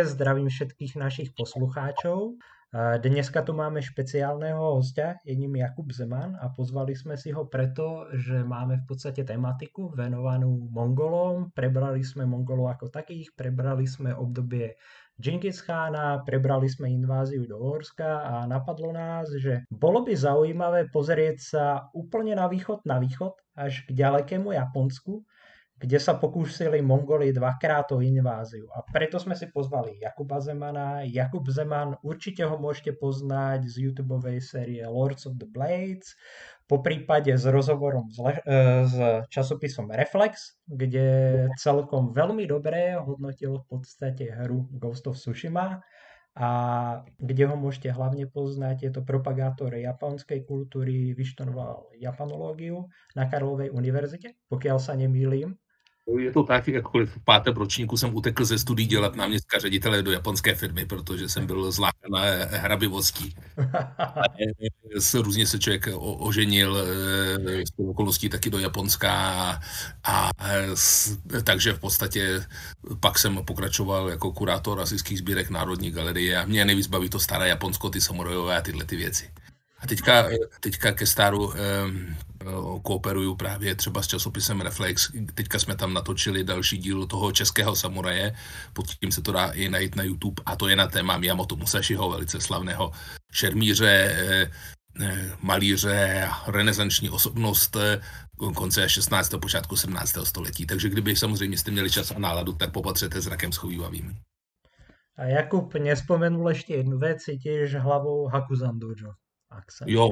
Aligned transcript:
Zdravím 0.00 0.48
všetkých 0.48 0.96
našich 0.96 1.28
poslucháčov. 1.36 2.40
Dneska 3.02 3.42
tu 3.42 3.50
máme 3.50 3.82
špeciálneho 3.82 4.78
hostia, 4.78 5.18
je 5.26 5.34
ním 5.34 5.58
Jakub 5.58 5.90
Zeman 5.90 6.38
a 6.38 6.48
pozvali 6.54 6.94
sme 6.94 7.18
si 7.18 7.34
ho 7.34 7.50
preto, 7.50 8.06
že 8.14 8.46
máme 8.46 8.80
v 8.80 8.84
podstate 8.86 9.26
tematiku 9.26 9.90
venovanú 9.90 10.70
Mongolom. 10.70 11.50
Prebrali 11.50 12.06
sme 12.06 12.24
Mongolov 12.30 12.70
ako 12.78 12.88
takých, 12.94 13.34
prebrali 13.34 13.90
sme 13.90 14.14
obdobie 14.14 14.78
Genghis 15.20 15.60
Khána, 15.60 16.22
prebrali 16.24 16.70
sme 16.70 16.88
inváziu 16.88 17.44
do 17.44 17.60
Horska 17.60 18.24
a 18.24 18.34
napadlo 18.48 18.94
nás, 18.94 19.28
že 19.36 19.68
bolo 19.68 20.00
by 20.06 20.16
zaujímavé 20.16 20.88
pozrieť 20.88 21.36
sa 21.42 21.64
úplne 21.92 22.38
na 22.38 22.48
východ, 22.48 22.86
na 22.88 22.96
východ, 23.02 23.36
až 23.52 23.84
k 23.84 23.92
ďalekému 23.92 24.56
Japonsku, 24.56 25.26
kde 25.80 25.96
sa 25.96 26.20
pokúsili 26.20 26.84
Mongoli 26.84 27.32
dvakrát 27.32 27.88
o 27.96 28.04
inváziu. 28.04 28.68
A 28.76 28.84
preto 28.84 29.16
sme 29.16 29.32
si 29.32 29.48
pozvali 29.48 29.96
Jakuba 29.96 30.36
Zemana. 30.36 31.00
Jakub 31.08 31.48
Zeman, 31.48 31.96
určite 32.04 32.44
ho 32.44 32.60
môžete 32.60 32.92
poznať 33.00 33.64
z 33.64 33.88
YouTube 33.88 34.12
série 34.44 34.84
Lords 34.84 35.24
of 35.24 35.40
the 35.40 35.48
Blades, 35.48 36.12
po 36.68 36.84
prípade 36.84 37.32
s 37.34 37.48
rozhovorom 37.48 38.12
s, 38.12 38.18
le- 38.20 38.44
e, 38.46 38.86
s 38.86 38.94
časopisom 39.32 39.90
Reflex, 39.90 40.60
kde 40.68 41.48
celkom 41.58 42.12
veľmi 42.12 42.44
dobré 42.44 42.94
hodnotil 43.00 43.58
v 43.58 43.66
podstate 43.66 44.30
hru 44.30 44.68
Ghost 44.76 45.08
of 45.08 45.18
Tsushima 45.18 45.82
a 46.38 46.48
kde 47.18 47.50
ho 47.50 47.58
môžete 47.58 47.90
hlavne 47.90 48.30
poznať, 48.30 48.76
je 48.86 48.90
to 48.94 49.02
propagátor 49.02 49.74
japonskej 49.74 50.46
kultúry, 50.46 51.10
vyštudoval 51.10 51.90
japanológiu 51.98 52.86
na 53.18 53.26
Karlovej 53.26 53.74
univerzite, 53.74 54.38
pokiaľ 54.46 54.78
sa 54.78 54.94
nemýlim. 54.94 55.58
Je 56.18 56.32
to 56.32 56.42
tak, 56.42 56.68
jakkoliv 56.68 57.16
v 57.16 57.24
pátém 57.24 57.54
ročníku 57.54 57.96
jsem 57.96 58.14
utekl 58.14 58.44
ze 58.44 58.58
studií 58.58 58.86
dělat 58.86 59.16
náměstka 59.16 59.58
ředitele 59.58 60.02
do 60.02 60.12
japonské 60.12 60.54
firmy, 60.54 60.86
protože 60.86 61.28
jsem 61.28 61.46
byl 61.46 61.72
zlákan 61.72 62.10
na 62.10 62.20
hrabivostí. 62.50 63.34
se 64.98 65.22
různě 65.22 65.46
se 65.46 65.58
člověk 65.58 65.88
oženil 65.96 66.86
z 67.64 67.80
e, 67.80 67.82
okolností 67.82 68.28
taky 68.28 68.50
do 68.50 68.58
Japonska 68.58 69.12
a, 69.12 69.60
a 70.04 70.30
takže 71.44 71.72
v 71.72 71.80
podstatě 71.80 72.44
pak 73.00 73.18
jsem 73.18 73.44
pokračoval 73.44 74.08
jako 74.08 74.32
kurátor 74.32 74.80
asijských 74.80 75.18
sbírek 75.18 75.50
Národní 75.50 75.90
galerie 75.90 76.36
a 76.36 76.46
mě 76.46 76.64
nejvíc 76.64 76.86
baví 76.86 77.08
to 77.08 77.18
staré 77.20 77.48
Japonsko, 77.48 77.90
ty 77.90 78.00
samurajové 78.00 78.56
a 78.56 78.60
tyhle 78.60 78.84
ty 78.84 78.96
věci. 78.96 79.30
A 79.80 79.86
teďka, 79.86 80.28
teďka 80.60 80.92
ke 80.92 81.06
staru 81.06 81.52
kooperuju 82.82 83.36
právě 83.36 83.74
třeba 83.74 84.02
s 84.02 84.06
časopisem 84.06 84.60
Reflex. 84.60 85.12
Teďka 85.34 85.58
jsme 85.58 85.76
tam 85.76 85.94
natočili 85.94 86.44
další 86.44 86.78
díl 86.78 87.06
toho 87.06 87.32
českého 87.32 87.76
samuraje, 87.76 88.32
pod 88.72 88.86
tím 88.86 89.12
se 89.12 89.22
to 89.22 89.32
dá 89.32 89.46
i 89.46 89.68
najít 89.68 89.96
na 89.96 90.02
YouTube 90.02 90.42
a 90.46 90.56
to 90.56 90.68
je 90.68 90.76
na 90.76 90.86
téma 90.86 91.18
Miyamoto 91.18 91.56
Musashiho, 91.56 92.10
velice 92.10 92.40
slavného 92.40 92.92
šermíře, 93.32 94.16
eh, 94.18 94.50
eh, 95.00 95.30
malíře, 95.42 96.28
renesanční 96.46 97.10
osobnost 97.10 97.76
eh, 97.76 98.00
konce 98.54 98.88
16. 98.88 99.38
počátku 99.38 99.76
17. 99.76 100.26
století. 100.26 100.66
Takže 100.66 100.88
kdyby 100.88 101.16
samozřejmě 101.16 101.58
jste 101.58 101.70
měli 101.70 101.90
čas 101.90 102.10
a 102.10 102.18
náladu, 102.18 102.52
tak 102.52 102.72
popatřete 102.72 103.20
zrakem 103.20 103.52
schovývavým. 103.52 104.16
A 105.16 105.24
Jakub 105.24 105.74
nespomenul 105.74 106.48
ještě 106.48 106.74
jednu 106.74 106.98
věc, 106.98 107.22
cítíš 107.22 107.74
hlavou 107.74 108.26
Hakuzan 108.26 108.78
Dojo. 108.78 109.12
Jo, 109.86 110.10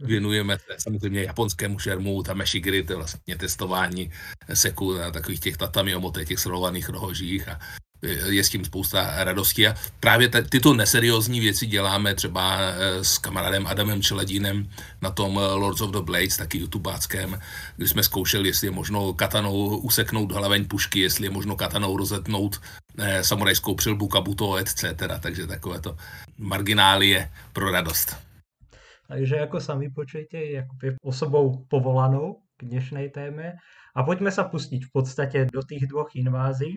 věnujeme 0.00 0.58
se 0.58 0.74
samozřejmě 0.78 1.22
japonskému 1.22 1.78
šermu, 1.78 2.22
tameshigiri, 2.22 2.82
to 2.82 2.92
je 2.92 2.96
vlastně 2.96 3.36
testování 3.36 4.12
seku 4.54 4.94
na 4.94 5.10
takových 5.10 5.40
těch 5.40 5.56
tatami 5.56 5.94
omoté, 5.94 6.24
těch 6.24 6.38
srolovaných 6.38 6.88
rohožích 6.88 7.48
a 7.48 7.58
je 8.02 8.44
s 8.44 8.48
tím 8.48 8.64
spousta 8.64 9.24
radosti 9.24 9.68
a 9.68 9.74
právě 10.00 10.28
t- 10.28 10.42
tyto 10.42 10.74
neseriózní 10.74 11.40
věci 11.40 11.66
děláme 11.66 12.14
třeba 12.14 12.58
eh, 12.60 13.04
s 13.04 13.18
kamarádem 13.18 13.66
Adamem 13.66 14.02
Čeledínem 14.02 14.70
na 15.02 15.10
tom 15.10 15.38
eh, 15.38 15.54
Lords 15.54 15.80
of 15.80 15.90
the 15.90 16.00
Blades, 16.00 16.36
taky 16.36 16.58
youtubáckém, 16.58 17.40
kdy 17.76 17.88
jsme 17.88 18.02
zkoušeli, 18.02 18.48
jestli 18.48 18.66
je 18.66 18.70
možno 18.70 19.12
katanou 19.12 19.76
useknout 19.76 20.32
hlaveň 20.32 20.64
pušky, 20.64 21.00
jestli 21.00 21.26
je 21.26 21.30
možno 21.30 21.56
katanou 21.56 21.96
rozetnout 21.96 22.60
eh, 22.98 23.24
samurajskou 23.24 23.74
přilbu 23.74 24.08
kabuto, 24.08 24.56
etc. 24.56 24.84
Takže 25.20 25.46
takové 25.46 25.80
to 25.80 25.96
marginálie 26.38 27.30
pro 27.52 27.70
radost. 27.70 28.27
Takže 29.08 29.48
ako 29.48 29.56
sa 29.56 29.72
vypočujete, 29.80 30.36
je 30.36 30.60
osobou 31.00 31.64
povolanou 31.72 32.44
k 32.60 32.68
dnešnej 32.68 33.08
téme. 33.08 33.56
A 33.96 34.04
poďme 34.04 34.28
sa 34.28 34.44
pustiť 34.44 34.84
v 34.84 34.90
podstate 34.92 35.38
do 35.48 35.64
tých 35.64 35.88
dvoch 35.88 36.12
invázií. 36.12 36.76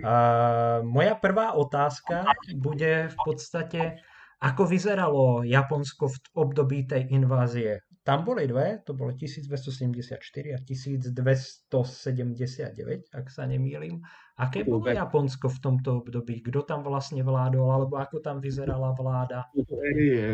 Uh, 0.00 0.80
moja 0.86 1.18
prvá 1.20 1.52
otázka 1.52 2.24
bude 2.56 3.12
v 3.12 3.16
podstate, 3.20 4.00
ako 4.40 4.62
vyzeralo 4.64 5.44
Japonsko 5.44 6.08
v 6.08 6.16
období 6.32 6.88
tej 6.88 7.12
invázie 7.12 7.84
tam 8.04 8.24
boli 8.24 8.48
dve, 8.48 8.78
to 8.84 8.94
bolo 8.94 9.12
1274 9.12 10.54
a 10.54 10.58
1279, 10.64 13.02
ak 13.14 13.30
sa 13.30 13.46
nemýlim. 13.46 14.02
Aké 14.40 14.64
bolo 14.64 14.88
Japonsko 14.88 15.48
v 15.48 15.58
tomto 15.60 15.96
období? 16.00 16.40
Kdo 16.40 16.62
tam 16.62 16.82
vlastně 16.82 17.22
vládol, 17.22 17.72
alebo 17.72 17.96
ako 17.96 18.20
tam 18.20 18.40
vyzerala 18.40 18.96
vláda? 18.96 19.44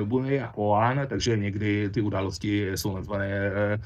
Bunei 0.04 0.40
a 0.40 0.52
Koan, 0.52 1.00
takže 1.06 1.36
někdy 1.36 1.90
ty 1.90 2.00
události 2.00 2.72
jsou 2.72 2.94
nazvané 2.94 3.28
eh, 3.28 3.78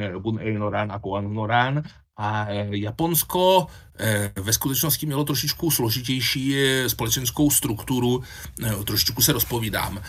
eh, 0.00 0.18
Bunei 0.18 0.58
Noran 0.58 0.92
a 0.92 0.98
Koan 0.98 1.34
Noran. 1.34 1.82
A 2.20 2.46
eh, 2.48 2.68
Japonsko 2.70 3.66
eh, 3.98 4.32
ve 4.36 4.52
skutečnosti 4.52 5.06
mělo 5.06 5.24
trošičku 5.24 5.70
složitější 5.70 6.56
eh, 6.56 6.88
společenskou 6.88 7.50
strukturu, 7.50 8.22
trošičku 8.84 9.22
se 9.22 9.32
rozpovídám. 9.32 10.02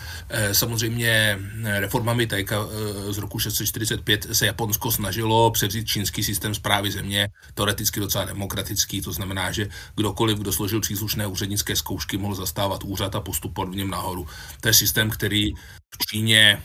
Samozřejmě 0.52 1.38
reformami 1.64 2.26
Tajka 2.26 2.66
z 3.10 3.18
roku 3.18 3.38
645 3.38 4.26
se 4.32 4.46
Japonsko 4.46 4.90
snažilo 4.90 5.50
převzít 5.50 5.88
čínský 5.88 6.24
systém 6.24 6.54
zprávy 6.54 6.90
země, 6.90 7.28
teoreticky 7.54 8.00
docela 8.00 8.24
demokratický, 8.24 9.00
to 9.00 9.12
znamená, 9.12 9.52
že 9.52 9.68
kdokoliv, 9.96 10.38
kdo 10.38 10.52
složil 10.52 10.80
příslušné 10.80 11.26
úřednické 11.26 11.76
zkoušky, 11.76 12.18
mohl 12.18 12.34
zastávat 12.34 12.84
úřad 12.84 13.14
a 13.14 13.20
postupovat 13.20 13.68
v 13.68 13.76
něm 13.76 13.90
nahoru. 13.90 14.26
To 14.60 14.68
je 14.68 14.74
systém, 14.74 15.10
který 15.10 15.52
v 16.00 16.06
Číně 16.10 16.62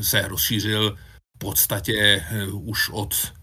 se 0.00 0.28
rozšířil 0.28 0.96
v 1.34 1.38
podstatě 1.38 2.24
už 2.52 2.90
od 2.90 3.37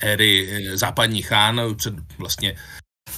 éry 0.00 0.48
eh, 0.50 0.76
západní 0.76 1.22
chán, 1.22 1.60
před 1.76 1.94
vlastně 2.18 2.56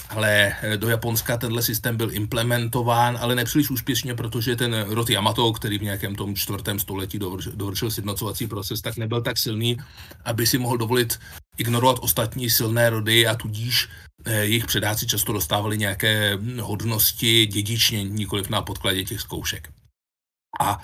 ale 0.09 0.57
eh, 0.63 0.77
do 0.77 0.89
Japonska 0.89 1.37
tenhle 1.37 1.63
systém 1.63 1.97
byl 1.97 2.15
implementován, 2.15 3.19
ale 3.21 3.35
nepříliš 3.35 3.71
úspěšně, 3.71 4.15
protože 4.15 4.57
ten 4.57 4.87
rod 4.89 5.11
Yamato, 5.11 5.53
který 5.53 5.79
v 5.79 5.83
nějakém 5.83 6.15
tom 6.15 6.35
čtvrtém 6.35 6.79
století 6.79 7.19
dovršil 7.55 7.91
sjednocovací 7.91 8.47
proces, 8.47 8.81
tak 8.81 8.97
nebyl 8.97 9.23
tak 9.23 9.39
silný, 9.39 9.77
aby 10.25 10.47
si 10.47 10.59
mohl 10.59 10.77
dovolit 10.77 11.19
ignorovat 11.57 11.99
ostatní 12.01 12.51
silné 12.51 12.91
rody 12.91 13.27
a 13.27 13.35
tudíž 13.35 13.89
eh, 14.25 14.35
jejich 14.35 14.67
předáci 14.67 15.07
často 15.07 15.33
dostávali 15.33 15.79
nějaké 15.79 16.39
hodnosti 16.61 17.47
dědičně, 17.47 18.05
nikoliv 18.05 18.49
na 18.49 18.63
podkladě 18.63 19.05
těch 19.05 19.21
zkoušek. 19.21 19.69
A 20.61 20.81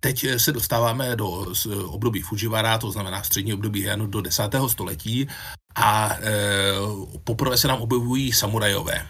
teď 0.00 0.26
se 0.36 0.52
dostáváme 0.52 1.16
do 1.16 1.46
období 1.86 2.22
Fujiwara, 2.22 2.78
to 2.78 2.90
znamená 2.90 3.22
střední 3.22 3.54
období 3.54 3.82
Heianu 3.82 4.06
do 4.06 4.20
10. 4.20 4.42
století 4.66 5.28
a 5.74 6.16
e, 6.16 6.20
poprvé 7.24 7.58
se 7.58 7.68
nám 7.68 7.80
objevují 7.82 8.32
samurajové. 8.32 9.06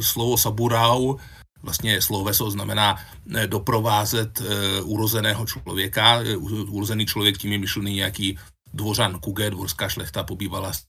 Slovo 0.00 0.36
saburau 0.36 1.16
vlastně 1.62 2.02
sloveso 2.02 2.50
znamená 2.50 2.96
doprovázet 3.46 4.40
e, 4.40 4.80
urozeného 4.80 5.46
člověka. 5.46 6.20
Urozený 6.68 7.06
člověk 7.06 7.38
tím 7.38 7.52
je 7.52 7.58
myšlený 7.58 7.94
nějaký 7.94 8.38
dvořan 8.74 9.18
Kuge, 9.18 9.50
dvorská 9.50 9.88
šlechta 9.88 10.24
pobývala 10.24 10.72
s 10.72 10.84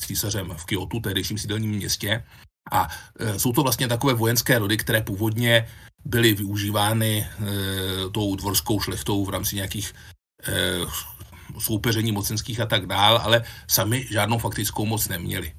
císařem 0.00 0.54
v 0.56 0.64
Kyoto, 0.64 1.00
tehdejším 1.00 1.38
sídelním 1.38 1.70
městě. 1.70 2.24
A 2.70 2.88
e, 3.18 3.38
jsou 3.38 3.52
to 3.52 3.62
vlastně 3.62 3.88
takové 3.88 4.14
vojenské 4.14 4.58
rody, 4.58 4.76
které 4.76 5.02
původně 5.02 5.68
byly 6.04 6.34
využívány 6.34 7.18
e, 7.18 7.28
tou 8.10 8.36
dvorskou 8.36 8.80
šlechtou 8.80 9.24
v 9.24 9.30
rámci 9.30 9.56
nějakých 9.56 9.94
e, 10.48 10.78
soupeření 11.58 12.12
mocenských 12.12 12.60
a 12.60 12.66
tak 12.66 12.86
dál, 12.86 13.20
ale 13.24 13.44
sami 13.66 14.06
žádnou 14.10 14.38
faktickou 14.38 14.86
moc 14.86 15.08
neměli. 15.08 15.52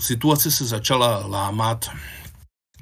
Situace 0.00 0.50
se 0.50 0.66
začala 0.66 1.26
lámat 1.26 1.90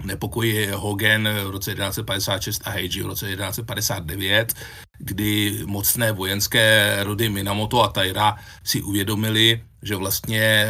nepokoji 0.04 0.70
Hogan 0.70 1.28
v 1.28 1.50
roce 1.50 1.74
1156 1.74 2.62
a 2.64 2.70
Heiji 2.70 3.02
v 3.02 3.06
roce 3.06 3.26
1159, 3.26 4.54
kdy 4.98 5.62
mocné 5.66 6.12
vojenské 6.12 6.96
rody 7.02 7.28
Minamoto 7.28 7.82
a 7.82 7.88
Taira 7.88 8.36
si 8.64 8.82
uvědomili, 8.82 9.64
že 9.82 9.96
vlastně 9.96 10.66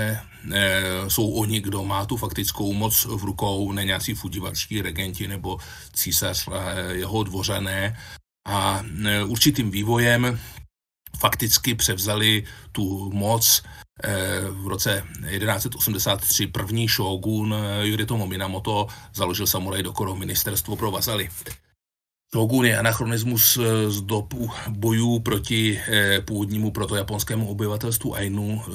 jsou 1.09 1.31
oni, 1.31 1.61
kdo 1.61 1.85
má 1.85 2.07
tu 2.07 2.17
faktickou 2.17 2.73
moc 2.73 3.05
v 3.05 3.25
rukou, 3.25 3.73
ne 3.73 3.85
nějací 3.85 4.15
fudivačtí 4.15 4.83
regenti 4.83 5.29
nebo 5.29 5.59
císař 5.93 6.49
jeho 6.93 7.23
dvořané. 7.23 7.99
A 8.49 8.83
eh, 9.05 9.25
určitým 9.25 9.71
vývojem 9.71 10.41
fakticky 11.19 11.75
převzali 11.75 12.45
tu 12.73 13.11
moc 13.15 13.63
v 14.51 14.67
roce 14.67 15.03
1183 15.39 16.47
první 16.47 16.89
šogun 16.89 17.55
Yoritomo 17.83 18.27
Minamoto 18.27 18.87
založil 19.15 19.47
samuraj 19.47 19.83
dokoro 19.83 20.17
ministerstvo 20.17 20.77
pro 20.77 20.91
vazaly. 20.91 21.29
Shogun 22.35 22.67
je 22.67 22.79
anachronismus 22.79 23.57
eh, 23.57 23.91
z 23.91 24.03
dob 24.03 24.35
bojů 24.69 25.19
proti 25.19 25.81
eh, 25.89 26.21
původnímu 26.21 26.71
protojaponskému 26.71 27.49
obyvatelstvu 27.49 28.17
Ainu. 28.17 28.63
Eh, 28.69 28.73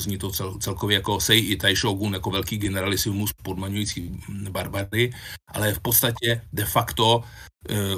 zní 0.00 0.18
to 0.18 0.30
cel, 0.30 0.58
celkově 0.58 0.94
jako 0.94 1.20
Sei 1.20 1.38
Itai 1.38 1.76
Shogun, 1.76 2.14
jako 2.14 2.30
velký 2.30 2.58
generalisimus 2.58 3.30
podmaňující 3.42 4.20
barbary, 4.50 5.12
ale 5.48 5.74
v 5.74 5.80
podstatě 5.80 6.42
de 6.52 6.64
facto, 6.64 7.24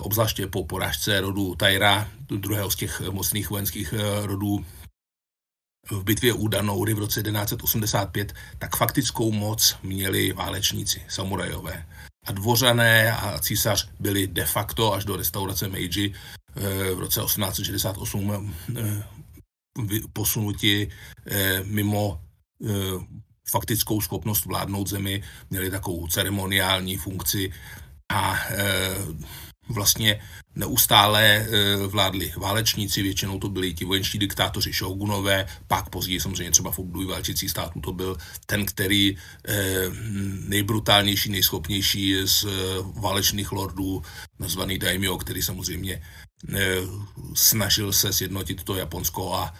obzvláště 0.00 0.46
po 0.46 0.64
porážce 0.64 1.20
rodu 1.20 1.54
Taira, 1.54 2.08
druhého 2.28 2.70
z 2.70 2.76
těch 2.76 3.00
mocných 3.00 3.50
vojenských 3.50 3.94
rodů 4.22 4.64
v 5.90 6.04
bitvě 6.04 6.32
u 6.32 6.48
Danoury 6.48 6.94
v 6.94 6.98
roce 6.98 7.22
1185, 7.22 8.32
tak 8.58 8.76
faktickou 8.76 9.32
moc 9.32 9.76
měli 9.82 10.32
válečníci, 10.32 11.02
samurajové 11.08 11.86
a 12.24 12.32
dvořané 12.32 13.12
a 13.12 13.38
císař 13.38 13.88
byli 14.00 14.26
de 14.26 14.44
facto 14.44 14.94
až 14.94 15.04
do 15.04 15.16
restaurace 15.16 15.68
Meiji 15.68 16.14
eh, 16.56 16.94
v 16.94 16.98
roce 16.98 17.20
1868 17.20 18.54
eh, 18.76 19.04
posunuti 20.12 20.88
eh, 21.26 21.60
mimo 21.64 22.20
faktickou 23.50 24.00
schopnost 24.00 24.44
vládnout 24.44 24.88
zemi, 24.88 25.22
měli 25.50 25.70
takovou 25.70 26.06
ceremoniální 26.06 26.96
funkci 26.96 27.52
a 28.08 28.38
vlastně 29.68 30.20
neustále 30.54 31.24
e, 31.24 31.46
vládli 31.86 32.32
válečníci, 32.36 33.02
většinou 33.02 33.38
to 33.38 33.48
byli 33.48 33.74
ti 33.74 33.84
vojenští 33.84 34.18
diktátoři 34.18 34.72
šogunové, 34.72 35.46
pak 35.66 35.90
později 35.90 36.20
samozřejmě 36.20 36.50
třeba 36.50 36.70
v 36.70 36.78
období 36.78 37.06
válčících 37.06 37.50
států 37.50 37.80
to 37.80 37.92
byl 37.92 38.16
ten, 38.46 38.66
který 38.66 39.16
e, 39.16 39.16
nejbrutálnější, 40.48 41.30
nejschopnější 41.30 42.16
z 42.24 42.44
e, 42.44 42.48
válečných 43.00 43.52
lordů, 43.52 44.02
nazvaný 44.38 44.78
daimyo, 44.78 45.18
který 45.18 45.42
samozřejmě 45.42 46.02
snažil 47.34 47.92
se 47.92 48.12
sjednotit 48.12 48.64
to 48.64 48.74
Japonsko 48.74 49.34
a 49.34 49.54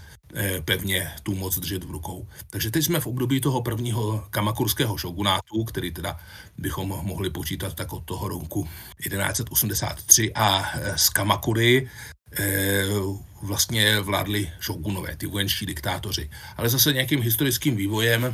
pevně 0.65 1.13
tu 1.23 1.35
moc 1.35 1.59
držet 1.59 1.85
v 1.85 1.91
rukou. 1.91 2.29
Takže 2.51 2.71
teď 2.71 2.85
jsme 2.85 3.01
v 3.01 3.07
období 3.07 3.41
toho 3.41 3.63
prvního 3.63 4.25
kamakurského 4.31 4.97
šogunátu, 4.97 5.65
který 5.65 5.91
teda 5.91 6.19
bychom 6.59 6.89
mohli 6.89 7.31
počítat 7.31 7.75
tak 7.75 7.93
od 7.93 8.05
toho 8.05 8.29
roku 8.29 8.69
1183 9.03 10.33
a 10.35 10.71
eh, 10.75 10.99
z 10.99 11.09
Kamakury 11.09 11.89
eh, 12.39 12.85
vlastně 13.43 14.01
vládli 14.01 14.51
šogunové, 14.61 15.17
ty 15.17 15.27
vojenští 15.27 15.67
diktátoři. 15.67 16.31
Ale 16.57 16.69
zase 16.69 16.93
nějakým 16.93 17.23
historickým 17.23 17.77
vývojem 17.77 18.33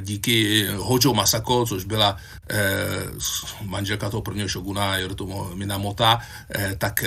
díky 0.00 0.66
Hojo 0.76 1.14
Masako, 1.14 1.66
což 1.66 1.84
byla 1.84 2.16
manželka 3.62 4.10
toho 4.10 4.22
prvního 4.22 4.48
šoguna 4.48 4.98
Yoritomo 4.98 5.50
Minamota, 5.54 6.18
tak 6.78 7.04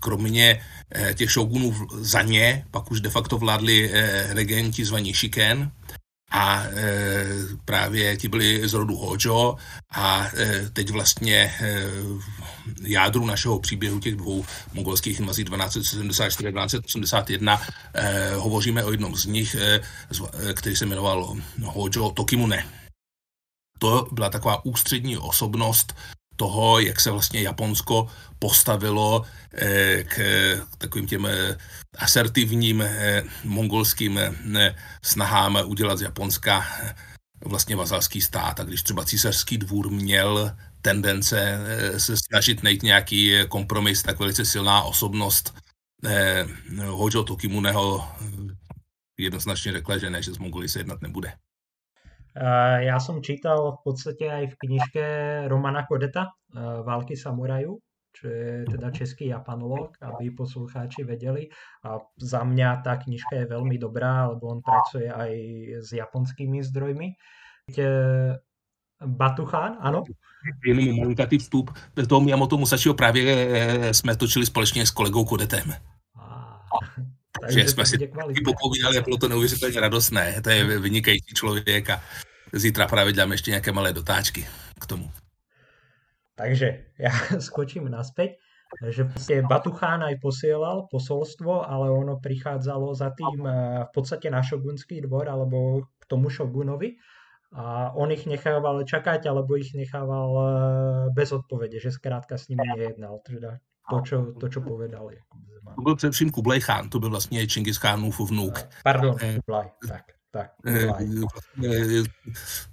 kromě 0.00 0.60
Eh, 0.94 1.14
těch 1.14 1.30
šogunů 1.30 1.74
za 2.00 2.22
ně, 2.22 2.64
pak 2.70 2.90
už 2.90 3.00
de 3.00 3.10
facto 3.10 3.38
vládli 3.38 3.90
eh, 3.92 4.34
regenti 4.34 4.84
zvaní 4.84 5.14
Shiken 5.14 5.70
a 6.30 6.62
eh, 6.64 7.26
právě 7.64 8.16
ti 8.16 8.28
byli 8.28 8.68
z 8.68 8.72
rodu 8.72 8.96
Hojo 8.96 9.56
a 9.90 10.30
teď 10.72 10.90
vlastně 10.90 11.54
jádru 12.82 13.26
našeho 13.26 13.58
příběhu 13.58 14.00
těch 14.00 14.16
dvou 14.16 14.44
mongolských 14.72 15.20
invazí 15.20 15.44
1274 15.44 16.48
a 16.48 16.50
1281 16.50 17.62
hovoříme 18.36 18.84
o 18.84 18.90
jednom 18.90 19.16
z 19.16 19.24
nich, 19.24 19.56
který 20.54 20.76
se 20.76 20.86
jmenoval 20.86 21.36
Hojo 21.64 22.10
Tokimune. 22.10 22.66
To 23.78 24.08
byla 24.12 24.30
taková 24.30 24.64
ústřední 24.64 25.16
osobnost 25.16 25.94
toho, 26.38 26.78
jak 26.78 27.00
se 27.00 27.10
vlastně 27.10 27.42
Japonsko 27.42 28.06
postavilo 28.38 29.26
eh, 29.52 30.04
k 30.04 30.16
takovým 30.78 31.06
těm 31.06 31.26
eh, 31.26 31.58
asertivním 31.98 32.82
eh, 32.82 33.22
mongolským 33.44 34.20
snahám 35.02 35.58
udělat 35.66 35.98
z 35.98 36.02
Japonska 36.02 36.66
vlastně 37.44 37.76
vazalský 37.76 38.20
stát. 38.20 38.60
A 38.60 38.64
když 38.64 38.82
třeba 38.82 39.04
císařský 39.04 39.58
dvůr 39.58 39.90
měl 39.90 40.56
tendence 40.82 41.58
se 41.98 42.14
snažit 42.16 42.62
najít 42.62 42.82
nějaký 42.82 43.32
kompromis, 43.48 44.02
tak 44.02 44.18
velice 44.18 44.44
silná 44.44 44.82
osobnost 44.82 45.54
Hojo 46.86 47.22
Tokimuneho 47.22 48.08
jednoznačně 49.18 49.72
řekla, 49.72 49.98
že 49.98 50.10
ne, 50.10 50.22
že 50.22 50.32
z 50.32 50.38
Mongoly 50.38 50.68
se 50.68 50.80
jednat 50.80 51.02
nebude. 51.02 51.32
Já 52.78 53.00
jsem 53.00 53.22
čítal 53.22 53.72
v 53.72 53.82
podstatě 53.84 54.24
i 54.24 54.46
v 54.46 54.54
knižke 54.56 55.04
Romana 55.48 55.86
Kodeta 55.86 56.26
Války 56.82 57.16
samurajů, 57.16 57.78
čo 58.12 58.28
je 58.28 58.64
teda 58.70 58.90
český 58.90 59.26
japanolog, 59.26 59.94
aby 60.02 60.30
poslucháči 60.30 61.04
vedeli. 61.04 61.48
A 61.84 61.98
za 62.18 62.42
mňa 62.44 62.82
tá 62.82 62.96
knižka 62.98 63.36
je 63.36 63.46
veľmi 63.46 63.78
dobrá, 63.78 64.26
lebo 64.26 64.50
on 64.50 64.60
pracuje 64.62 65.06
aj 65.06 65.32
s 65.86 65.88
japonskými 65.94 66.62
zdrojmi. 66.62 67.14
Batuchan, 68.98 69.78
ano? 69.80 70.02
Jenom 70.66 70.96
malinkatý 70.98 71.38
vstup. 71.38 71.70
Toho 72.08 72.20
Miyamoto 72.20 72.58
Musashiho 72.58 72.94
právě 72.94 73.24
eh, 73.30 73.94
jsme 73.94 74.16
točili 74.16 74.46
společně 74.46 74.86
s 74.86 74.90
kolegou 74.90 75.24
Kodetem. 75.24 75.74
Takže 77.40 77.68
jsme 77.68 77.86
si 77.86 77.98
popovídali 78.44 78.98
a 78.98 79.02
bylo 79.02 79.16
to 79.16 79.28
neuvěřitelně 79.28 79.80
radostné. 79.80 80.42
To 80.42 80.50
je 80.50 80.78
vynikající 80.78 81.34
člověk 81.34 81.90
a 81.90 82.00
zítra 82.52 82.86
právě 82.86 83.12
děláme 83.12 83.34
ještě 83.34 83.50
nějaké 83.50 83.72
malé 83.72 83.92
dotáčky 83.92 84.46
k 84.80 84.86
tomu. 84.86 85.10
Takže 86.38 86.94
ja 86.98 87.10
skočím 87.50 87.90
naspäť, 87.90 88.38
že 88.78 89.10
proste 89.10 89.42
Batuchán 89.42 90.06
aj 90.06 90.22
posielal 90.22 90.86
posolstvo, 90.86 91.66
ale 91.66 91.90
ono 91.90 92.22
prichádzalo 92.22 92.94
za 92.94 93.10
tým 93.10 93.42
eh, 93.42 93.54
v 93.84 93.90
podstate 93.90 94.30
na 94.30 94.38
šogunský 94.38 95.02
dvor 95.02 95.26
alebo 95.26 95.88
k 95.98 96.04
tomu 96.06 96.30
šogunovi 96.30 96.94
a 97.48 97.96
on 97.96 98.12
ich 98.12 98.28
nechával 98.28 98.84
čakať, 98.84 99.24
alebo 99.24 99.56
ich 99.56 99.74
nechával 99.74 100.30
eh, 100.36 100.48
bez 101.10 101.34
odpovede, 101.34 101.82
že 101.82 101.90
zkrátka 101.90 102.38
s 102.38 102.52
nimi 102.52 102.62
nejednal. 102.76 103.18
Teda 103.26 103.58
to, 103.88 104.04
čo, 104.04 104.16
to, 104.36 104.46
čo 104.52 104.60
povedal. 104.60 105.10
To 105.74 105.82
byl 105.82 105.96
především 105.96 106.30
Kublaj 106.30 106.60
Khan, 106.60 106.88
to 106.88 107.00
byl 107.00 107.10
vlastně 107.10 107.46
Čingis 107.46 107.78
Khánův 107.78 108.20
vnuk. 108.20 108.68
Pardon, 108.84 109.16
Kublaj, 109.16 109.70
tak. 109.88 110.17
Tak, 110.30 110.50
eh, 110.66 110.92
eh, 111.64 112.02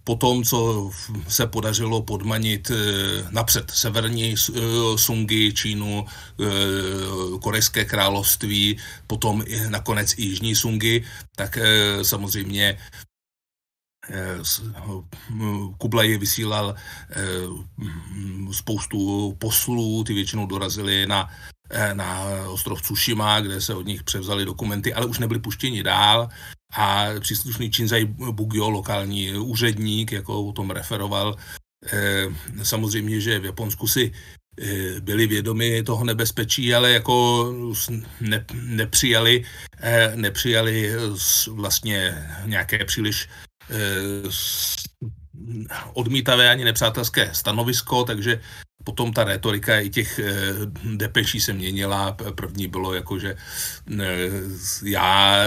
po 0.03 0.15
tom, 0.15 0.43
co 0.43 0.89
se 1.27 1.47
podařilo 1.47 2.01
podmanit 2.01 2.71
eh, 2.71 2.75
napřed 3.31 3.71
severní 3.71 4.35
Sungy, 4.95 5.53
Čínu, 5.53 6.05
Korejské 7.41 7.85
království, 7.85 8.77
potom 9.07 9.43
nakonec 9.69 10.13
i 10.17 10.21
Jižní 10.23 10.55
Sungy, 10.55 11.03
tak 11.35 11.57
samozřejmě 12.01 12.77
Kublaj 15.77 16.17
vysílal 16.17 16.75
spoustu 18.51 19.33
poslů, 19.39 20.03
ty 20.03 20.13
většinou 20.13 20.45
dorazili 20.45 21.07
na, 21.07 21.29
na 21.93 22.23
ostrov 22.47 22.81
Tsushima, 22.81 23.39
kde 23.39 23.61
se 23.61 23.73
od 23.73 23.85
nich 23.85 24.03
převzali 24.03 24.45
dokumenty, 24.45 24.93
ale 24.93 25.05
už 25.05 25.19
nebyli 25.19 25.39
puštěni 25.39 25.83
dál 25.83 26.29
a 26.75 27.07
příslušný 27.19 27.71
Činzaj 27.71 28.05
Bugyo, 28.05 28.69
lokální 28.69 29.33
úředník, 29.33 30.11
jako 30.11 30.43
o 30.43 30.51
tom 30.51 30.69
referoval, 30.69 31.35
eh, 31.93 32.25
samozřejmě, 32.63 33.19
že 33.19 33.39
v 33.39 33.45
Japonsku 33.45 33.87
si 33.87 34.11
eh, 34.61 35.01
byli 35.01 35.27
vědomi 35.27 35.83
toho 35.83 36.03
nebezpečí, 36.03 36.75
ale 36.75 36.91
jako 36.91 37.53
ne, 38.21 38.45
nepřijali, 38.53 39.43
eh, 39.79 40.11
nepřijali 40.15 40.91
vlastně 41.47 42.27
nějaké 42.45 42.85
příliš 42.85 43.29
odmítavé 45.93 46.49
ani 46.49 46.63
nepřátelské 46.63 47.29
stanovisko, 47.33 48.03
takže 48.03 48.41
potom 48.85 49.13
ta 49.13 49.23
retorika 49.23 49.79
i 49.79 49.89
těch 49.89 50.19
eh, 50.19 50.33
depeší 50.95 51.41
se 51.41 51.53
měnila. 51.53 52.17
První 52.35 52.67
bylo 52.67 52.93
jako, 52.93 53.19
že 53.19 53.35
eh, 53.35 54.05
já 54.83 55.37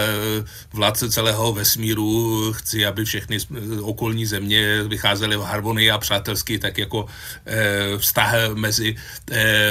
vládce 0.73 1.11
celého 1.11 1.53
vesmíru 1.53 2.53
chci, 2.53 2.87
aby 2.87 3.05
všechny 3.05 3.39
okolní 3.83 4.27
země 4.27 4.83
vycházely 4.83 5.37
v 5.37 5.41
harmonii 5.41 5.91
a 5.91 5.99
přátelsky, 5.99 6.59
tak 6.59 6.79
jako 6.79 7.07
eh, 7.47 7.99
vztah 7.99 8.55
mezi 8.55 8.97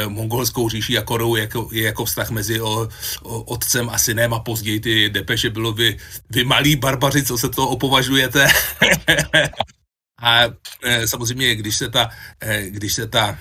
mongolskou 0.08 0.70
říší 0.70 0.98
a 0.98 1.04
Korou 1.04 1.36
jako, 1.36 1.70
je 1.72 1.84
jako 1.84 2.06
vztah 2.06 2.30
mezi 2.30 2.62
o, 2.62 2.88
o, 3.24 3.42
otcem 3.42 3.90
a 3.90 3.98
synem 3.98 4.34
a 4.34 4.40
později 4.40 4.80
ty 4.80 5.10
depeše 5.10 5.50
bylo 5.50 5.74
vy, 5.74 5.98
vy 6.30 6.44
malí 6.44 6.76
barbaři, 6.76 7.24
co 7.24 7.38
se 7.38 7.50
to 7.50 7.68
opovažujete. 7.68 8.48
A 10.22 10.42
e, 10.84 11.08
samozřejmě, 11.08 11.56
když 11.56 11.76
se 11.76 11.90
ta, 11.90 12.10
e, 12.40 12.70
když 12.70 12.94
se 12.94 13.08
ta 13.08 13.40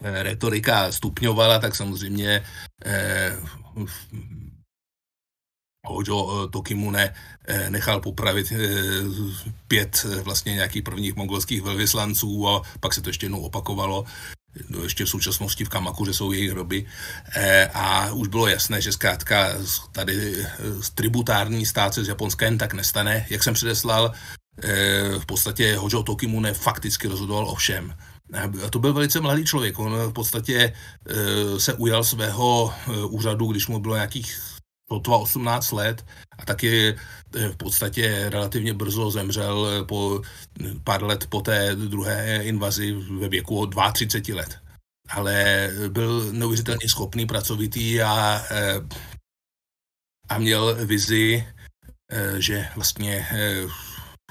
e, 0.00 0.22
retorika 0.22 0.92
stupňovala, 0.92 1.58
tak 1.58 1.76
samozřejmě 1.76 2.44
Hojo 5.86 6.48
Tokimune 6.48 7.14
nechal 7.68 8.00
popravit 8.00 8.52
pět 9.68 10.06
vlastně 10.22 10.54
nějakých 10.54 10.82
prvních 10.82 11.14
mongolských 11.14 11.62
velvyslanců 11.62 12.48
a 12.48 12.62
pak 12.80 12.94
se 12.94 13.02
to 13.02 13.10
ještě 13.10 13.26
jednou 13.26 13.40
opakovalo 13.40 14.04
no, 14.68 14.82
ještě 14.82 15.04
v 15.04 15.08
současnosti 15.08 15.64
v 15.64 15.68
Kamakuře 15.68 16.14
jsou 16.14 16.32
jejich 16.32 16.50
hroby 16.50 16.86
a 17.74 18.12
už 18.12 18.28
bylo 18.28 18.46
jasné, 18.46 18.80
že 18.80 18.92
zkrátka 18.92 19.48
tady 19.92 20.46
tributární 20.94 21.66
stát 21.66 21.94
se 21.94 22.04
z 22.04 22.08
Japonska 22.08 22.44
jen 22.44 22.58
tak 22.58 22.74
nestane. 22.74 23.26
Jak 23.30 23.42
jsem 23.42 23.54
předeslal, 23.54 24.14
v 25.18 25.26
podstatě 25.26 25.76
Hojo 25.76 26.02
Tokimune 26.02 26.54
fakticky 26.54 27.08
rozhodoval 27.08 27.48
o 27.48 27.54
všem. 27.54 27.94
A 28.64 28.70
to 28.70 28.78
byl 28.78 28.92
velice 28.92 29.20
mladý 29.20 29.44
člověk. 29.44 29.78
On 29.78 29.92
v 29.92 30.12
podstatě 30.12 30.72
se 31.58 31.74
ujal 31.74 32.04
svého 32.04 32.74
úřadu, 33.08 33.46
když 33.46 33.66
mu 33.66 33.80
bylo 33.80 33.94
nějakých 33.94 34.38
sotva 34.92 35.16
18 35.16 35.72
let 35.72 36.06
a 36.38 36.44
taky 36.44 36.96
v 37.32 37.56
podstatě 37.56 38.26
relativně 38.28 38.74
brzo 38.74 39.10
zemřel 39.10 39.84
po 39.84 40.22
pár 40.84 41.02
let 41.04 41.26
po 41.26 41.40
té 41.40 41.76
druhé 41.76 42.42
invazi 42.42 42.92
ve 42.92 43.28
věku 43.28 43.70
32 43.92 44.40
let. 44.40 44.58
Ale 45.08 45.68
byl 45.88 46.32
neuvěřitelně 46.32 46.88
schopný, 46.88 47.26
pracovitý 47.26 48.02
a, 48.02 48.42
a 50.28 50.38
měl 50.38 50.86
vizi, 50.86 51.48
že 52.38 52.68
vlastně 52.76 53.26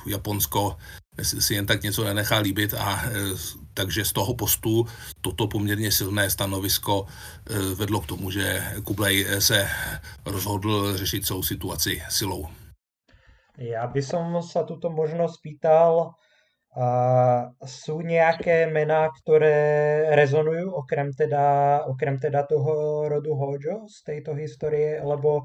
Japonsko 0.05 0.77
si 1.23 1.53
jen 1.53 1.65
tak 1.65 1.83
něco 1.83 2.03
nenechá 2.03 2.37
líbit 2.37 2.73
a 2.73 3.03
e, 3.05 3.09
takže 3.73 4.05
z 4.05 4.13
toho 4.13 4.33
postu 4.33 4.85
toto 5.21 5.47
poměrně 5.47 5.91
silné 5.91 6.29
stanovisko 6.29 7.05
e, 7.05 7.75
vedlo 7.75 8.01
k 8.01 8.07
tomu, 8.07 8.31
že 8.31 8.73
Kublej 8.83 9.25
se 9.39 9.67
rozhodl 10.25 10.97
řešit 10.97 11.25
celou 11.25 11.43
situaci 11.43 12.01
silou. 12.09 12.47
Já 13.57 13.87
bych 13.87 14.05
se 14.05 14.63
tuto 14.67 14.89
možnost 14.89 15.37
pýtal, 15.37 16.13
a 16.71 17.51
sú 17.67 17.99
nejaké 17.99 18.63
mená, 18.71 19.11
ktoré 19.11 20.07
rezonujú 20.15 20.71
okrem 20.71 21.11
teda, 21.11 21.83
okrem 21.83 22.15
teda 22.15 22.47
toho 22.47 23.03
rodu 23.11 23.35
Hojo 23.35 23.91
z 23.91 23.97
tejto 24.07 24.31
histórie, 24.39 25.03
lebo 25.03 25.43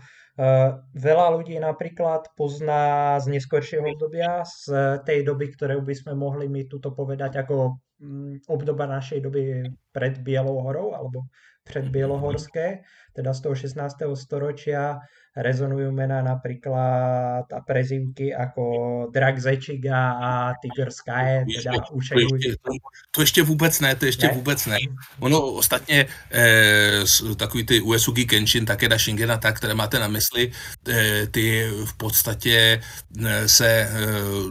veľa 0.93 1.26
ľudí 1.33 1.57
napríklad 1.57 2.37
pozná 2.37 3.16
z 3.25 3.33
neskoršieho 3.33 3.97
obdobia, 3.97 4.45
z 4.45 5.00
tej 5.09 5.25
doby, 5.25 5.49
ktoré 5.57 5.81
by 5.81 5.95
sme 5.97 6.12
mohli 6.12 6.45
my 6.45 6.69
tuto 6.69 6.93
povedať 6.93 7.40
ako 7.40 7.81
um, 8.05 8.37
obdoba 8.45 8.85
našej 8.85 9.25
doby 9.25 9.64
pred 9.97 10.21
Bielou 10.21 10.61
horou, 10.61 10.93
alebo 10.93 11.25
pred 11.64 11.88
Bielohorské, 11.88 12.85
teda 13.16 13.33
z 13.33 13.40
toho 13.43 13.55
16. 13.57 14.12
storočia 14.14 15.00
rezonujú 15.37 15.93
mená 15.93 16.25
napríklad 16.25 17.45
a 17.45 17.61
prezivky 17.61 18.33
ako 18.33 18.64
Drak 19.12 19.37
Zečiga 19.37 20.16
a 20.16 20.31
Tiger 20.57 20.88
Sky, 20.88 21.45
teda 21.45 21.85
už 21.93 22.09
to, 22.09 22.19
ještě, 22.19 22.50
to, 22.52 22.73
to 23.11 23.21
ještě 23.21 23.43
vůbec 23.43 23.81
ne, 23.81 23.95
to 23.95 24.07
ještě 24.07 24.26
ne? 24.26 24.33
vůbec 24.33 24.66
ne. 24.66 24.76
Ono 25.21 25.40
ostatně 25.40 26.07
eh, 26.31 27.05
takový 27.37 27.64
ty 27.64 27.81
Uesugi 27.81 28.25
Kenshin, 28.25 28.64
Takeda 28.64 28.99
Shingena, 28.99 29.37
tak, 29.37 29.57
které 29.57 29.75
máte 29.75 29.99
na 29.99 30.09
mysli, 30.09 30.52
eh, 30.88 31.26
ty 31.26 31.71
v 31.85 31.95
podstatě 31.97 32.81
eh, 33.26 33.49
se 33.49 33.69
eh, 33.69 33.90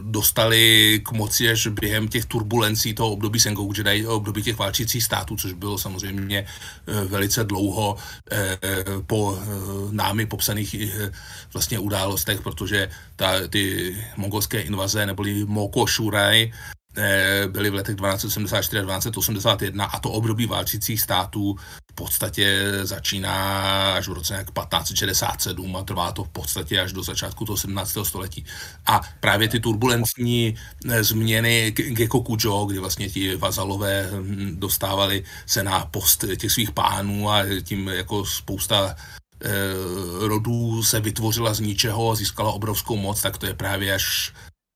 dostali 0.02 1.00
k 1.04 1.12
moci 1.12 1.50
až 1.50 1.66
během 1.66 2.08
těch 2.08 2.24
turbulencí 2.24 2.94
toho 2.94 3.10
období 3.12 3.40
Sengoku 3.40 3.72
Jedi, 3.76 4.06
období 4.06 4.42
těch 4.42 4.58
válčících 4.58 5.02
států, 5.02 5.36
což 5.36 5.52
bylo 5.52 5.78
samozřejmě 5.78 6.46
eh, 6.46 7.04
velice 7.04 7.44
dlouho 7.44 7.96
eh, 8.30 8.58
po 9.06 9.38
eh, 9.38 9.46
námi 9.90 10.26
popsaných 10.26 10.75
vlastně 11.52 11.78
událostech, 11.78 12.40
protože 12.40 12.88
ta, 13.16 13.48
ty 13.48 13.96
mongolské 14.16 14.60
invaze 14.60 15.06
neboli 15.06 15.44
Moko 15.44 15.86
Shuraj 15.86 16.52
eh, 16.96 17.44
byly 17.48 17.70
v 17.70 17.74
letech 17.74 17.96
1274 17.96 18.82
a 18.82 18.98
1281 18.98 19.84
a 19.84 20.00
to 20.00 20.10
období 20.10 20.46
válčících 20.46 21.00
států 21.00 21.56
v 21.90 21.94
podstatě 21.94 22.70
začíná 22.82 23.32
až 23.94 24.08
v 24.08 24.12
roce 24.12 24.34
1567 24.34 25.76
a 25.76 25.82
trvá 25.82 26.12
to 26.12 26.24
v 26.24 26.28
podstatě 26.28 26.80
až 26.80 26.92
do 26.92 27.02
začátku 27.02 27.44
toho 27.44 27.56
17. 27.56 27.98
století. 28.02 28.44
A 28.86 29.00
právě 29.20 29.48
ty 29.48 29.60
turbulentní 29.60 30.54
eh, 30.88 31.04
změny 31.04 31.70
Gekokujo, 31.70 32.64
kdy 32.64 32.78
vlastně 32.78 33.08
ti 33.08 33.36
vazalové 33.36 34.10
hm, 34.12 34.56
dostávali 34.58 35.24
se 35.46 35.62
na 35.62 35.86
post 35.86 36.24
těch 36.36 36.52
svých 36.52 36.70
pánů 36.70 37.30
a 37.30 37.44
tím 37.62 37.88
jako 37.88 38.24
spousta 38.24 38.96
Eh, 38.96 39.25
rodů 40.20 40.82
se 40.82 41.00
vytvořila 41.00 41.54
z 41.54 41.60
ničeho 41.60 42.10
a 42.10 42.14
získala 42.14 42.52
obrovskou 42.52 42.96
moc, 42.96 43.22
tak 43.22 43.38
to 43.38 43.46
je 43.46 43.54
právě 43.54 43.94
až 43.94 44.32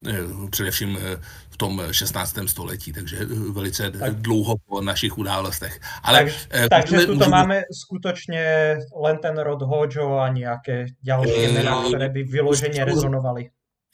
eh, 0.07 0.13
především 0.49 0.97
eh, 1.01 1.21
v 1.49 1.57
tom 1.57 1.81
16. 1.91 2.37
století, 2.45 2.93
takže 2.93 3.25
velice 3.51 3.91
tak. 3.91 4.15
dlouho 4.15 4.55
po 4.65 4.81
našich 4.81 5.17
událostech. 5.17 5.79
Ale, 6.03 6.25
tak, 6.49 6.69
takže 6.69 7.05
tu 7.05 7.13
můžeme... 7.13 7.31
máme 7.31 7.61
skutečně 7.71 8.77
len 9.01 9.17
ten 9.17 9.37
rod 9.37 9.61
Hojo 9.61 10.17
a 10.17 10.27
nějaké 10.27 10.85
další 11.03 11.41
jména, 11.41 11.83
které 11.87 12.09
by 12.09 12.23
vyloženě 12.23 12.85
rezonovaly. 12.85 13.49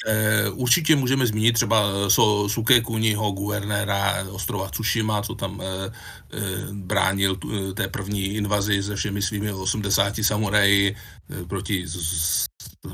Eh, 0.06 0.50
určitě 0.50 0.96
můžeme 0.96 1.28
zmínit 1.28 1.54
třeba 1.54 1.84
eh, 2.06 2.10
Suke 2.48 2.82
Kuniho, 2.82 3.32
guvernéra 3.32 4.26
ostrova 4.30 4.70
Tsushima, 4.70 5.22
co 5.22 5.36
tam 5.36 5.62
eh, 5.62 5.92
bránil 6.72 7.40
té 7.74 7.88
první 7.88 8.24
invazi 8.26 8.84
se 8.84 8.96
všemi 8.96 9.22
svými 9.22 9.54
80 9.54 10.14
samuraji 10.22 10.96
proti 11.48 11.86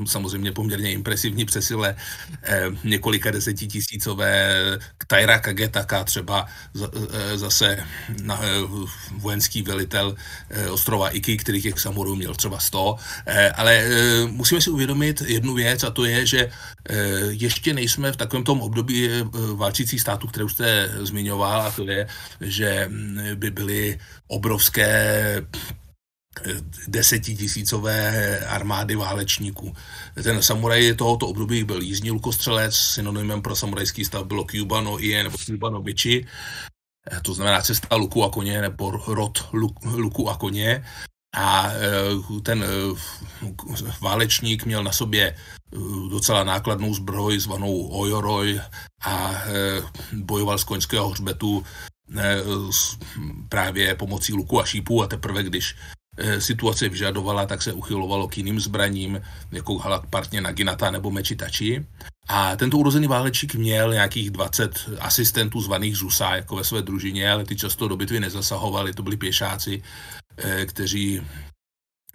samozřejmě 0.05 0.51
poměrně 0.51 0.91
impresivní 0.91 1.45
přesile 1.45 1.95
eh, 2.43 2.65
několika 2.83 3.31
desetitisícové 3.31 4.53
Taira 5.07 5.39
Kagetaka 5.39 6.03
třeba 6.03 6.45
z, 6.73 6.83
eh, 6.83 7.37
zase 7.37 7.83
na, 8.21 8.39
eh, 8.43 8.47
vojenský 9.17 9.61
velitel 9.61 10.15
eh, 10.49 10.69
ostrova 10.69 11.09
Iki, 11.09 11.37
který 11.37 11.61
těch 11.61 11.79
samurů 11.79 12.15
měl 12.15 12.35
třeba 12.35 12.59
100, 12.59 12.95
eh, 13.25 13.51
ale 13.51 13.73
eh, 13.75 14.25
musíme 14.27 14.61
si 14.61 14.69
uvědomit 14.69 15.21
jednu 15.21 15.53
věc 15.53 15.83
a 15.83 15.89
to 15.89 16.05
je, 16.05 16.25
že 16.25 16.49
eh, 16.89 16.95
ještě 17.29 17.73
nejsme 17.73 18.11
v 18.11 18.17
takovém 18.17 18.43
tom 18.43 18.61
období 18.61 19.09
eh, 19.09 19.23
válčících 19.53 20.01
států, 20.01 20.27
které 20.27 20.43
už 20.45 20.53
jste 20.53 20.89
zmiňoval 21.01 21.61
a 21.61 21.71
to 21.71 21.83
je, 21.83 22.07
že 22.41 22.85
hm, 22.89 23.19
by 23.35 23.51
byly 23.51 23.99
obrovské 24.27 25.41
desetitisícové 26.87 28.39
armády 28.39 28.95
válečníků. 28.95 29.75
Ten 30.23 30.41
samuraj 30.41 30.93
tohoto 30.93 31.27
období 31.27 31.63
byl 31.63 31.81
jízdní 31.81 32.11
lukostřelec, 32.11 32.75
synonymem 32.75 33.41
pro 33.41 33.55
samurajský 33.55 34.05
stav 34.05 34.25
bylo 34.25 34.43
Cubano 34.43 35.03
Ie 35.03 35.23
nebo 35.23 35.37
Cubano 35.37 35.81
Bichi, 35.81 36.27
to 37.21 37.33
znamená 37.33 37.61
cesta 37.61 37.95
luku 37.95 38.23
a 38.23 38.29
koně 38.29 38.61
nebo 38.61 38.91
rod 38.91 39.49
luku 39.83 40.29
a 40.29 40.37
koně. 40.37 40.85
A 41.35 41.71
e, 41.71 42.41
ten 42.41 42.63
e, 42.63 42.67
válečník 44.01 44.65
měl 44.65 44.83
na 44.83 44.91
sobě 44.91 45.35
docela 46.09 46.43
nákladnou 46.43 46.93
zbroj 46.93 47.39
zvanou 47.39 47.87
Ojoroj 47.87 48.61
a 49.05 49.33
bojoval 50.13 50.57
z 50.57 50.63
koňského 50.63 51.09
hřbetu 51.09 51.65
právě 53.49 53.95
pomocí 53.95 54.33
luku 54.33 54.61
a 54.61 54.65
šípů 54.65 55.03
a 55.03 55.07
teprve 55.07 55.43
když 55.43 55.75
Eh, 55.75 56.02
situace 56.39 56.89
vyžadovala, 56.89 57.45
tak 57.45 57.61
se 57.61 57.73
uchylovalo 57.73 58.27
k 58.27 58.37
jiným 58.37 58.59
zbraním, 58.59 59.21
jako 59.51 59.81
partně 60.09 60.41
Naginata 60.41 60.91
nebo 60.91 61.11
Mečitači. 61.11 61.85
A 62.27 62.55
tento 62.55 62.77
urozený 62.77 63.07
válečík 63.07 63.55
měl 63.55 63.93
nějakých 63.93 64.31
20 64.31 64.89
asistentů 64.99 65.61
zvaných 65.61 65.97
Zusa 65.97 66.35
jako 66.35 66.55
ve 66.55 66.63
své 66.63 66.81
družině, 66.81 67.31
ale 67.31 67.45
ty 67.45 67.55
často 67.55 67.87
do 67.87 67.97
bitvy 67.97 68.19
nezasahovali, 68.19 68.93
to 68.93 69.03
byli 69.03 69.17
pěšáci, 69.17 69.83
eh, 70.37 70.65
kteří 70.65 71.21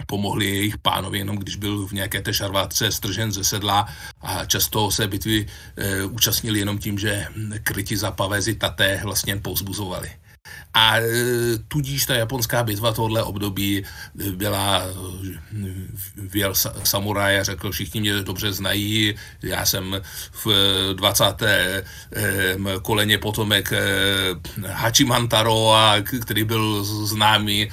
pomohli 0.07 0.45
jejich 0.47 0.79
pánovi, 0.79 1.19
jenom 1.19 1.37
když 1.37 1.57
byl 1.57 1.87
v 1.87 1.93
nějaké 1.93 2.23
té 2.23 2.35
šarvátce 2.35 2.93
stržen 2.93 3.33
ze 3.33 3.45
sedla 3.45 3.89
a 4.21 4.45
často 4.45 4.91
se 4.91 5.09
bitvy 5.09 5.47
e, 5.77 6.05
účastnili 6.05 6.59
jenom 6.59 6.79
tím, 6.79 6.99
že 6.99 7.27
kryti 7.63 7.97
za 7.97 8.11
pavézy 8.11 8.55
taté 8.55 9.01
vlastně 9.05 9.37
povzbuzovali. 9.37 10.11
A 10.75 10.97
e, 10.99 11.03
tudíž 11.69 12.07
ta 12.07 12.15
japonská 12.15 12.63
bitva 12.63 12.93
tohle 12.93 13.23
období 13.23 13.85
byla, 14.15 14.83
věl 16.17 16.55
samuraj 16.85 17.41
a 17.41 17.45
řekl, 17.45 17.73
všichni 17.73 18.01
mě 18.01 18.23
dobře 18.23 18.53
znají, 18.53 19.15
já 19.43 19.67
jsem 19.67 20.01
v 20.33 20.47
20. 20.95 21.23
koleně 22.83 23.19
potomek 23.19 23.73
e, 23.73 23.81
Hachimantaro, 24.67 25.73
který 26.23 26.45
byl 26.45 26.85
známý 26.85 27.63
e, 27.63 27.71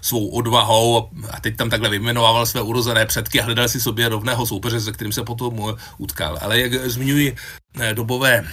svou 0.00 0.28
odvahou 0.28 1.10
a 1.30 1.40
teď 1.40 1.56
tam 1.56 1.70
takhle 1.70 1.88
vyjmenovával 1.88 2.46
své 2.46 2.62
urozené 2.62 3.06
předky 3.06 3.40
a 3.40 3.44
hledal 3.44 3.68
si 3.68 3.80
sobě 3.80 4.08
rovného 4.08 4.46
soupeře, 4.46 4.80
se 4.80 4.92
kterým 4.92 5.12
se 5.12 5.22
potom 5.22 5.74
utkal. 5.98 6.38
Ale 6.40 6.60
jak 6.60 6.90
zmiňuji 6.90 7.36
dobové 7.92 8.44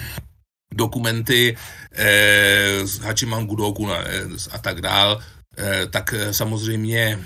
dokumenty 0.74 1.56
eh, 1.92 2.86
z 2.86 2.98
Hachiman 2.98 3.46
Gudoku 3.46 3.90
a, 3.92 3.98
eh, 4.04 4.24
a 4.50 4.58
tak 4.58 4.80
dál, 4.80 5.20
tak 5.90 6.14
samozřejmě 6.30 7.18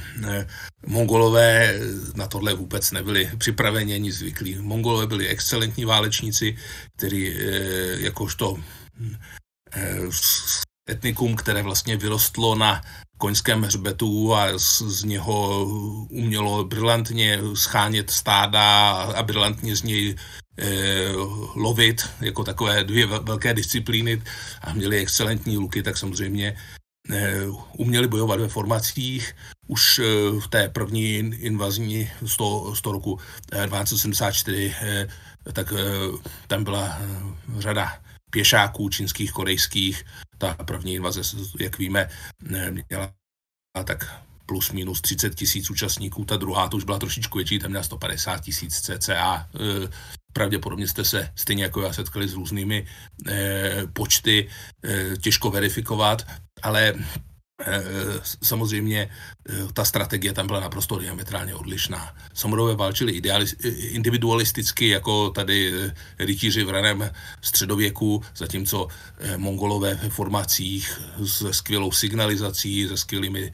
Mongolové 0.86 1.80
na 2.14 2.26
tohle 2.26 2.54
vůbec 2.54 2.90
nebyli 2.92 3.30
připraveni 3.38 3.94
ani 3.94 4.12
zvyklí. 4.12 4.58
Mongolové 4.60 5.06
byli 5.06 5.28
excelentní 5.28 5.84
válečníci, 5.84 6.56
kteří 6.96 7.34
jakožto 7.98 8.56
etnikum, 10.90 11.36
které 11.36 11.62
vlastně 11.62 11.96
vyrostlo 11.96 12.54
na 12.54 12.82
koňském 13.18 13.62
hřbetu 13.62 14.34
a 14.34 14.58
z, 14.58 14.82
z 14.82 15.04
něho 15.04 15.64
umělo 16.10 16.64
brilantně 16.64 17.38
schánět 17.54 18.10
stáda 18.10 18.90
a 18.92 19.22
brilantně 19.22 19.76
z 19.76 19.82
něj 19.82 20.14
eh, 20.14 20.22
lovit 21.54 22.08
jako 22.20 22.44
takové 22.44 22.84
dvě 22.84 23.06
velké 23.06 23.54
disciplíny 23.54 24.22
a 24.62 24.72
měli 24.72 24.98
excelentní 24.98 25.56
luky, 25.58 25.82
tak 25.82 25.96
samozřejmě 25.96 26.56
eh, 27.10 27.46
uměli 27.76 28.08
bojovat 28.08 28.40
ve 28.40 28.48
formacích. 28.48 29.36
Už 29.66 29.98
eh, 29.98 30.02
v 30.40 30.48
té 30.48 30.68
první 30.68 31.16
invazní 31.18 32.10
100, 32.26 32.74
100 32.74 32.92
roku 32.92 33.18
eh, 33.52 33.66
1274 33.66 34.74
eh, 34.82 35.08
tak 35.52 35.72
eh, 35.72 35.82
tam 36.46 36.64
byla 36.64 36.98
eh, 37.00 37.60
řada 37.60 38.02
pěšáků 38.30 38.88
čínských, 38.88 39.32
korejských. 39.32 40.04
Ta 40.38 40.54
první 40.54 40.94
invaze, 40.94 41.20
jak 41.60 41.78
víme, 41.78 42.08
měla 42.70 43.12
tak 43.84 44.22
plus 44.46 44.72
minus 44.72 45.00
30 45.00 45.34
tisíc 45.34 45.70
účastníků, 45.70 46.24
ta 46.24 46.36
druhá 46.36 46.68
to 46.68 46.76
už 46.76 46.84
byla 46.84 46.98
trošičku 46.98 47.38
větší, 47.38 47.58
tam 47.58 47.70
měla 47.70 47.84
150 47.84 48.40
tisíc 48.40 48.80
cca. 48.80 49.48
Pravděpodobně 50.32 50.88
jste 50.88 51.04
se 51.04 51.32
stejně 51.34 51.62
jako 51.62 51.82
já 51.82 51.92
setkali 51.92 52.28
s 52.28 52.34
různými 52.34 52.86
eh, 53.26 53.82
počty, 53.92 54.48
eh, 54.84 55.16
těžko 55.16 55.50
verifikovat, 55.50 56.26
ale 56.62 56.94
Eh, 57.60 58.20
samozřejmě 58.42 59.10
eh, 59.48 59.52
ta 59.72 59.84
strategie 59.84 60.32
tam 60.32 60.46
byla 60.46 60.60
naprosto 60.60 60.98
diametrálně 60.98 61.54
odlišná. 61.54 62.16
Samurové 62.34 62.76
válčili 62.76 63.22
individualisticky, 63.78 64.88
jako 64.88 65.30
tady 65.30 65.72
eh, 65.74 65.94
rytíři 66.18 66.64
v 66.64 66.70
raném 66.70 67.10
středověku, 67.42 68.22
zatímco 68.36 68.88
mongolové 69.36 69.94
ve 69.94 70.10
formacích 70.10 71.00
se 71.26 71.52
skvělou 71.52 71.92
signalizací, 71.92 72.88
se 72.88 72.96
skvělými 72.96 73.52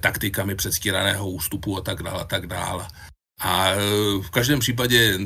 taktikami 0.00 0.54
předstíraného 0.54 1.30
ústupu 1.30 1.76
a 1.78 1.80
tak 1.80 2.02
dále 2.02 2.20
a 2.20 2.24
tak 2.24 2.46
dále. 2.46 2.86
A 3.40 3.72
v 4.20 4.30
každém 4.30 4.58
případě 4.58 5.18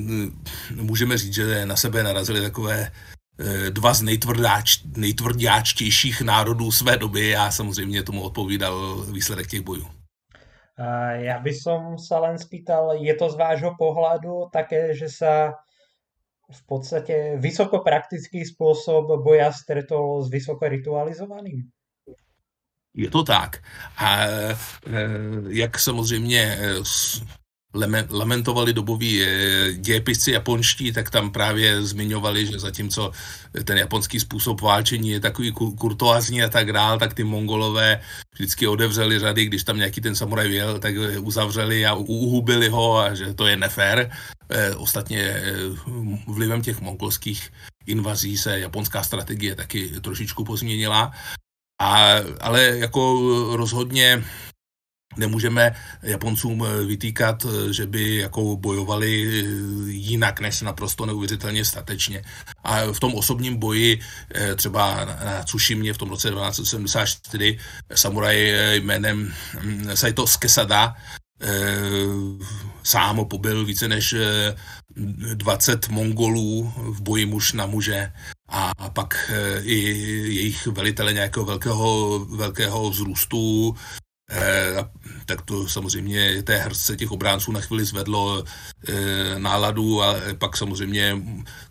můžeme 0.75 1.19
říct, 1.19 1.35
že 1.35 1.67
na 1.67 1.76
sebe 1.76 2.02
narazili 2.02 2.40
takové 2.40 2.90
Eh, 3.40 3.71
dva 3.71 3.95
z 3.95 4.02
nejtvrdáč, 4.02 4.85
nejtvrdáčtějších 4.97 6.21
národů 6.21 6.73
své 6.73 6.97
doby 6.97 7.37
a 7.37 7.50
samozřejmě 7.50 8.02
tomu 8.02 8.23
odpovídal 8.23 9.05
výsledek 9.12 9.47
těch 9.47 9.61
bojů. 9.61 9.88
Ja 11.21 11.37
by 11.45 11.52
som 11.52 12.00
sa 12.00 12.25
len 12.25 12.40
spýtal, 12.40 12.97
je 13.05 13.12
to 13.12 13.29
z 13.29 13.37
vášho 13.37 13.76
pohľadu 13.76 14.49
také, 14.49 14.97
že 14.97 15.12
sa 15.12 15.61
v 16.49 16.62
podstate 16.64 17.37
vysokopraktický 17.37 18.49
spôsob 18.49 19.21
boja 19.21 19.52
stretol 19.52 20.25
s 20.25 20.33
vysoko 20.33 20.64
ritualizovaným? 20.64 21.69
Je 22.97 23.12
to 23.12 23.21
tak. 23.29 23.61
A 24.00 24.25
eh, 24.25 24.57
jak 25.49 25.79
samozřejmě 25.79 26.57
lamentovali 28.11 28.72
doboví 28.72 29.22
eh, 29.22 29.72
dějepisci 29.72 30.33
japonští, 30.33 30.92
tak 30.92 31.11
tam 31.11 31.30
právě 31.30 31.83
zmiňovali, 31.83 32.46
že 32.46 32.59
zatímco 32.59 33.12
ten 33.64 33.78
japonský 33.78 34.20
způsob 34.20 34.61
válčení 34.61 35.11
je 35.11 35.20
takový 35.20 35.52
kurtoázní 35.52 36.42
a 36.42 36.48
tak 36.48 36.72
dál, 36.72 36.98
tak 36.98 37.14
ty 37.14 37.24
mongolové 37.24 38.00
vždycky 38.35 38.66
odevřeli 38.66 39.18
řady, 39.18 39.44
když 39.44 39.64
tam 39.64 39.76
nějaký 39.76 40.00
ten 40.00 40.14
samuraj 40.16 40.48
věl, 40.48 40.78
tak 40.78 40.94
uzavřeli 41.20 41.87
a 41.87 41.94
uhubili 41.94 42.68
ho 42.68 42.98
a 42.98 43.14
že 43.14 43.35
to 43.35 43.46
je 43.46 43.56
nefér. 43.56 44.11
Eh, 44.50 44.74
ostatně 44.74 45.20
eh, 45.20 45.52
vlivem 46.26 46.62
těch 46.62 46.80
mongolských 46.80 47.52
invazí 47.87 48.38
se 48.38 48.61
japonská 48.61 49.02
strategie 49.02 49.54
taky 49.54 49.88
trošičku 50.00 50.44
pozměnila. 50.44 51.12
A, 51.80 52.06
ale 52.40 52.62
jako 52.62 53.18
rozhodně 53.56 54.24
nemůžeme 55.16 55.75
Japoncům 56.03 56.64
eh, 56.66 56.85
vytýkat, 56.85 57.44
eh, 57.44 57.73
že 57.73 57.87
by 57.87 58.16
jako 58.16 58.57
bojovali 58.57 59.09
eh, 59.27 59.44
jinak 59.90 60.40
než 60.40 60.61
naprosto 60.61 61.07
neuvěřitelně 61.07 61.64
statečně. 61.64 62.25
A 62.64 62.92
v 62.92 63.01
tom 63.01 63.14
osobním 63.14 63.57
boji 63.57 64.01
třeba 64.57 65.05
na 65.05 65.42
Tsushimě 65.42 65.92
v 65.92 65.99
tom 65.99 66.11
roce 66.11 66.31
1274 66.31 67.59
samuraj 67.94 68.53
jménem 68.73 69.33
hm, 69.61 69.90
Saito 69.94 70.27
Skesada 70.27 70.94
sám 72.83 73.25
pobyl 73.25 73.64
více 73.64 73.88
než 73.88 74.14
20 75.35 75.88
Mongolů 75.88 76.73
v 76.77 77.01
boji 77.01 77.27
muž 77.27 77.53
na 77.53 77.66
muže 77.66 78.12
a 78.49 78.73
pak 78.92 79.31
i 79.62 79.75
jejich 80.35 80.66
velitele 80.66 81.12
nějakého 81.12 81.46
velkého, 81.46 82.18
velkého 82.18 82.90
vzrůstu 82.90 83.75
tak 85.27 85.43
to 85.43 85.69
samozřejmě 85.69 86.43
té 86.43 86.57
hrdce 86.57 86.97
těch 86.97 87.11
obránců 87.11 87.53
na 87.53 87.61
chvíli 87.61 87.85
zvedlo 87.85 88.45
eh, 88.88 89.38
náladu 89.38 90.03
a 90.03 90.16
pak 90.38 90.57
samozřejmě, 90.57 91.23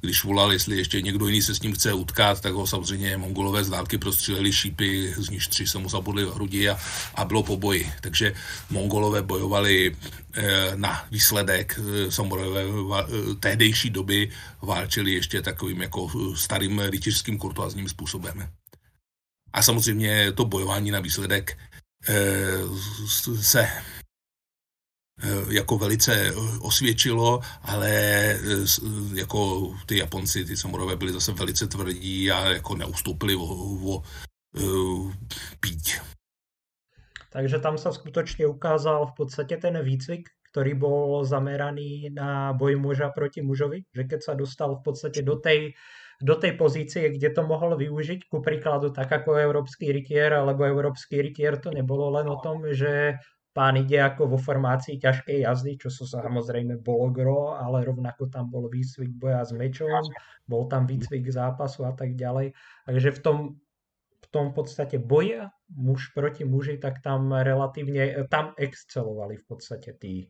když 0.02 0.24
volal, 0.24 0.54
jestli 0.54 0.78
ještě 0.78 1.02
někdo 1.02 1.28
jiný 1.28 1.42
se 1.42 1.56
s 1.56 1.62
ním 1.62 1.74
chce 1.74 1.94
utkat, 1.94 2.42
tak 2.42 2.54
ho 2.54 2.68
samozřejmě 2.68 3.18
mongolové 3.18 3.64
z 3.64 3.70
dálky 3.70 3.98
prostříleli 3.98 4.54
šípy, 4.54 5.14
z 5.18 5.30
níž 5.30 5.48
tři 5.48 5.68
se 5.68 5.78
mu 5.78 5.90
zabudli 5.90 6.26
v 6.26 6.34
hrudi 6.34 6.70
a, 6.70 6.80
a 7.16 7.26
bylo 7.26 7.44
po 7.44 7.58
boji. 7.58 7.92
Takže 8.02 8.34
mongolové 8.70 9.22
bojovali 9.22 9.96
eh, 10.34 10.72
na 10.76 11.06
výsledek, 11.12 11.80
samurajové 12.10 13.06
tehdejší 13.40 13.90
doby 13.90 14.32
válčili 14.62 15.12
ještě 15.12 15.42
takovým 15.42 15.82
jako 15.82 16.12
starým 16.36 16.80
rytířským 16.80 17.38
kurtoazním 17.38 17.90
způsobem. 17.90 18.50
A 19.54 19.62
samozřejmě 19.62 20.32
to 20.32 20.46
bojování 20.46 20.92
na 20.92 21.00
výsledek 21.00 21.58
Eh, 21.58 21.69
se 23.42 23.62
eh, 23.62 25.46
jako 25.50 25.78
velice 25.78 26.34
osvědčilo, 26.62 27.40
ale 27.62 27.90
eh, 27.92 28.40
jako 29.14 29.72
ty 29.86 29.98
Japonci, 29.98 30.46
ty 30.46 30.58
samurové 30.58 30.96
byli 30.96 31.14
zase 31.14 31.34
velice 31.34 31.68
tvrdí 31.68 32.32
a 32.32 32.50
jako 32.50 32.76
neustoupili 32.76 33.36
o, 33.36 33.44
o, 33.44 33.96
o 33.96 34.02
píť. 35.60 36.00
Takže 37.32 37.60
tam 37.60 37.78
se 37.78 37.92
skutečně 37.92 38.48
ukázal 38.48 39.06
v 39.06 39.14
podstatě 39.14 39.58
ten 39.58 39.84
výcvik, 39.84 40.30
který 40.52 40.74
byl 40.74 41.26
zameraný 41.26 42.10
na 42.10 42.54
boj 42.54 42.76
muža 42.76 43.10
proti 43.10 43.42
mužovi, 43.42 43.82
že 43.96 44.04
keď 44.04 44.24
sa 44.24 44.34
dostal 44.34 44.76
v 44.76 44.84
podstatě 44.84 45.22
do 45.22 45.36
tej 45.36 45.74
do 46.20 46.36
tej 46.36 46.60
pozície, 46.60 47.16
kde 47.16 47.32
to 47.32 47.48
mohol 47.48 47.80
využiť, 47.80 48.28
ku 48.28 48.44
príkladu 48.44 48.92
tak 48.92 49.08
ako 49.08 49.40
európsky 49.40 49.96
rytier, 49.96 50.36
alebo 50.36 50.68
európsky 50.68 51.24
rytier 51.24 51.56
to 51.64 51.72
nebolo 51.72 52.12
len 52.12 52.28
o 52.28 52.38
tom, 52.44 52.68
že 52.76 53.16
pán 53.56 53.80
ide 53.80 53.98
ako 54.04 54.36
vo 54.36 54.38
formácii 54.40 55.00
ťažkej 55.00 55.48
jazdy, 55.48 55.80
čo 55.80 55.90
sú 55.90 56.04
samozrejme 56.06 56.80
bolo 56.84 57.10
gro, 57.10 57.56
ale 57.56 57.88
rovnako 57.88 58.28
tam 58.28 58.52
bol 58.52 58.68
výcvik 58.68 59.16
boja 59.16 59.48
s 59.48 59.56
mečom, 59.56 60.04
bol 60.46 60.68
tam 60.68 60.86
výcvik 60.86 61.28
zápasu 61.32 61.88
a 61.88 61.96
tak 61.96 62.20
ďalej. 62.20 62.52
Takže 62.84 63.10
v 63.16 63.20
tom, 63.24 63.38
v 64.30 64.32
tom 64.32 64.54
podstate 64.54 64.98
boja 64.98 65.50
muž 65.76 66.08
proti 66.14 66.46
muži, 66.46 66.78
tak 66.78 66.94
tam 67.04 67.32
relativně, 67.32 68.16
tam 68.30 68.54
excelovali 68.58 69.36
v 69.36 69.48
podstatě 69.48 69.94
ty. 70.00 70.28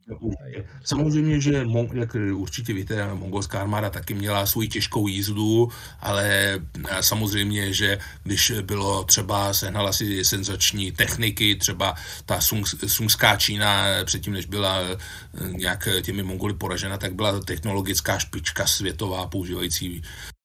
Samozřejmě, 0.83 1.41
že 1.41 1.65
jak 1.93 2.15
určitě 2.33 2.73
víte, 2.73 3.13
mongolská 3.13 3.61
armáda 3.61 3.89
taky 3.89 4.13
měla 4.13 4.45
svou 4.45 4.63
těžkou 4.63 5.07
jízdu, 5.07 5.67
ale 5.99 6.59
samozřejmě, 7.01 7.73
že 7.73 7.97
když 8.23 8.51
bylo 8.61 9.03
třeba, 9.03 9.53
sehnala 9.53 9.93
si 9.93 10.25
senzační 10.25 10.91
techniky, 10.91 11.55
třeba 11.55 11.95
ta 12.25 12.41
sung, 12.41 12.67
sungská 12.67 13.35
Čína 13.35 13.85
předtím, 14.05 14.33
než 14.33 14.45
byla 14.45 14.81
eh, 14.81 14.97
nějak 15.51 15.87
těmi 16.01 16.23
mongoly 16.23 16.53
poražena, 16.53 16.97
tak 16.97 17.13
byla 17.13 17.39
technologická 17.39 18.19
špička 18.19 18.65
světová, 18.67 19.27
používající 19.27 20.01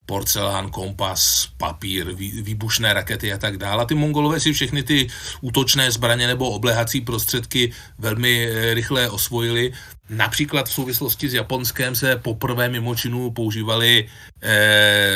porcelán, 0.07 0.71
kompas, 0.71 1.49
papír, 1.57 2.14
výbušné 2.43 2.95
rakety 2.95 3.33
a 3.33 3.38
tak 3.38 3.57
dále. 3.57 3.83
A 3.83 3.87
ty 3.87 3.95
mongolové 3.95 4.40
si 4.40 4.53
všechny 4.53 4.83
ty 4.83 5.09
útočné 5.40 5.90
zbraně 5.90 6.27
nebo 6.27 6.51
oblehací 6.51 7.01
prostředky 7.01 7.73
velmi 7.99 8.47
eh, 8.47 8.75
rychle 8.75 9.11
osvojili. 9.11 9.73
Například 10.11 10.69
v 10.69 10.73
souvislosti 10.73 11.29
s 11.29 11.35
Japonskem 11.35 11.97
se 11.97 12.17
poprvé 12.17 12.69
mimo 12.69 12.95
činu 12.95 13.31
používaly 13.31 14.09
eh, 14.43 15.14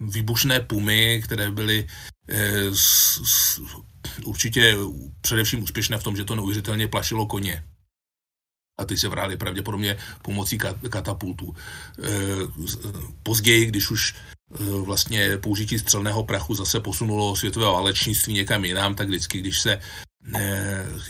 výbušné 0.00 0.60
pumy, 0.60 1.22
které 1.24 1.50
byly 1.50 1.86
eh, 2.28 2.74
s, 2.74 3.20
s, 3.24 3.60
určitě 4.24 4.76
především 5.20 5.62
úspěšné 5.62 5.98
v 5.98 6.02
tom, 6.02 6.16
že 6.16 6.24
to 6.24 6.34
neuvěřitelně 6.34 6.88
plašilo 6.88 7.26
koně 7.26 7.62
a 8.78 8.84
ty 8.84 8.96
se 8.96 9.08
vrali 9.08 9.36
pravděpodobně 9.36 9.96
pomocí 10.22 10.58
katapultů. 10.90 11.54
E, 12.02 12.08
později, 13.22 13.66
když 13.66 13.90
už 13.90 14.14
e, 14.14 14.64
vlastně 14.80 15.38
použití 15.38 15.78
střelného 15.78 16.24
prachu 16.24 16.54
zase 16.54 16.80
posunulo 16.80 17.36
světové 17.36 17.66
válečnictví 17.66 18.34
někam 18.34 18.64
jinam, 18.64 18.94
tak 18.94 19.08
vždycky, 19.08 19.38
když 19.38 19.60
se 19.60 19.80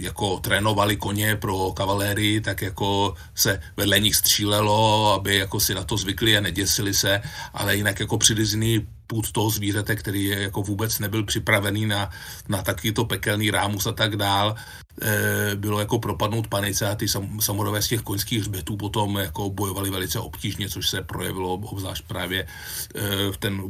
jako 0.01 0.41
trénovali 0.41 0.97
koně 0.97 1.37
pro 1.37 1.73
kavalérii, 1.73 2.41
tak 2.41 2.63
jako 2.63 3.15
se 3.35 3.61
vedle 3.77 4.01
nich 4.01 4.17
střílelo, 4.17 5.13
aby 5.13 5.37
jako 5.37 5.61
si 5.61 5.75
na 5.75 5.85
to 5.85 5.97
zvykli 5.97 6.37
a 6.37 6.41
neděsili 6.41 6.95
se, 6.95 7.21
ale 7.53 7.77
jinak 7.77 8.01
jako 8.01 8.19
přilizený 8.19 8.87
půd 9.09 9.33
toho 9.33 9.51
zvířete, 9.51 9.97
který 9.97 10.25
je 10.25 10.43
jako 10.43 10.63
vůbec 10.63 10.99
nebyl 10.99 11.25
připravený 11.25 11.87
na, 11.87 12.11
na 12.49 12.63
takovýto 12.63 13.05
pekelný 13.05 13.51
rámus 13.51 13.87
a 13.87 13.93
tak 13.93 14.17
dál, 14.17 14.55
e, 15.03 15.57
bylo 15.57 15.81
jako 15.81 15.99
propadnout 15.99 16.49
panice 16.49 16.89
a 16.89 16.95
ty 16.95 17.09
sam, 17.09 17.41
samurové 17.41 17.83
z 17.83 17.89
těch 17.89 18.03
koňských 18.03 18.41
hřbetů 18.41 18.77
potom 18.77 19.17
jako 19.17 19.51
bojovali 19.51 19.91
velice 19.91 20.19
obtížně, 20.21 20.69
což 20.69 20.89
se 20.89 21.03
projevilo 21.03 21.53
obzvlášť 21.53 22.05
právě 22.07 22.47
e, 22.95 23.33
v, 23.33 23.37
ten, 23.37 23.63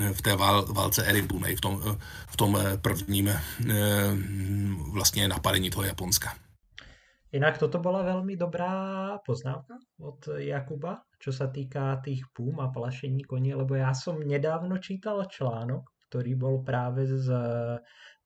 e, 0.00 0.12
v 0.12 0.22
té 0.22 0.36
vál, 0.36 0.66
válce 0.72 1.04
Eribunej, 1.04 1.56
v 1.56 1.60
tom, 1.60 1.82
v 2.26 2.36
tom 2.36 2.58
prvním 2.82 3.30
vlastně 4.92 5.28
napadení 5.28 5.70
toho 5.70 5.84
Japonska. 5.84 6.34
Inak 7.32 7.56
toto 7.56 7.80
bola 7.80 8.04
veľmi 8.04 8.36
dobrá 8.36 8.72
poznámka 9.24 9.80
od 10.04 10.36
Jakuba, 10.36 11.00
čo 11.16 11.32
sa 11.32 11.48
týka 11.48 11.96
tých 12.04 12.28
púm 12.28 12.60
a 12.60 12.68
plašení 12.68 13.24
koní, 13.24 13.56
lebo 13.56 13.72
ja 13.72 13.96
som 13.96 14.20
nedávno 14.20 14.76
čítal 14.76 15.24
článok, 15.24 15.80
ktorý 16.12 16.32
bol 16.36 16.60
práve 16.60 17.08
z 17.08 17.32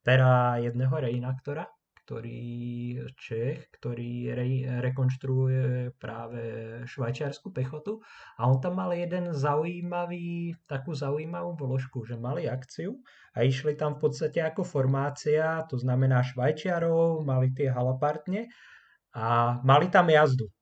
pera 0.02 0.58
jedného 0.58 0.90
reinaktora, 0.90 1.70
ktorý 2.02 2.42
Čech, 3.14 3.70
ktorý 3.78 4.34
re, 4.34 4.46
rekonštruuje 4.90 5.94
práve 6.02 6.42
švajčiarsku 6.86 7.54
pechotu. 7.54 8.02
A 8.38 8.50
on 8.50 8.58
tam 8.58 8.78
mal 8.78 8.90
jeden 8.90 9.30
zaujímavý, 9.30 10.54
takú 10.66 10.94
zaujímavú 10.94 11.54
vložku, 11.54 12.02
že 12.02 12.18
mali 12.18 12.50
akciu 12.50 12.98
a 13.34 13.46
išli 13.46 13.78
tam 13.78 13.98
v 13.98 14.06
podstate 14.06 14.42
ako 14.42 14.66
formácia, 14.66 15.62
to 15.70 15.78
znamená 15.78 16.22
Švajčiarov, 16.22 17.22
mali 17.22 17.54
tie 17.54 17.70
halapartne 17.70 18.50
a 19.16 19.58
mali 19.64 19.88
tam 19.88 20.12
jazdu. 20.12 20.52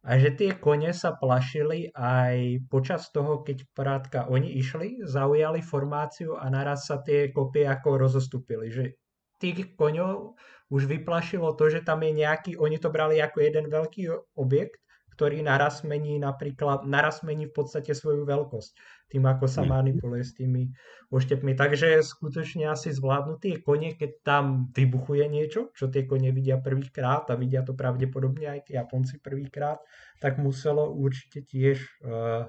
A 0.00 0.16
že 0.16 0.32
tie 0.32 0.56
kone 0.56 0.90
sa 0.96 1.14
plašili 1.14 1.92
aj 1.92 2.64
počas 2.72 3.12
toho, 3.12 3.44
keď 3.44 3.68
prátka 3.76 4.18
oni 4.26 4.56
išli, 4.56 5.04
zaujali 5.04 5.60
formáciu 5.60 6.40
a 6.40 6.48
naraz 6.48 6.88
sa 6.88 7.04
tie 7.04 7.28
kopie 7.30 7.68
ako 7.68 8.00
rozostupili. 8.00 8.72
Že 8.72 8.96
tých 9.38 9.76
koňov 9.76 10.40
už 10.72 10.82
vyplašilo 10.88 11.52
to, 11.54 11.68
že 11.68 11.84
tam 11.84 12.00
je 12.00 12.16
nejaký, 12.16 12.56
oni 12.56 12.80
to 12.80 12.88
brali 12.88 13.20
ako 13.20 13.38
jeden 13.44 13.68
veľký 13.68 14.08
objekt 14.40 14.80
ktorý 15.20 15.44
naraz 15.44 15.84
mení 15.84 16.16
napríklad, 16.16 16.88
naraz 16.88 17.20
mení 17.20 17.44
v 17.44 17.52
podstate 17.52 17.92
svoju 17.92 18.24
veľkosť 18.24 18.72
tým, 19.10 19.26
ako 19.26 19.50
sa 19.50 19.66
hmm. 19.66 19.70
manipuluje 19.74 20.22
s 20.22 20.32
tými 20.38 20.70
oštepmi. 21.10 21.58
Takže 21.58 22.00
skutočne 22.06 22.70
asi 22.70 22.94
zvládnu 22.94 23.42
tie 23.42 23.58
kone, 23.58 23.98
keď 23.98 24.10
tam 24.22 24.44
vybuchuje 24.70 25.26
niečo, 25.26 25.74
čo 25.74 25.90
tie 25.90 26.06
kone 26.06 26.30
vidia 26.30 26.62
prvýkrát 26.62 27.26
a 27.28 27.34
vidia 27.34 27.66
to 27.66 27.74
pravdepodobne 27.74 28.46
aj 28.46 28.70
tí 28.70 28.78
Japonci 28.78 29.18
prvýkrát, 29.18 29.82
tak 30.22 30.38
muselo 30.38 30.94
určite 30.94 31.42
tiež 31.42 31.82
uh, 32.06 32.46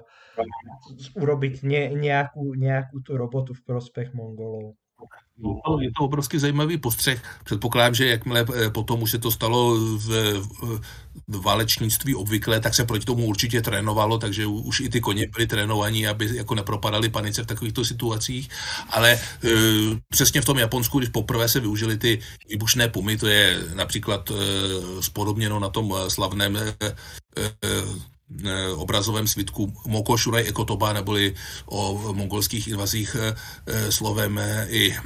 urobiť 1.18 1.66
ne, 1.66 1.82
nejakú, 1.98 2.54
nejakú 2.54 3.02
tú 3.02 3.18
robotu 3.18 3.52
v 3.58 3.64
prospech 3.66 4.14
Mongolov. 4.14 4.78
No, 5.38 5.80
je 5.80 5.90
to 5.98 6.04
obrovsky 6.04 6.38
zajímavý 6.38 6.78
postřeh. 6.78 7.22
Předpokládám, 7.44 7.94
že 7.94 8.06
jakmile 8.06 8.46
eh, 8.54 8.70
potom 8.70 9.02
už 9.02 9.10
se 9.10 9.18
to 9.18 9.30
stalo 9.30 9.74
v, 9.76 10.08
v 11.28 11.42
válečnictví 11.42 12.14
obvyklé, 12.14 12.60
tak 12.60 12.74
se 12.74 12.84
proti 12.84 13.04
tomu 13.04 13.26
určitě 13.26 13.62
trénovalo, 13.62 14.18
takže 14.18 14.46
už 14.46 14.80
i 14.80 14.88
ty 14.88 15.00
koně 15.00 15.26
byly 15.26 15.46
trénovaní, 15.46 16.06
aby 16.06 16.36
jako 16.36 16.54
nepropadali 16.54 17.08
panice 17.08 17.42
v 17.42 17.46
takovýchto 17.46 17.84
situacích. 17.84 18.48
Ale 18.90 19.12
e, 19.12 19.18
přesně 20.08 20.40
v 20.40 20.44
tom 20.44 20.58
Japonsku, 20.58 20.98
když 20.98 21.10
poprvé 21.10 21.48
se 21.48 21.60
využili 21.60 21.98
ty 21.98 22.18
výbušné 22.48 22.88
pumy, 22.88 23.16
to 23.16 23.26
je 23.26 23.60
například 23.74 24.30
e, 24.30 24.34
spodobněno 25.02 25.60
na 25.60 25.68
tom 25.68 25.94
slavném 26.08 26.56
e, 26.56 26.72
obrazovém 28.76 29.26
svitku 29.26 29.72
Moko 29.86 30.16
Shuraj 30.16 30.48
Ekotoba, 30.48 30.92
neboli 30.92 31.34
o 31.66 32.12
mongolských 32.12 32.68
invazích 32.68 33.16
eh, 33.20 33.34
eh, 33.66 33.92
slovem 33.92 34.40
i 34.68 34.96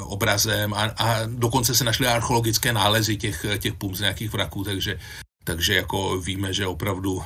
obrazem 0.00 0.74
a, 0.74 0.82
a 0.84 1.26
dokonce 1.26 1.74
se 1.74 1.84
našly 1.84 2.06
archeologické 2.06 2.72
nálezy 2.72 3.16
těch, 3.16 3.46
těch 3.58 3.74
pum 3.74 3.96
z 3.96 4.00
nějakých 4.00 4.32
vraků, 4.32 4.64
takže, 4.64 4.98
takže 5.44 5.74
jako 5.74 6.20
víme, 6.20 6.52
že 6.52 6.66
opravdu 6.66 7.22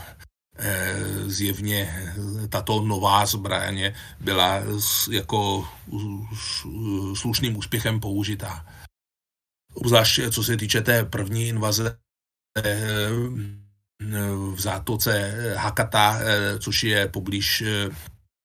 zjevně 1.26 2.12
tato 2.48 2.80
nová 2.80 3.26
zbraně 3.26 3.94
byla 4.20 4.60
jako 5.10 5.68
slušným 7.14 7.56
úspěchem 7.56 8.00
použitá. 8.00 8.66
Obzvlášť 9.74 10.20
co 10.30 10.44
se 10.44 10.56
týče 10.56 10.80
té 10.80 11.04
první 11.04 11.48
invaze 11.48 11.96
v 14.54 14.60
zátoce 14.60 15.34
Hakata, 15.56 16.18
eh, 16.20 16.58
což 16.58 16.84
je 16.84 17.08
poblíž 17.08 17.62
eh, 17.62 17.88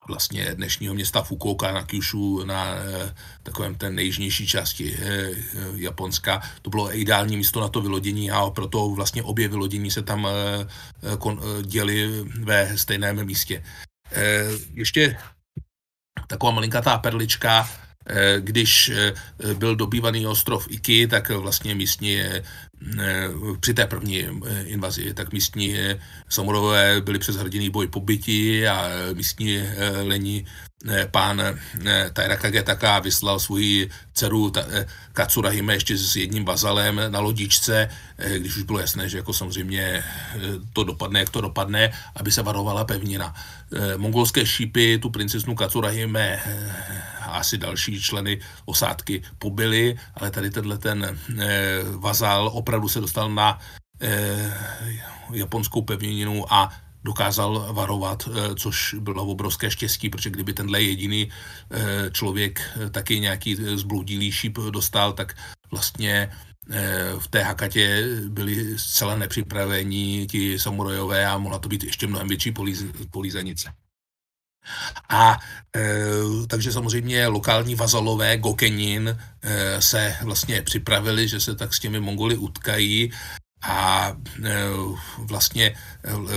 vlastně 0.08 0.56
dnešního 0.56 0.94
města 0.94 1.22
Fukuoka 1.22 1.72
na 1.72 1.84
Kyushu, 1.84 2.46
na 2.46 2.76
eh, 2.76 3.16
takovém 3.44 3.76
té 3.76 3.90
nejjižnější 3.90 4.48
části 4.48 4.98
Japonska. 5.76 6.42
To 6.62 6.70
bylo 6.70 6.98
ideální 6.98 7.38
místo 7.38 7.62
na 7.62 7.68
to 7.68 7.82
vylodění 7.82 8.32
a 8.32 8.50
proto 8.50 8.90
vlastně 8.90 9.24
obě 9.24 9.48
vylodění 9.48 9.92
se 9.92 10.02
tam 10.02 10.28
děly 11.62 12.24
ve 12.40 12.78
stejném 12.78 13.26
místě. 13.26 13.64
Ještě 14.74 15.18
taková 16.28 16.52
malinkatá 16.52 16.98
perlička, 16.98 17.70
když 18.40 18.92
byl 19.54 19.76
dobývaný 19.76 20.28
ostrov 20.28 20.68
Iki, 20.70 21.08
tak 21.08 21.30
vlastně 21.30 21.76
místní 21.76 22.22
Eh, 23.00 23.30
při 23.60 23.74
té 23.74 23.88
první 23.88 24.24
eh, 24.24 24.64
invazi, 24.64 25.14
tak 25.14 25.34
místní 25.34 25.76
eh, 25.76 26.00
samurové 26.30 27.02
byli 27.02 27.20
přes 27.20 27.36
hrdiný 27.36 27.70
boj 27.70 27.88
pobyti 27.88 28.68
a 28.68 28.90
místní 29.14 29.64
lení 30.04 30.46
pán 31.12 31.42
Taira 32.14 32.38
Kagetaka 32.38 33.00
vyslal 33.00 33.40
svoji 33.40 33.90
dceru 34.14 34.52
Katsurahime 35.14 35.74
ještě 35.74 35.98
s 35.98 36.16
jedním 36.16 36.44
bazalem 36.44 37.02
na 37.08 37.20
lodičce, 37.20 37.90
když 38.38 38.58
už 38.58 38.64
bylo 38.64 38.80
jasné, 38.80 39.10
že 39.10 39.18
jako 39.18 39.34
samozřejmě 39.34 40.04
to 40.74 40.84
dopadne, 40.84 41.20
jak 41.20 41.30
to 41.30 41.42
dopadne, 41.42 41.94
aby 42.16 42.32
se 42.32 42.42
varovala 42.42 42.86
pevnina. 42.86 43.36
Mongolské 43.98 44.46
šípy 44.46 45.00
tu 45.02 45.10
princesnu 45.10 45.56
Katsurahime 45.56 46.40
asi 47.32 47.58
další 47.58 48.02
členy 48.02 48.40
osádky 48.66 49.22
pobili, 49.38 49.96
ale 50.14 50.32
tady 50.32 50.50
tenhle 50.50 50.78
ten 50.78 51.20
vazal 51.98 52.52
opravdu 52.54 52.90
se 52.90 53.02
dostal 53.02 53.30
na 53.30 53.60
japonskou 55.34 55.82
pevninu 55.82 56.54
a 56.54 56.72
dokázal 57.06 57.74
varovat, 57.74 58.30
eh, 58.30 58.56
což 58.56 58.96
bylo 59.00 59.26
obrovské 59.26 59.72
štěstí, 59.72 60.10
protože 60.10 60.30
kdyby 60.30 60.54
tenhle 60.54 60.82
jediný 60.82 61.30
eh, 61.30 62.12
člověk 62.12 62.62
eh, 62.62 62.90
taky 62.90 63.20
nějaký 63.20 63.56
zbludilý 63.76 64.32
šíp 64.32 64.58
dostal, 64.58 65.14
tak 65.14 65.38
vlastně 65.72 66.32
v 67.20 67.28
té 67.28 67.44
hakatě 67.44 68.08
byli 68.28 68.80
zcela 68.80 69.16
nepřipravení 69.16 70.28
ti 70.28 70.60
samurajové 70.60 71.26
a 71.26 71.38
mohla 71.38 71.60
to 71.60 71.70
být 71.70 71.84
ještě 71.84 72.08
mnohem 72.08 72.28
větší 72.28 72.52
políz, 72.52 72.84
polízanice. 73.12 73.70
A 75.10 75.40
e, 75.76 76.02
takže 76.48 76.72
samozřejmě 76.72 77.28
lokální 77.28 77.76
vazalové 77.76 78.38
Gokenin 78.38 79.18
e, 79.42 79.82
se 79.82 80.16
vlastně 80.24 80.62
připravili, 80.62 81.28
že 81.28 81.40
se 81.40 81.56
tak 81.56 81.74
s 81.74 81.80
těmi 81.80 82.00
Mongoly 82.00 82.38
utkají 82.38 83.12
a 83.64 84.12
e, 84.44 84.54
vlastně 85.18 85.76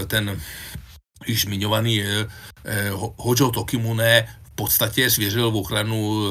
e, 0.03 0.07
ten 0.07 0.41
již 1.27 1.43
zmiňovaný 1.43 2.03
e, 2.03 2.27
Hojo 3.17 3.51
Tokimune 3.51 4.29
v 4.45 4.51
podstatě 4.51 5.11
svěřil 5.11 5.51
v 5.51 5.57
ochranu 5.57 6.23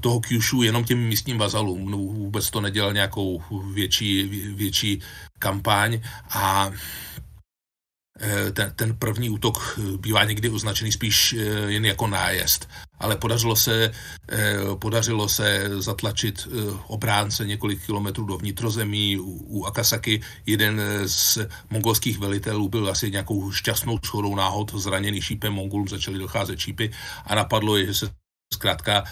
toho 0.00 0.20
Kyushu 0.20 0.62
jenom 0.62 0.84
těm 0.84 0.98
místním 0.98 1.38
vazalům. 1.38 1.90
No, 1.90 1.98
vůbec 1.98 2.50
to 2.50 2.60
nedělal 2.60 2.92
nějakou 2.92 3.42
větší, 3.72 4.24
větší 4.54 5.02
kampaň 5.38 6.00
a 6.30 6.70
ten, 8.52 8.72
ten 8.76 8.96
první 8.96 9.30
útok 9.30 9.78
eh, 9.78 9.98
bývá 9.98 10.24
někdy 10.24 10.50
označený 10.50 10.92
spíš 10.92 11.32
eh, 11.32 11.38
jen 11.66 11.84
jako 11.84 12.06
nájezd. 12.06 12.68
Ale 12.98 13.16
podařilo 13.16 13.56
se, 13.56 13.92
podařilo 14.78 15.28
se 15.28 15.70
zatlačit 15.78 16.48
obránce 16.86 17.46
několik 17.46 17.86
kilometrů 17.86 18.24
do 18.24 18.38
vnitrozemí 18.38 19.18
u 19.20 19.64
Akasaki. 19.64 20.20
Jeden 20.46 20.80
z 21.06 21.38
mongolských 21.70 22.18
velitelů 22.18 22.68
byl 22.68 22.90
asi 22.90 23.10
nějakou 23.10 23.52
šťastnou 23.52 23.98
shodou 24.06 24.34
náhod 24.34 24.74
zraněný 24.74 25.20
šípem. 25.20 25.52
Mongolům 25.52 25.88
začaly 25.88 26.18
docházet 26.18 26.58
šípy 26.58 26.90
a 27.26 27.34
napadlo 27.34 27.76
je, 27.76 27.86
že 27.86 27.94
se 27.94 28.10
zkrátka 28.54 29.04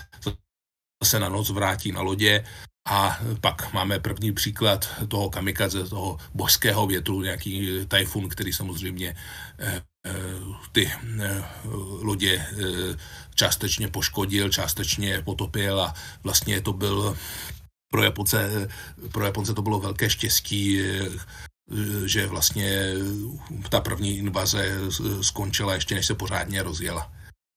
se 1.05 1.20
na 1.20 1.29
noc 1.29 1.51
vrátí 1.51 1.92
na 1.92 2.01
lodě 2.01 2.44
a 2.88 3.21
pak 3.40 3.73
máme 3.73 4.01
první 4.01 4.33
příklad 4.33 4.88
toho 5.09 5.31
kamikaze, 5.31 5.85
toho 5.85 6.19
božského 6.35 6.87
větru, 6.87 7.23
nějaký 7.23 7.69
tajfun, 7.88 8.29
který 8.29 8.53
samozřejmě 8.53 9.16
eh, 9.59 9.83
eh, 10.07 10.12
ty 10.73 10.93
eh, 11.21 11.43
lodě 12.01 12.47
částečně 13.35 13.88
poškodil, 13.88 14.49
částečně 14.49 15.23
potopil 15.23 15.81
a 15.81 15.95
vlastně 16.23 16.61
to 16.61 16.73
byl 16.73 17.16
pro 17.90 18.03
Japonce, 18.03 18.69
pro 19.12 19.25
Japonce 19.25 19.55
to 19.55 19.62
bylo 19.62 19.81
velké 19.81 20.11
štěstí, 20.11 20.81
že 22.07 22.27
vlastně 22.27 22.95
ta 23.69 23.81
první 23.81 24.19
invaze 24.19 24.75
skončila 25.21 25.75
ještě 25.75 25.95
než 25.95 26.07
se 26.07 26.14
pořádně 26.14 26.62
rozjela. 26.62 27.12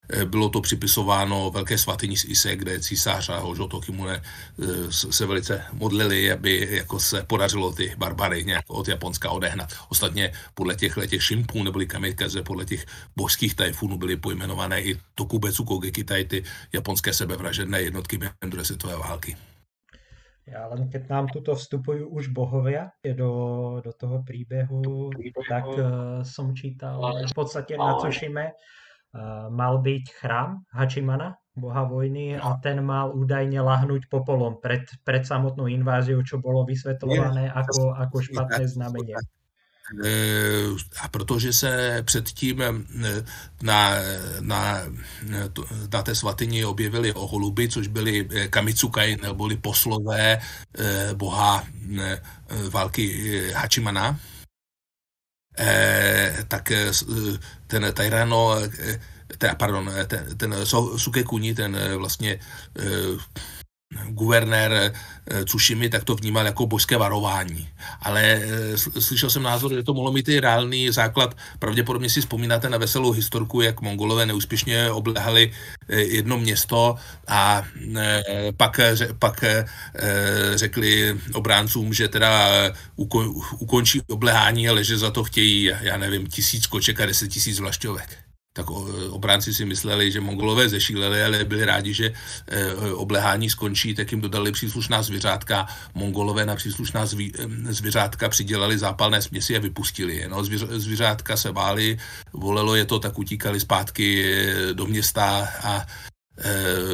Eh, 0.10 0.26
bylo 0.26 0.50
to 0.50 0.62
připisováno 0.62 1.52
velké 1.52 1.78
svatyni 1.78 2.18
z 2.18 2.26
Ise, 2.26 2.56
kde 2.56 2.80
císař 2.80 3.30
a 3.30 3.38
Hojo 3.39 3.68
Tokimune 3.68 4.22
eh, 4.22 4.92
se 4.92 5.26
velice 5.26 5.63
modlili, 5.74 6.32
aby 6.32 6.68
jako 6.72 7.00
se 7.00 7.24
podařilo 7.24 7.74
ty 7.74 7.96
barbary 7.98 8.44
nějak 8.46 8.66
od 8.68 8.88
Japonska 8.88 9.32
odehnat. 9.32 9.70
Ostatně 9.89 10.32
podle 10.54 10.76
těch 10.76 10.98
těch 11.08 11.24
šimpů 11.24 11.63
neboli 11.63 11.88
kamikaze, 11.88 12.44
podle 12.44 12.66
těch 12.66 12.86
božských 13.16 13.56
tajfunů 13.56 13.98
byly 13.98 14.18
pojmenované 14.18 14.82
i 14.82 15.00
Tokubetsu 15.16 15.63
Kogekitai, 15.63 16.26
ty 16.26 16.44
japonské 16.74 17.13
sebevražedné 17.13 17.82
jednotky 17.82 18.18
během 18.18 18.36
druhé 18.48 18.66
světové 18.66 18.98
války. 18.98 19.38
Já 20.48 20.68
len 20.68 20.89
keď 20.89 21.10
nám 21.10 21.28
tuto 21.28 21.56
vstupují 21.56 22.04
už 22.04 22.28
bohovia 22.28 22.89
do, 23.13 23.82
do 23.84 23.94
toho 23.94 24.24
příběhu, 24.24 25.10
tak 25.50 25.68
uh, 25.68 25.80
som 26.24 26.56
čítal 26.56 27.13
v 27.32 27.34
podstatě 27.34 27.78
na 27.78 27.94
Tsushime 27.96 28.44
Eh, 28.44 28.52
mal 29.49 29.78
byť 29.78 30.04
chrám 30.17 30.65
Hachimana, 30.73 31.38
boha 31.54 31.86
vojny, 31.86 32.34
a 32.34 32.58
ten 32.58 32.82
mal 32.82 33.13
údajne 33.13 33.62
lahnúť 33.62 34.10
popolom 34.10 34.58
pred, 34.58 34.89
pred 35.06 35.21
samotnou 35.21 35.69
inváziou, 35.69 36.26
čo 36.26 36.41
bolo 36.41 36.65
vysvetľované 36.65 37.54
ako, 37.54 37.93
ako 37.93 38.15
špatné 38.26 38.65
znamenie. 38.65 39.17
Eh, 40.06 40.76
a 41.02 41.08
protože 41.08 41.54
se 41.54 42.02
předtím 42.06 42.62
eh, 42.62 43.26
na, 43.63 43.95
na, 44.39 44.82
na 45.91 46.04
té 46.04 46.15
svatyni 46.15 46.65
objevili 46.65 47.13
oholuby, 47.13 47.69
což 47.69 47.88
byly 47.88 48.28
kamicukaj, 48.49 49.17
neboli 49.21 49.58
poslové 49.58 50.39
boha 51.13 51.63
války 52.69 53.41
Hachimana, 53.54 54.19
eh, 54.19 54.33
tak 56.48 56.72
eh, 56.72 56.89
eh, 56.89 57.38
ten 57.68 57.94
Tairano, 57.94 58.58
eh, 58.58 59.00
ten, 59.38 59.56
pardon, 59.58 59.89
ten, 60.08 60.38
ten 60.38 60.54
Sukekuni, 60.96 61.56
ten 61.56 61.78
vlastně 61.98 62.39
guvernér 64.10 64.94
eh, 65.28 65.46
Tsushimi 65.46 65.90
tak 65.90 66.04
to 66.04 66.16
vnímal 66.16 66.46
jako 66.46 66.68
božské 66.68 66.98
varování. 66.98 67.70
Ale 68.02 68.22
eh, 68.22 68.78
slyšel 68.78 69.30
jsem 69.30 69.44
názor, 69.44 69.74
že 69.74 69.84
to 69.84 69.94
mohlo 69.94 70.12
mít 70.12 70.28
i 70.30 70.40
reálný 70.40 70.92
základ. 70.92 71.38
Pravděpodobně 71.60 72.10
si 72.10 72.22
vzpomínáte 72.22 72.70
na 72.70 72.78
veselou 72.78 73.12
historku, 73.12 73.62
jak 73.62 73.82
mongolové 73.82 74.26
neúspěšně 74.26 74.92
oblehali 74.92 75.52
eh, 75.90 76.02
jedno 76.02 76.38
město 76.38 76.96
a 77.28 77.64
pak, 78.58 78.80
pak 79.20 79.44
řekli 80.56 81.18
obráncům, 81.34 81.94
že 81.94 82.08
teda 82.08 82.50
ukončí 83.60 84.02
oblehání, 84.10 84.70
ale 84.70 84.84
že 84.84 84.98
za 84.98 85.12
to 85.12 85.24
chtějí, 85.24 85.72
já 85.82 85.98
nevím, 85.98 86.28
tisíc 86.28 86.68
koček 86.68 87.00
a 87.00 87.06
deset 87.06 87.28
tisíc 87.28 87.60
vlašťovek 87.60 88.23
tak 88.54 88.70
obránci 89.10 89.54
si 89.54 89.66
mysleli, 89.66 90.12
že 90.12 90.22
mongolové 90.22 90.70
zešíleli, 90.70 91.24
ale 91.24 91.44
byli 91.44 91.66
rádi, 91.66 91.94
že 91.94 92.13
eh, 92.48 92.74
oblehání 92.94 93.50
skončí, 93.50 93.96
tak 93.96 94.12
jim 94.12 94.22
dodali 94.22 94.52
příslušná 94.52 95.04
zvířátka. 95.04 95.68
Mongolové 95.94 96.46
na 96.46 96.56
příslušná 96.56 97.02
eh, 97.02 97.74
zvířátka 97.74 98.30
přidělali 98.30 98.78
zápalné 98.78 99.22
směsi 99.22 99.56
a 99.58 99.60
vypustili 99.60 100.16
je. 100.16 100.30
No, 100.30 100.44
zvířátka 100.44 101.38
se 101.38 101.52
báli, 101.52 101.98
volelo 102.34 102.76
je 102.76 102.86
to, 102.86 103.00
tak 103.00 103.20
utíkali 103.20 103.60
zpátky 103.60 104.24
eh, 104.26 104.74
do 104.74 104.86
města 104.86 105.50
a 105.63 105.86
Eh, 105.86 106.12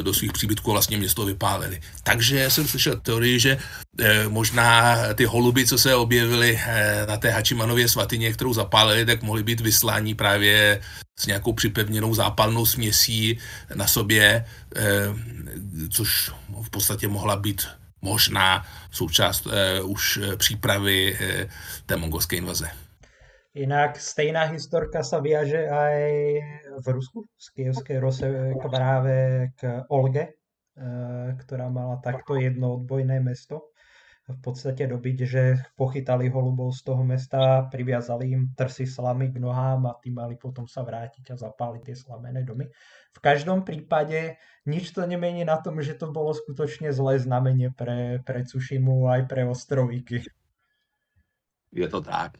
do 0.01 0.13
svých 0.13 0.33
příbytků 0.33 0.71
vlastně 0.71 0.97
město 0.97 1.25
vypálili. 1.25 1.81
Takže 2.03 2.49
jsem 2.49 2.67
slyšel 2.67 2.99
teorii, 2.99 3.39
že 3.39 3.57
eh, 3.99 4.27
možná 4.27 4.97
ty 5.13 5.25
holuby, 5.25 5.67
co 5.67 5.77
se 5.77 5.95
objevily 5.95 6.59
eh, 6.63 7.05
na 7.07 7.17
té 7.17 7.29
Hačimanově 7.29 7.87
svatyně, 7.87 8.33
kterou 8.33 8.53
zapálili, 8.53 9.05
tak 9.05 9.23
mohly 9.23 9.43
být 9.43 9.61
vyslání 9.61 10.15
právě 10.15 10.81
s 11.19 11.25
nějakou 11.25 11.53
připevněnou 11.53 12.15
zápalnou 12.15 12.65
směsí 12.65 13.37
na 13.73 13.87
sobě, 13.87 14.45
což 15.89 16.31
v 16.61 16.69
podstatě 16.69 17.07
mohla 17.07 17.35
být 17.35 17.67
možná 18.01 18.65
součást 18.91 19.47
už 19.83 20.19
přípravy 20.37 21.19
té 21.85 21.95
mongolské 21.95 22.35
invaze. 22.35 22.69
Inak 23.57 23.97
stejná 23.97 24.45
historka 24.53 25.01
sa 25.01 25.17
viaže 25.17 25.65
aj 25.65 25.97
v 26.79 26.85
Rusku, 26.93 27.25
z 27.33 27.45
Kievskej 27.57 27.97
Rose 27.97 28.27
práve 28.61 29.49
k 29.57 29.89
Olge, 29.89 30.25
eh, 30.25 31.33
ktorá 31.33 31.69
mala 31.73 31.97
takto 31.97 32.37
jedno 32.37 32.77
odbojné 32.77 33.17
mesto 33.23 33.73
v 34.29 34.39
podstate 34.45 34.85
dobiť, 34.85 35.17
že 35.25 35.43
pochytali 35.73 36.29
holubov 36.29 36.69
z 36.77 36.85
toho 36.85 37.01
mesta, 37.01 37.65
priviazali 37.65 38.29
im 38.29 38.53
trsy 38.53 38.85
slamy 38.85 39.33
k 39.33 39.41
nohám 39.41 39.89
a 39.89 39.97
tí 39.97 40.13
mali 40.13 40.37
potom 40.37 40.69
sa 40.69 40.85
vrátiť 40.85 41.33
a 41.33 41.35
zapáliť 41.35 41.81
tie 41.89 41.97
slamené 41.97 42.45
domy. 42.45 42.69
V 43.09 43.19
každom 43.19 43.65
prípade 43.65 44.37
nič 44.69 44.93
to 44.93 45.01
nemení 45.09 45.41
na 45.41 45.57
tom, 45.57 45.81
že 45.81 45.97
to 45.97 46.13
bolo 46.13 46.37
skutočne 46.37 46.93
zlé 46.93 47.17
znamenie 47.17 47.73
pre, 47.73 48.21
pre 48.21 48.45
Tsushimu 48.45 49.09
aj 49.09 49.25
pre 49.25 49.49
ostrovíky. 49.49 50.21
Je 51.73 51.87
to 51.89 52.01
tak. 52.01 52.37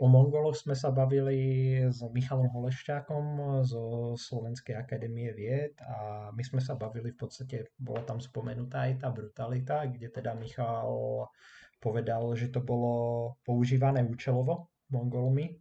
O 0.00 0.06
Mongoloch 0.12 0.56
sme 0.60 0.76
sa 0.76 0.92
bavili 0.92 1.80
s 1.88 2.04
Michalom 2.12 2.52
Holešťákom 2.52 3.24
zo 3.64 4.12
Slovenskej 4.18 4.76
akadémie 4.76 5.32
vied 5.32 5.72
a 5.80 6.28
my 6.36 6.42
sme 6.44 6.60
sa 6.60 6.76
bavili 6.76 7.16
v 7.16 7.18
podstate, 7.24 7.72
bola 7.80 8.04
tam 8.04 8.20
spomenutá 8.20 8.88
aj 8.90 9.00
tá 9.00 9.08
brutalita, 9.08 9.88
kde 9.88 10.12
teda 10.12 10.36
Michal 10.36 11.24
povedal, 11.80 12.28
že 12.36 12.52
to 12.52 12.60
bolo 12.60 13.36
používané 13.44 14.04
účelovo 14.04 14.68
Mongolmi. 14.92 15.56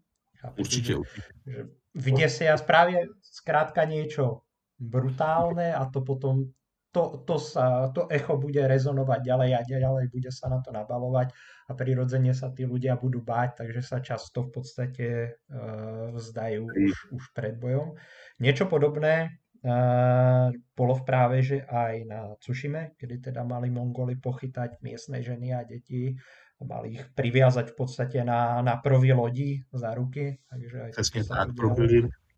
Určite, 0.59 0.99
určite. 0.99 1.31
Že 1.47 1.59
vydesia 1.95 2.53
správne 2.59 3.15
skrátka 3.23 3.87
niečo 3.87 4.45
brutálne 4.75 5.71
a 5.71 5.87
to 5.87 6.03
potom 6.03 6.51
to, 6.95 7.27
to, 7.27 7.35
sa, 7.35 7.91
to 7.91 8.07
echo 8.07 8.39
bude 8.39 8.63
rezonovať 8.63 9.19
ďalej 9.19 9.49
a 9.51 9.61
ďalej, 9.67 10.07
bude 10.07 10.31
sa 10.31 10.47
na 10.47 10.63
to 10.63 10.71
nabalovať 10.71 11.35
a 11.67 11.71
prirodzene 11.75 12.31
sa 12.31 12.55
tí 12.55 12.63
ľudia 12.63 12.95
budú 12.95 13.19
báť, 13.19 13.67
takže 13.67 13.81
sa 13.83 13.99
často 13.99 14.47
v 14.47 14.49
podstate 14.55 15.07
uh, 15.51 16.15
vzdajú 16.15 16.63
už, 16.63 16.95
už 17.11 17.23
pred 17.35 17.59
bojom. 17.59 17.99
Niečo 18.39 18.71
podobné 18.71 19.35
uh, 19.67 20.55
bolo 20.71 20.95
v 20.95 21.03
práve, 21.03 21.43
že 21.43 21.67
aj 21.67 21.93
na 22.07 22.19
Tsushime, 22.39 22.95
kedy 22.95 23.27
teda 23.27 23.43
mali 23.43 23.67
Mongoli 23.67 24.15
pochytať 24.15 24.79
miestne 24.79 25.19
ženy 25.19 25.51
a 25.51 25.67
deti 25.67 26.15
mali 26.63 26.95
ich 26.95 27.03
priviazať 27.11 27.75
v 27.75 27.75
podstate 27.75 28.23
na, 28.23 28.63
na 28.63 28.79
prvý 28.79 29.11
lodi 29.11 29.59
za 29.75 29.91
ruky. 29.91 30.39
Takže 30.47 30.77
aj 30.81 30.91
Přesně 30.95 31.23
tak, 31.27 31.51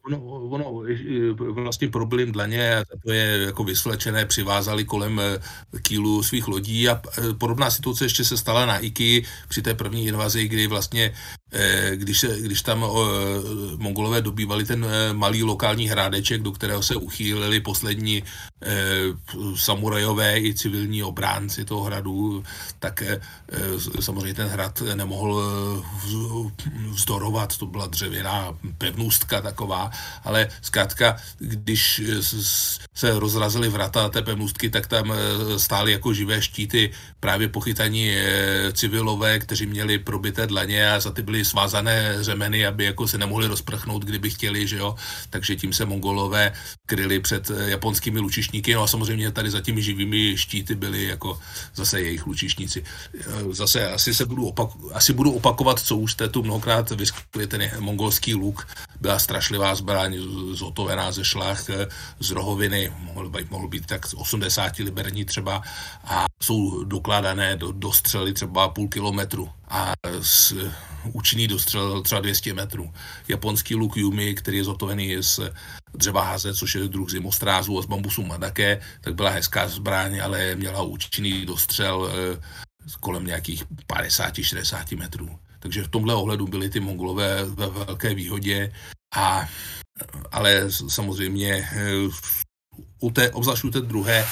Ono, 0.07 0.19
ono 0.49 0.83
vlastně 1.51 1.87
problém 1.87 2.31
dlaně, 2.31 2.83
to 3.03 3.11
je 3.11 3.37
jako 3.45 3.63
vysvlečené, 3.63 4.25
přivázali 4.25 4.85
kolem 4.85 5.19
eh, 5.19 5.39
kýlu 5.81 6.23
svých 6.23 6.47
lodí 6.47 6.89
a 6.89 7.01
eh, 7.17 7.33
podobná 7.33 7.71
situace 7.71 8.05
ještě 8.05 8.23
se 8.23 8.37
stala 8.37 8.65
na 8.65 8.77
IKI 8.77 9.25
při 9.47 9.61
té 9.61 9.73
první 9.73 10.05
invazi, 10.05 10.47
kdy 10.47 10.67
vlastně 10.67 11.13
Eh, 11.46 11.46
když, 11.95 12.19
se, 12.19 12.39
když 12.39 12.61
tam 12.61 12.83
eh, 12.83 12.87
mongolové 13.77 14.21
dobývali 14.21 14.65
ten 14.65 14.85
eh, 14.85 15.13
malý 15.13 15.43
lokální 15.43 15.87
hrádeček, 15.89 16.41
do 16.41 16.51
kterého 16.51 16.83
se 16.83 16.95
uchýlili 16.95 17.59
poslední 17.59 18.23
samurajové 19.55 20.39
i 20.39 20.53
civilní 20.53 21.03
obránci 21.03 21.65
toho 21.65 21.83
hradu, 21.83 22.43
tak 22.79 23.03
samozřejmě 23.99 24.33
ten 24.33 24.47
hrad 24.47 24.83
nemohl 24.93 25.43
vzdorovat, 26.89 27.57
to 27.57 27.65
byla 27.65 27.87
dřevěná 27.87 28.57
pevnůstka 28.77 29.41
taková, 29.41 29.91
ale 30.23 30.49
zkrátka, 30.61 31.17
když 31.39 32.01
se 32.93 33.19
rozrazily 33.19 33.69
vrata 33.69 34.09
té 34.09 34.21
pevnůstky, 34.21 34.69
tak 34.69 34.87
tam 34.87 35.13
stály 35.57 35.91
jako 35.91 36.13
živé 36.13 36.41
štíty 36.41 36.91
právě 37.19 37.49
pochytaní 37.49 38.11
civilové, 38.73 39.39
kteří 39.39 39.65
měli 39.65 39.99
probité 39.99 40.47
dlaně 40.47 40.91
a 40.91 40.99
za 40.99 41.11
ty 41.11 41.21
byly 41.21 41.36
byly 41.37 41.45
svázané 41.45 42.23
řemeny, 42.23 42.65
aby 42.65 42.85
jako 42.85 43.07
se 43.07 43.17
nemohli 43.17 43.47
rozprchnout, 43.47 44.05
kdyby 44.05 44.29
chtěli, 44.29 44.67
že 44.67 44.77
jo. 44.77 44.95
Takže 45.29 45.55
tím 45.55 45.73
se 45.73 45.85
mongolové 45.85 46.53
kryli 46.85 47.19
před 47.19 47.51
eh, 47.51 47.69
japonskými 47.69 48.19
lučišníky. 48.19 48.73
No 48.73 48.83
a 48.83 48.87
samozřejmě 48.87 49.31
tady 49.31 49.51
za 49.51 49.61
těmi 49.61 49.81
živými 49.81 50.37
štíty 50.37 50.75
byli 50.75 51.03
jako 51.03 51.39
zase 51.75 52.01
jejich 52.01 52.25
lučišníci. 52.25 52.83
Eh, 53.19 53.53
zase 53.53 53.91
asi 53.91 54.13
se 54.13 54.25
budu, 54.25 54.47
opak, 54.47 54.69
asi 54.93 55.13
budu 55.13 55.31
opakovat, 55.31 55.79
co 55.79 55.97
už 55.97 56.11
jste 56.11 56.29
tu 56.29 56.43
mnohokrát 56.43 56.89
vyskli, 56.91 57.47
ten 57.47 57.61
mongolský 57.79 58.33
luk 58.33 58.67
byla 59.01 59.19
strašlivá 59.19 59.75
zbraň, 59.75 60.17
zotovená 60.51 61.11
ze 61.11 61.25
šlach, 61.25 61.69
eh, 61.69 61.87
z 62.19 62.31
rohoviny, 62.31 62.93
mohl 63.13 63.29
být, 63.29 63.51
mohl 63.51 63.67
být 63.67 63.85
tak 63.85 64.09
80 64.15 64.83
liberní 64.83 65.25
třeba 65.25 65.61
a 66.03 66.25
jsou 66.41 66.83
dokládané 66.83 67.57
do, 67.57 67.71
do 67.71 67.93
střely 67.93 68.33
třeba 68.33 68.69
půl 68.69 68.87
kilometru 68.87 69.49
a 69.69 69.93
s 70.21 70.55
účinný 71.13 71.47
dostřel 71.47 72.01
třeba 72.01 72.21
200 72.21 72.53
metrů. 72.53 72.93
Japonský 73.27 73.75
luk 73.75 73.97
Yumi, 73.97 74.35
který 74.35 74.57
je 74.57 74.63
zotovený 74.63 75.15
z 75.23 75.39
dřeva 75.93 76.23
háze, 76.23 76.53
což 76.53 76.75
je 76.75 76.87
druh 76.87 77.09
zimostrázu 77.11 77.79
a 77.79 77.81
z 77.81 77.85
bambusu 77.85 78.23
madake, 78.23 78.81
tak 79.01 79.15
byla 79.15 79.29
hezká 79.29 79.67
zbraň, 79.67 80.19
ale 80.23 80.55
měla 80.55 80.81
účinný 80.81 81.45
dostřel 81.45 82.09
eh, 82.11 82.41
kolem 82.99 83.25
nějakých 83.25 83.63
50-60 83.93 84.97
metrů. 84.97 85.39
Takže 85.59 85.83
v 85.83 85.87
tomhle 85.87 86.15
ohledu 86.15 86.47
byly 86.47 86.69
ty 86.69 86.79
Mongolové 86.79 87.45
ve 87.45 87.67
velké 87.67 88.13
výhodě, 88.13 88.71
a, 89.15 89.49
ale 90.31 90.71
samozřejmě 90.87 91.69
u 92.99 93.11
té, 93.11 93.31
obzvlášť 93.31 93.63
u 93.63 93.69
té 93.69 93.81
druhé 93.81 94.27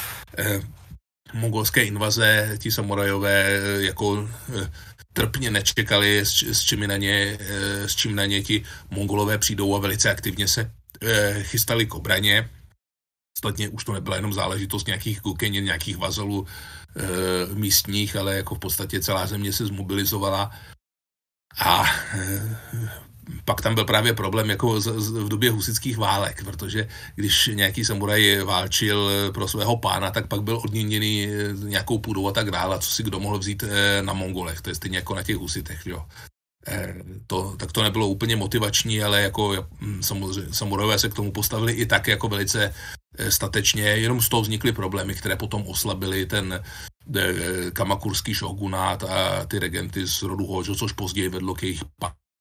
mongolské 1.36 1.84
invaze 1.84 2.58
ti 2.58 2.72
samurajové 2.72 3.46
eh, 3.46 3.82
jako 3.82 4.30
eh, 4.56 4.72
trpně 5.16 5.52
nečekali, 5.52 6.20
s, 6.26 6.44
s, 6.44 6.62
čím 6.64 6.88
na 6.88 6.98
ně, 6.98 7.38
eh, 7.40 7.90
s 7.90 7.96
čím 7.96 8.16
na 8.16 8.26
ně 8.26 8.44
ti 8.44 8.64
mongolové 8.92 9.38
přijdou 9.38 9.76
a 9.76 9.80
velice 9.80 10.12
aktivně 10.12 10.48
se 10.48 10.72
chystali 11.44 11.86
k 11.86 11.96
obraně. 11.96 12.50
Ostatně 13.38 13.70
už 13.70 13.84
to 13.84 13.94
nebyla 13.94 14.16
jenom 14.16 14.34
záležitost 14.34 14.88
nějakých 14.88 15.22
kukeně, 15.22 15.62
nějakých 15.62 15.98
vazalů 15.98 16.48
e, 16.48 17.56
místních, 17.56 18.16
ale 18.16 18.36
jako 18.36 18.56
v 18.56 18.60
podstatě 18.60 19.00
celá 19.00 19.28
země 19.28 19.54
se 19.54 19.66
zmobilizovala 19.66 20.52
a 21.60 21.84
pak 23.46 23.62
tam 23.62 23.76
byl 23.76 23.86
právě 23.86 24.14
problém 24.14 24.50
jako 24.50 24.82
z, 24.82 25.02
z, 25.02 25.12
v 25.12 25.30
době 25.30 25.52
husických 25.52 25.98
válek, 25.98 26.44
protože 26.44 26.88
když 27.16 27.50
nějaký 27.54 27.86
samuraj 27.86 28.40
válčil 28.44 29.10
pro 29.34 29.48
svého 29.48 29.78
pána, 29.78 30.12
tak 30.12 30.28
pak 30.28 30.44
byl 30.44 30.58
odměněný 30.58 31.28
eh, 31.28 31.54
nějakou 31.54 32.00
půdou 32.00 32.28
a 32.28 32.32
tak 32.32 32.52
dále, 32.52 32.80
co 32.80 32.90
si 32.90 33.04
kdo 33.04 33.20
mohl 33.20 33.40
vzít 33.40 33.64
eh, 33.64 34.02
na 34.02 34.14
Mongolech, 34.14 34.62
to 34.62 34.70
je 34.70 34.76
stejně 34.76 34.98
jako 34.98 35.16
na 35.16 35.24
těch 35.24 35.38
husitech, 35.38 35.86
jo. 35.86 36.06
Eh, 36.68 36.96
to, 37.28 37.56
tak 37.58 37.72
to 37.72 37.84
nebylo 37.84 38.08
úplně 38.08 38.36
motivační, 38.36 39.04
ale 39.04 39.22
jako 39.22 39.68
samozřejmě 40.02 40.54
samurajové 40.54 41.00
se 41.00 41.10
k 41.10 41.14
tomu 41.14 41.32
postavili 41.32 41.74
i 41.74 41.86
tak 41.86 42.08
jako 42.08 42.28
velice 42.28 42.74
statečně, 43.30 43.84
jenom 43.84 44.22
z 44.22 44.30
toho 44.30 44.42
vznikly 44.42 44.72
problémy, 44.72 45.16
které 45.16 45.36
potom 45.36 45.68
oslabily 45.68 46.26
ten 46.26 46.64
kamakurský 47.74 48.34
šogunát 48.34 49.04
a 49.04 49.46
ty 49.46 49.60
regenty 49.60 50.08
z 50.08 50.22
rodu 50.22 50.46
Hojo, 50.46 50.76
což 50.76 50.92
později 50.92 51.30
vedlo 51.30 51.56
k 51.56 51.64
jejich 51.64 51.84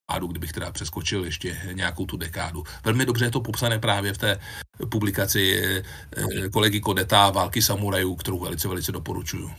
dekádu, 0.08 0.26
kdybych 0.26 0.52
teda 0.52 0.72
přeskočil 0.72 1.24
ještě 1.24 1.56
nějakou 1.72 2.06
tu 2.06 2.16
dekádu. 2.16 2.62
Velmi 2.84 3.06
dobře 3.06 3.24
je 3.24 3.30
to 3.30 3.40
popsané 3.40 3.78
právě 3.78 4.12
v 4.12 4.18
té 4.18 4.38
publikaci 4.90 5.56
eh, 5.56 6.48
kolegy 6.48 6.80
Kodeta 6.80 7.30
Války 7.30 7.62
samurajů, 7.62 8.14
kterou 8.14 8.38
velice, 8.38 8.68
velice 8.68 8.92
doporučuju. 8.92 9.50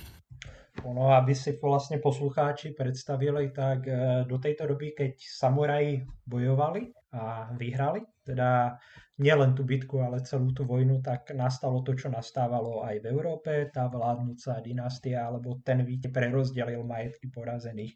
Ono, 0.83 1.09
aby 1.09 1.35
si 1.35 1.59
vlastně 1.63 1.97
poslucháči 1.97 2.75
představili, 2.77 3.51
tak 3.51 3.87
eh, 3.87 4.25
do 4.27 4.37
této 4.37 4.67
doby, 4.67 4.91
keď 4.91 5.11
samuraji 5.37 6.05
bojovali 6.27 6.91
a 7.13 7.49
vyhrali, 7.57 8.01
teda 8.25 8.77
nielen 9.17 9.55
tu 9.55 9.63
bitku, 9.63 10.03
ale 10.03 10.19
celú 10.19 10.51
tú 10.51 10.67
vojnu, 10.67 11.01
tak 11.01 11.31
nastalo 11.31 11.81
to, 11.81 11.95
čo 11.95 12.11
nastávalo 12.11 12.83
aj 12.83 12.99
v 12.99 13.05
Európe, 13.07 13.71
tá 13.71 13.87
vládnúca 13.87 14.59
dynastia, 14.59 15.23
alebo 15.23 15.63
ten 15.63 15.87
víte 15.87 16.11
prerozdelil 16.11 16.83
majetky 16.83 17.31
porazených. 17.31 17.95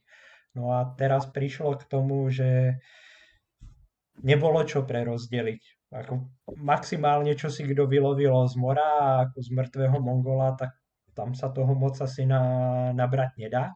No 0.57 0.73
a 0.73 0.89
teraz 0.97 1.29
prišlo 1.29 1.77
k 1.77 1.83
tomu, 1.85 2.25
že 2.33 2.81
nebolo 4.25 4.65
čo 4.65 4.83
prerozdeliť. 4.83 5.61
Ako 5.89 6.29
maximálne, 6.61 7.33
čo 7.33 7.49
si 7.49 7.65
kto 7.65 7.89
vylovilo 7.89 8.45
z 8.45 8.55
mora, 8.57 9.25
ako 9.25 9.37
z 9.41 9.49
mŕtvého 9.53 9.97
Mongola, 9.97 10.53
tak 10.53 10.77
tam 11.17 11.33
sa 11.33 11.49
toho 11.49 11.73
moc 11.73 11.97
asi 11.97 12.29
na, 12.29 12.41
nabrať 12.93 13.35
nedá. 13.41 13.73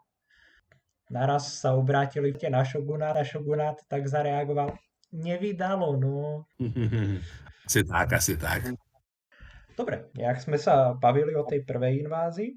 Naraz 1.10 1.62
sa 1.62 1.76
obrátili 1.76 2.34
tie 2.34 2.50
na 2.50 2.64
šogunát 2.66 3.18
a 3.18 3.26
šogunát 3.26 3.82
tak 3.90 4.08
zareagoval, 4.10 4.78
nevydalo, 5.14 5.98
no. 5.98 6.48
Asi 7.64 7.80
tak, 7.88 8.12
asi 8.12 8.36
tak. 8.36 8.76
Dobre, 9.80 10.12
jak 10.20 10.36
sme 10.44 10.60
sa 10.60 10.92
bavili 11.00 11.32
o 11.32 11.48
tej 11.48 11.64
prvej 11.64 12.04
invázii, 12.04 12.52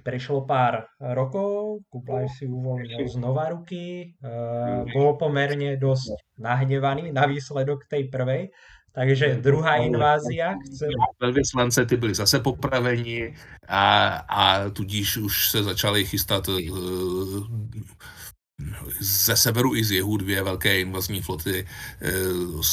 Prešlo 0.00 0.48
pár 0.48 0.88
rokov, 0.96 1.84
Kublaj 1.92 2.28
si 2.32 2.48
uvoľnil 2.48 3.08
znova 3.08 3.52
ruky, 3.52 4.16
uh, 4.24 4.84
bol 4.90 5.20
pomerne 5.20 5.76
dosť 5.76 6.16
nahnevaný 6.40 7.12
na 7.12 7.28
výsledok 7.28 7.84
tej 7.84 8.08
prvej, 8.08 8.48
takže 8.92 9.38
druhá 9.44 9.76
invázia. 9.84 10.56
Chcem... 10.66 10.90
Velvyslance 11.20 11.86
ty 11.86 11.96
byli 11.96 12.14
zase 12.14 12.40
popraveni 12.40 13.34
a, 13.68 14.08
a 14.28 14.70
tudíž 14.70 15.16
už 15.16 15.50
se 15.50 15.62
začali 15.62 16.04
chystat 16.04 16.48
uh, 16.48 16.58
ze 19.00 19.36
severu 19.36 19.76
i 19.76 19.84
z 19.84 19.90
jihu 19.90 20.16
dvě 20.16 20.42
velké 20.42 20.80
invazní 20.80 21.22
floty, 21.22 21.66
eh, 22.00 22.10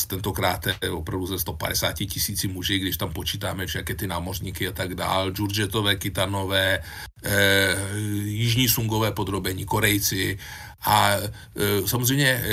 tentokrát 0.08 0.68
opravdu 0.92 1.26
ze 1.26 1.40
150 1.40 2.06
tisíci 2.06 2.48
muži, 2.48 2.80
když 2.80 2.98
tam 2.98 3.14
počítáme 3.14 3.66
všechny 3.66 3.96
ty 3.96 4.08
námořníky 4.08 4.68
a 4.68 4.72
tak 4.72 4.96
dál, 4.96 5.32
Džurdžetové, 5.32 5.96
Kitanové, 5.96 6.80
eh, 7.24 7.76
jižní 8.24 8.70
Sungové 8.70 9.12
podrobení, 9.12 9.66
Korejci 9.66 10.38
a 10.82 11.12
eh, 11.16 11.88
samozřejmě 11.88 12.44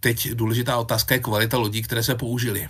teď 0.00 0.30
důležitá 0.32 0.78
otázka 0.78 1.14
je 1.14 1.20
kvalita 1.20 1.56
lodí, 1.58 1.82
které 1.82 2.02
se 2.02 2.14
použily. 2.14 2.68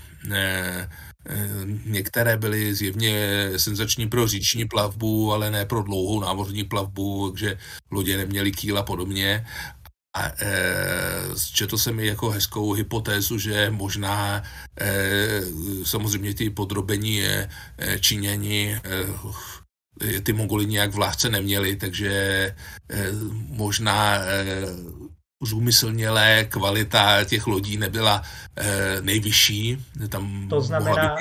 Některé 1.84 2.36
byly 2.36 2.74
zjevně 2.74 3.50
senzační 3.56 4.08
pro 4.08 4.28
říční 4.28 4.64
plavbu, 4.64 5.32
ale 5.32 5.50
ne 5.50 5.66
pro 5.66 5.82
dlouhou 5.82 6.20
námořní 6.20 6.64
plavbu, 6.64 7.30
takže 7.30 7.58
lodě 7.90 8.16
neměly 8.16 8.52
kýl 8.52 8.78
a 8.78 8.82
podobně. 8.82 9.46
A 10.16 10.26
e, 10.26 10.54
četl 11.52 11.78
jsem 11.78 11.96
mi 11.96 12.06
jako 12.06 12.30
hezkou 12.30 12.72
hypotézu, 12.72 13.38
že 13.38 13.70
možná 13.70 14.42
e, 14.80 15.40
samozřejmě 15.84 16.34
ty 16.34 16.50
podrobení 16.50 17.22
e, 17.22 17.48
Číňani 18.00 18.80
e, 18.84 20.20
ty 20.20 20.32
Mongoli 20.32 20.66
nějak 20.66 20.94
v 20.94 20.98
lásce 20.98 21.30
neměli, 21.30 21.76
takže 21.76 22.10
e, 22.10 22.54
možná 23.48 24.18
zúmyslnělé 25.42 26.44
kvalita 26.44 27.24
těch 27.24 27.46
lodí 27.46 27.76
nebyla 27.76 28.22
e, 28.56 29.02
nejvyšší. 29.02 29.84
Tam 30.08 30.48
to 30.48 30.60
znamená... 30.60 31.16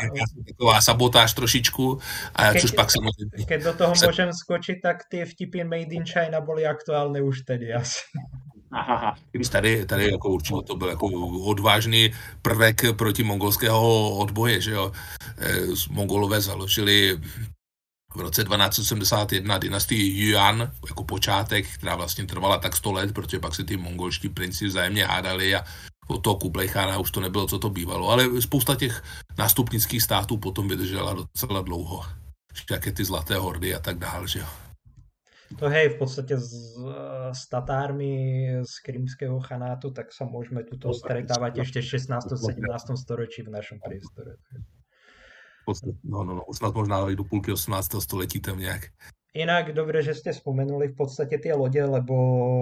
taková 0.47 0.81
sabotáž 0.81 1.33
trošičku, 1.33 1.99
a 2.35 2.53
keď, 2.53 2.61
což 2.61 2.71
pak 2.71 2.91
samozřejmě... 2.91 3.45
Keď 3.47 3.63
do 3.63 3.73
toho 3.73 3.95
se... 3.95 4.05
můžem 4.05 4.33
skočit, 4.33 4.77
tak 4.83 4.97
ty 5.09 5.25
vtipy 5.25 5.63
Made 5.63 5.81
in 5.81 6.05
China 6.05 6.41
byly 6.41 6.65
aktuálny 6.65 7.21
už 7.21 7.41
tedy 7.41 7.73
asi. 7.73 7.99
Aha, 8.71 9.15
když 9.31 9.49
tady, 9.49 9.85
tady 9.85 10.11
jako 10.11 10.29
určitě 10.29 10.61
to 10.67 10.75
byl 10.75 10.87
jako 10.87 11.07
odvážný 11.43 12.11
prvek 12.41 12.81
proti 12.95 13.23
mongolského 13.23 14.11
odboje, 14.17 14.61
že 14.61 14.71
jo. 14.71 14.91
E, 15.37 15.61
Mongolové 15.89 16.41
založili 16.41 17.19
v 18.17 18.21
roce 18.21 18.43
1271 18.43 19.57
dynastii 19.57 20.29
Yuan 20.29 20.71
jako 20.87 21.03
počátek, 21.03 21.65
která 21.77 21.95
vlastně 21.95 22.25
trvala 22.25 22.57
tak 22.57 22.75
100 22.75 22.91
let, 22.91 23.13
protože 23.13 23.39
pak 23.39 23.55
se 23.55 23.63
ty 23.63 23.77
mongolští 23.77 24.29
princi 24.29 24.67
vzájemně 24.67 25.05
hádali 25.05 25.55
a 25.55 25.63
od 26.07 26.17
toho 26.17 26.35
Kublejchána 26.35 26.97
už 26.97 27.11
to 27.11 27.19
nebylo, 27.19 27.47
co 27.47 27.59
to 27.59 27.69
bývalo. 27.69 28.09
Ale 28.09 28.41
spousta 28.41 28.75
těch 28.75 29.03
nástupnických 29.37 30.03
států 30.03 30.37
potom 30.37 30.67
vydržela 30.67 31.13
docela 31.13 31.61
dlouho. 31.61 32.03
Jaké 32.71 32.91
ty 32.91 33.05
zlaté 33.05 33.35
hordy 33.35 33.75
a 33.75 33.79
tak 33.79 33.97
dále, 33.97 34.27
že 34.27 34.39
jo. 34.39 34.45
To 35.59 35.69
hej, 35.69 35.89
v 35.89 35.97
podstate 35.97 36.37
s, 36.37 36.75
s 37.31 37.47
Tatármi 37.47 38.51
z 38.67 38.79
krymského 38.83 39.39
chanátu, 39.39 39.95
tak 39.95 40.11
sa 40.11 40.27
môžeme 40.27 40.67
tuto 40.67 40.91
stretávať 40.91 41.63
ešte 41.63 41.79
v 41.79 41.87
16. 42.03 42.35
17. 42.35 42.99
storočí 42.99 43.47
v 43.47 43.55
našom 43.55 43.79
priestore 43.79 44.35
no, 46.03 46.23
no, 46.23 46.35
no, 46.35 46.43
snad 46.53 46.75
možná 46.75 47.09
i 47.09 47.15
do 47.15 47.23
půlky 47.23 47.51
18. 47.51 48.01
století 48.03 48.41
tam 48.41 48.59
nějak. 48.59 48.81
Jinak 49.33 49.73
dobře, 49.73 50.01
že 50.01 50.13
jste 50.13 50.33
spomenuli 50.33 50.87
v 50.87 50.95
podstatě 50.95 51.37
ty 51.37 51.53
lodě, 51.53 51.85
lebo 51.85 52.13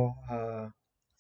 uh, 0.06 0.70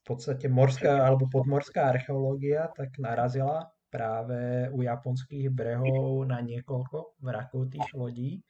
v 0.01 0.03
podstatě 0.07 0.49
morská 0.49 1.07
alebo 1.07 1.27
podmorská 1.31 1.89
archeológia 1.89 2.67
tak 2.77 2.89
narazila 2.99 3.71
práve 3.89 4.69
u 4.69 4.81
japonských 4.81 5.49
brehov 5.49 6.27
na 6.27 6.43
niekoľko 6.43 7.15
vrakov 7.23 7.71
tých 7.71 7.89
lodí 7.95 8.43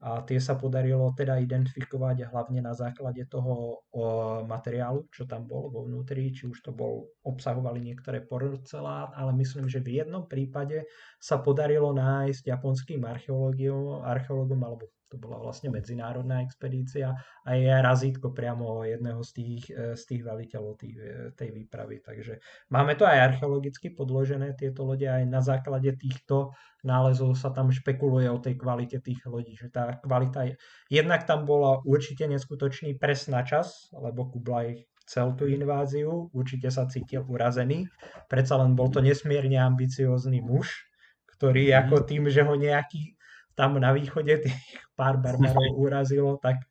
a 0.00 0.24
tie 0.24 0.40
sa 0.40 0.56
podarilo 0.56 1.12
teda 1.12 1.36
identifikovať 1.36 2.32
hlavne 2.32 2.64
na 2.64 2.72
základe 2.72 3.20
toho 3.28 3.84
o, 3.92 4.00
materiálu, 4.48 5.04
čo 5.12 5.28
tam 5.28 5.44
bolo 5.44 5.68
vo 5.68 5.80
vnútri, 5.84 6.32
či 6.32 6.48
už 6.48 6.64
to 6.64 6.72
bol, 6.72 7.04
obsahovali 7.20 7.84
niektoré 7.84 8.24
porcelán, 8.24 9.12
ale 9.12 9.36
myslím, 9.36 9.68
že 9.68 9.84
v 9.84 10.00
jednom 10.00 10.24
prípade 10.24 10.88
sa 11.20 11.36
podarilo 11.36 11.92
nájsť 11.92 12.48
japonským 12.48 13.04
archeológom, 13.04 14.00
archeológom 14.00 14.60
alebo 14.64 14.88
to 15.10 15.18
bola 15.18 15.42
vlastne 15.42 15.74
medzinárodná 15.74 16.46
expedícia 16.46 17.18
a 17.42 17.50
je 17.58 17.66
razítko 17.66 18.30
priamo 18.30 18.86
jedného 18.86 19.18
z 19.26 19.30
tých, 19.34 19.64
e, 19.74 19.98
z 19.98 20.02
tých 20.06 20.22
veliteľov 20.22 20.78
tých, 20.78 20.96
e, 20.96 21.08
tej 21.34 21.50
výpravy. 21.50 21.98
Takže 21.98 22.38
máme 22.70 22.94
to 22.94 23.02
aj 23.02 23.34
archeologicky 23.34 23.90
podložené 23.90 24.54
tieto 24.54 24.86
lode, 24.86 25.10
aj 25.10 25.26
na 25.26 25.42
základe 25.42 25.90
týchto 25.98 26.54
nálezov 26.86 27.34
sa 27.34 27.50
tam 27.50 27.74
špekuluje 27.74 28.30
o 28.30 28.38
tej 28.38 28.54
kvalite 28.54 29.02
tých 29.02 29.20
lodí, 29.26 29.58
že 29.58 29.68
tá 29.68 29.98
kvalita 29.98 30.46
je, 30.46 30.54
jednak 30.88 31.26
tam 31.26 31.44
bola 31.44 31.82
určite 31.82 32.24
neskutočný 32.30 32.94
pres 32.96 33.26
na 33.26 33.42
čas, 33.42 33.90
lebo 33.92 34.30
Kublaj 34.30 34.86
chcel 35.04 35.34
tú 35.34 35.50
inváziu, 35.50 36.30
určite 36.30 36.70
sa 36.70 36.86
cítil 36.86 37.26
urazený, 37.26 37.90
predsa 38.30 38.54
len 38.62 38.78
bol 38.78 38.94
to 38.94 39.02
nesmierne 39.02 39.58
ambiciózny 39.58 40.38
muž, 40.38 40.86
ktorý 41.34 41.74
mm. 41.74 41.76
ako 41.82 41.96
tým, 42.06 42.30
že 42.30 42.46
ho 42.46 42.54
nejaký 42.54 43.18
tam 43.60 43.76
na 43.76 43.92
východe 43.92 44.40
tých 44.40 44.56
pár 44.96 45.20
barbarov 45.20 45.76
urazilo, 45.84 46.40
tak 46.40 46.64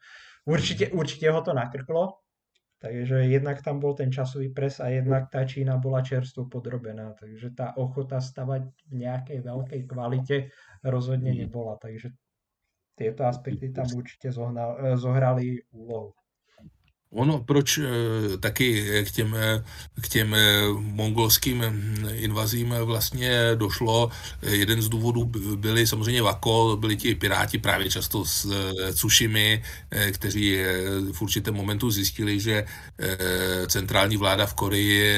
určite, 0.50 0.90
určite 0.90 1.30
ho 1.30 1.46
to 1.46 1.54
nakrklo. 1.54 2.18
Takže 2.80 3.28
jednak 3.28 3.60
tam 3.60 3.84
bol 3.84 3.92
ten 3.92 4.08
časový 4.08 4.56
pres 4.56 4.80
a 4.80 4.88
jednak 4.88 5.28
tá 5.28 5.44
Čína 5.44 5.76
bola 5.84 6.00
čerstvo 6.00 6.48
podrobená. 6.48 7.12
Takže 7.12 7.52
tá 7.52 7.76
ochota 7.76 8.24
stavať 8.24 8.72
v 8.88 8.94
nejakej 9.04 9.44
veľkej 9.44 9.82
kvalite 9.84 10.38
rozhodne 10.88 11.36
mm. 11.36 11.40
nebola. 11.44 11.76
Takže 11.76 12.16
tieto 12.96 13.28
aspekty 13.28 13.76
tam 13.76 13.84
určite 13.92 14.32
zohrali 14.96 15.60
úlohu. 15.76 16.16
Ono, 17.12 17.43
proč 17.43 17.78
eh, 17.78 18.38
taky 18.38 18.86
k 19.05 19.12
těm, 19.12 19.36
eh, 19.36 19.64
k 20.01 20.10
těm 20.10 20.34
eh, 20.34 20.62
mongolským 20.80 21.64
invazím 22.12 22.76
vlastně 22.84 23.32
došlo, 23.55 24.10
jeden 24.41 24.82
z 24.82 24.89
důvodů 24.89 25.26
byly 25.55 25.88
samozřejmě 25.88 26.22
Vako, 26.22 26.78
byli 26.80 26.97
ti 26.97 27.16
piráti 27.16 27.57
právě 27.57 27.89
často 27.89 28.26
s 28.26 28.51
Cušimi, 28.93 29.64
kteří 30.12 30.57
v 31.12 31.22
určitém 31.22 31.53
momentu 31.53 31.91
zjistili, 31.91 32.39
že 32.39 32.66
centrální 33.68 34.18
vláda 34.18 34.45
v 34.45 34.53
Koreji 34.53 35.16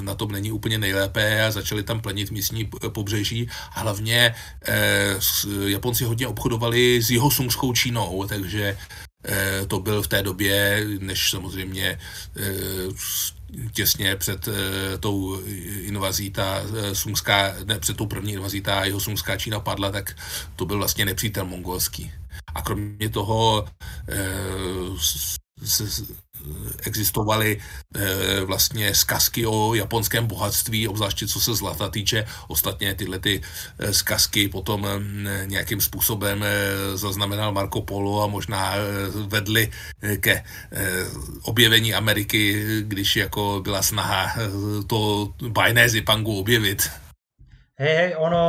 na 0.00 0.14
tom 0.14 0.32
není 0.32 0.52
úplně 0.52 0.78
nejlépe 0.78 1.44
a 1.44 1.50
začali 1.50 1.82
tam 1.82 2.00
plnit 2.00 2.30
místní 2.30 2.64
pobřeží. 2.88 3.48
A 3.74 3.80
hlavně 3.80 4.34
Japonci 5.66 6.04
hodně 6.04 6.26
obchodovali 6.26 7.02
s 7.02 7.10
jeho 7.10 7.30
sungskou 7.30 7.72
Čínou, 7.72 8.26
takže 8.28 8.76
to 9.68 9.80
byl 9.80 10.02
v 10.02 10.08
té 10.08 10.22
době, 10.22 10.86
než 10.98 11.30
samozřejmě 11.30 11.98
eh, 12.36 12.42
těsně 13.72 14.16
před 14.16 14.48
eh, 14.48 14.98
tou 14.98 15.40
invazí 15.80 16.30
ta 16.30 16.62
sumská, 16.92 17.54
ne, 17.64 17.78
před 17.78 17.96
tou 17.96 18.06
první 18.06 18.32
invazí 18.32 18.60
ta 18.60 18.84
jeho 18.84 19.00
sumská 19.00 19.36
Čína 19.36 19.60
padla, 19.60 19.90
tak 19.90 20.16
to 20.56 20.66
byl 20.66 20.78
vlastně 20.78 21.04
nepřítel 21.04 21.44
mongolský. 21.44 22.12
A 22.54 22.62
kromě 22.62 23.08
toho 23.08 23.64
existovaly 26.82 27.60
eh, 27.94 28.40
vlastně 28.44 28.94
zkazky 28.94 29.46
o 29.46 29.74
japonském 29.74 30.26
bohatství, 30.26 30.88
obzvláště 30.88 31.26
co 31.26 31.40
se 31.40 31.54
zlata 31.54 31.88
týče. 31.88 32.26
Ostatně 32.48 32.94
tyhle 32.94 33.18
ty 33.18 33.40
eh, 33.78 33.92
zkazky 33.92 34.48
potom 34.48 34.86
eh, 34.86 35.46
nějakým 35.46 35.80
způsobem 35.80 36.44
zaznamenal 36.94 37.52
Marco 37.52 37.80
Polo 37.80 38.22
a 38.22 38.26
možná 38.26 38.74
vedly 39.26 39.70
ke 40.20 40.44
objevení 41.42 41.94
Ameriky, 41.94 42.64
když 42.82 43.16
jako 43.16 43.60
byla 43.64 43.82
snaha 43.82 44.34
to 44.86 45.32
bajné 45.48 45.88
Zipangu 45.88 46.38
objevit. 46.38 47.03
Hej, 47.74 47.94
hej, 47.98 48.10
ono 48.22 48.42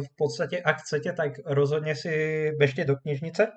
v 0.00 0.10
podstate, 0.16 0.56
ak 0.56 0.80
chcete, 0.80 1.12
tak 1.12 1.36
rozhodne 1.44 1.92
si 1.92 2.48
bežte 2.56 2.88
do 2.88 2.96
knižnice 2.96 3.44
e, 3.44 3.52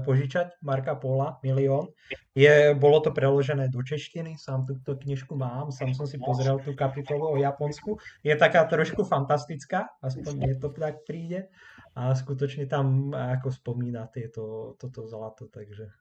požičať 0.00 0.56
Marka 0.64 0.96
Pola, 0.96 1.36
Milión. 1.44 1.92
Je, 2.32 2.72
bolo 2.72 3.04
to 3.04 3.12
preložené 3.12 3.68
do 3.68 3.84
češtiny, 3.84 4.40
sám 4.40 4.64
túto 4.64 4.96
knižku 4.96 5.36
mám, 5.36 5.68
sám 5.68 5.92
som 5.92 6.08
si 6.08 6.16
pozrel 6.16 6.64
tú 6.64 6.72
kapitolu 6.72 7.36
o 7.36 7.36
Japonsku. 7.36 8.00
Je 8.24 8.32
taká 8.40 8.64
trošku 8.64 9.04
fantastická, 9.04 9.92
aspoň 10.00 10.32
mne 10.32 10.54
to 10.56 10.72
tak 10.72 11.04
príde. 11.04 11.52
A 11.92 12.16
skutočne 12.16 12.64
tam 12.64 13.12
ako 13.12 13.52
spomína 13.52 14.08
tieto, 14.08 14.74
toto 14.80 15.04
zlato, 15.04 15.44
takže... 15.52 15.92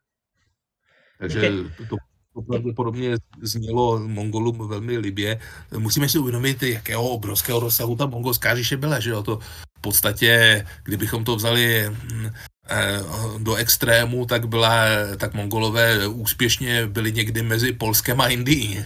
Takže 1.20 1.68
to 1.92 2.00
to 2.34 2.42
pravděpodobně 2.42 3.16
znělo 3.42 4.00
Mongolům 4.00 4.68
velmi 4.68 4.98
libě. 4.98 5.40
Musíme 5.78 6.10
si 6.10 6.20
uvědomit, 6.20 6.64
jakého 6.64 7.10
obrovského 7.10 7.60
rozsahu 7.60 7.96
ta 7.96 8.06
mongolská 8.06 8.56
říše 8.56 8.78
byla, 8.78 9.00
že 9.00 9.10
jo, 9.10 9.24
to 9.24 9.40
v 9.78 9.82
podstatě, 9.82 10.66
kdybychom 10.84 11.24
to 11.24 11.36
vzali 11.36 11.90
mm, 11.90 12.26
eh, 12.70 13.00
do 13.38 13.56
extrému, 13.56 14.26
tak 14.26 14.48
byla, 14.48 14.76
tak 15.18 15.34
mongolové 15.34 16.08
úspěšně 16.08 16.88
byli 16.88 17.12
někdy 17.12 17.44
mezi 17.44 17.74
Polskem 17.74 18.22
a 18.22 18.28
Indií. 18.28 18.86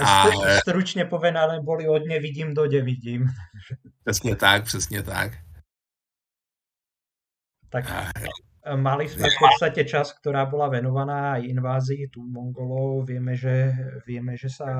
A, 0.00 0.24
stručně 0.60 1.04
povedané 1.04 1.60
boli 1.60 1.88
od 1.88 2.06
nevidím 2.06 2.54
do 2.54 2.66
nevidím. 2.66 3.28
Přesně 4.04 4.36
tak, 4.36 4.64
přesně 4.64 5.02
tak. 5.02 5.32
Tak 7.68 7.90
a, 7.90 8.10
Mali 8.62 9.10
sme 9.10 9.26
v 9.26 9.38
podstate 9.42 9.82
čas, 9.82 10.14
ktorá 10.14 10.46
bola 10.46 10.70
venovaná 10.70 11.34
invázii 11.42 12.06
tu 12.14 12.22
Mongolov. 12.22 13.10
Vieme, 13.10 13.34
že, 13.34 13.74
vieme, 14.06 14.38
že 14.38 14.54
sa 14.54 14.70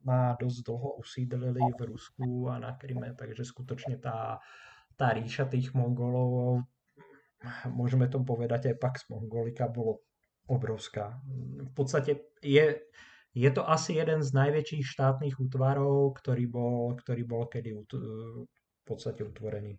na 0.00 0.32
dosť 0.40 0.58
dlho 0.64 0.96
usídlili 0.96 1.60
v 1.76 1.80
Rusku 1.84 2.48
a 2.48 2.56
na 2.56 2.80
Kryme, 2.80 3.12
takže 3.12 3.44
skutočne 3.44 4.00
tá, 4.00 4.40
tá 4.96 5.12
ríša 5.12 5.52
tých 5.52 5.76
Mongolov, 5.76 6.64
môžeme 7.68 8.08
to 8.08 8.24
povedať 8.24 8.72
aj 8.72 8.80
Pax 8.80 9.12
Mongolika, 9.12 9.68
bolo 9.68 10.00
obrovská. 10.48 11.20
V 11.60 11.72
podstate 11.76 12.32
je, 12.40 12.88
je 13.36 13.50
to 13.52 13.68
asi 13.68 14.00
jeden 14.00 14.24
z 14.24 14.32
najväčších 14.32 14.96
štátnych 14.96 15.36
útvarov, 15.36 16.16
ktorý 16.16 16.48
bol, 16.48 16.96
ktorý 16.96 17.28
bol 17.28 17.52
kedy 17.52 17.84
v 17.84 18.84
podstate 18.88 19.28
utvorený. 19.28 19.76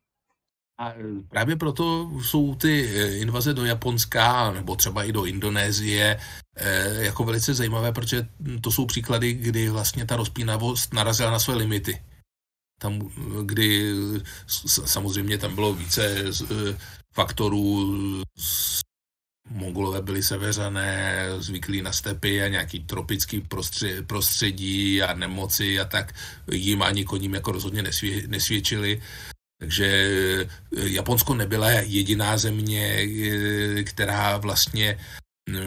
A 0.82 0.90
e, 0.90 0.96
právě 1.30 1.56
proto 1.56 2.12
jsou 2.22 2.56
ty 2.56 2.86
e, 2.86 3.18
invaze 3.18 3.54
do 3.54 3.66
Japonska 3.66 4.52
nebo 4.52 4.76
třeba 4.76 5.04
i 5.04 5.12
do 5.12 5.26
Indonésie 5.26 6.20
e, 6.56 7.04
jako 7.04 7.24
velice 7.24 7.54
zajímavé, 7.54 7.92
protože 7.92 8.28
to 8.62 8.72
jsou 8.72 8.86
příklady, 8.86 9.34
kdy 9.34 9.70
vlastně 9.70 10.06
ta 10.06 10.16
rozpínavost 10.16 10.94
narazila 10.94 11.32
na 11.32 11.40
své 11.40 11.56
limity. 11.56 12.02
Tam, 12.82 13.00
kdy 13.46 13.94
samozřejmě 14.86 15.38
tam 15.38 15.56
bylo 15.56 15.74
více 15.74 16.26
faktorů, 17.14 17.96
Mongolové 19.50 20.02
byli 20.02 20.24
seveřané, 20.24 21.26
zvyklí 21.38 21.82
na 21.82 21.92
stepy 21.92 22.44
a 22.44 22.48
nějaký 22.48 22.80
tropický 22.80 23.48
prostředí 24.08 25.02
a 25.02 25.14
nemoci 25.14 25.80
a 25.80 25.86
tak 25.86 26.16
jim 26.52 26.82
ani 26.82 27.06
koním 27.06 27.34
jako 27.34 27.52
rozhodně 27.52 27.82
nesvě, 27.82 28.28
nesvědčili. 28.28 29.02
Takže 29.62 29.88
eh, 29.88 30.90
Japonsko 30.90 31.34
nebyla 31.34 31.70
jediná 31.72 32.38
země, 32.38 32.98
eh, 32.98 33.84
která 33.84 34.38
vlastně 34.38 34.98
eh, 35.50 35.58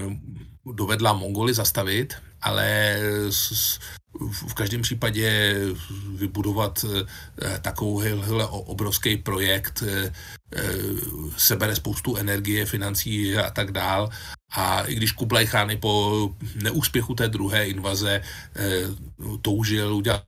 dovedla 0.66 1.12
Mongoly 1.12 1.54
zastavit, 1.54 2.14
ale 2.42 2.98
v 4.48 4.54
každém 4.54 4.82
případě 4.82 5.54
vybudovat 6.14 6.84
takovýhle 7.62 8.46
obrovský 8.46 9.16
projekt 9.16 9.82
sebere 11.36 11.76
spoustu 11.76 12.16
energie, 12.16 12.66
financí 12.66 13.36
a 13.36 13.50
tak 13.50 13.72
dál. 13.72 14.10
A 14.52 14.82
i 14.82 14.94
když 14.94 15.12
Kublai 15.12 15.46
Khan 15.46 15.70
po 15.80 16.30
neúspěchu 16.62 17.14
té 17.14 17.28
druhé 17.28 17.68
invaze 17.68 18.22
toužil 19.42 19.94
udělat 19.94 20.22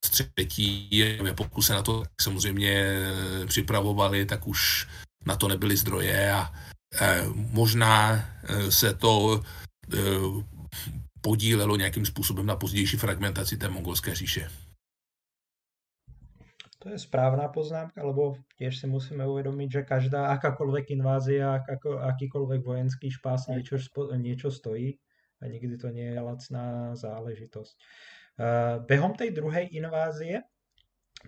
třetí, 0.00 1.02
pokud 1.36 1.62
se 1.62 1.72
na 1.72 1.82
to 1.82 2.02
samozřejmě 2.20 3.02
připravovali, 3.46 4.26
tak 4.26 4.46
už 4.46 4.88
na 5.26 5.36
to 5.36 5.48
nebyly 5.48 5.76
zdroje 5.76 6.32
a 6.32 6.52
eh, 7.00 7.22
možná 7.34 8.14
eh, 8.14 8.70
se 8.72 8.94
to 8.94 9.42
eh, 9.94 9.98
podílelo 11.20 11.76
nějakým 11.76 12.06
způsobem 12.06 12.46
na 12.46 12.56
pozdější 12.56 12.96
fragmentaci 12.96 13.56
té 13.56 13.68
mongolské 13.68 14.14
říše. 14.14 14.50
To 16.80 16.88
je 16.88 16.98
správná 16.98 17.48
poznámka, 17.52 18.00
lebo 18.00 18.40
tiež 18.56 18.80
si 18.80 18.88
musíme 18.88 19.28
uvedomiť, 19.28 19.68
že 19.68 19.82
každá 19.84 20.32
akákoľvek 20.32 20.96
invázia, 20.96 21.60
akáko, 21.60 22.00
akýkoľvek 22.00 22.64
vojenský 22.64 23.12
špás 23.12 23.52
niečo, 23.52 23.76
niečo 24.16 24.48
stojí 24.48 24.96
a 25.44 25.52
nikdy 25.52 25.76
to 25.76 25.92
nie 25.92 26.08
je 26.08 26.20
lacná 26.24 26.96
záležitosť. 26.96 27.76
Eh, 28.40 28.76
behom 28.88 29.12
tej 29.12 29.36
druhej 29.36 29.68
invázie 29.76 30.40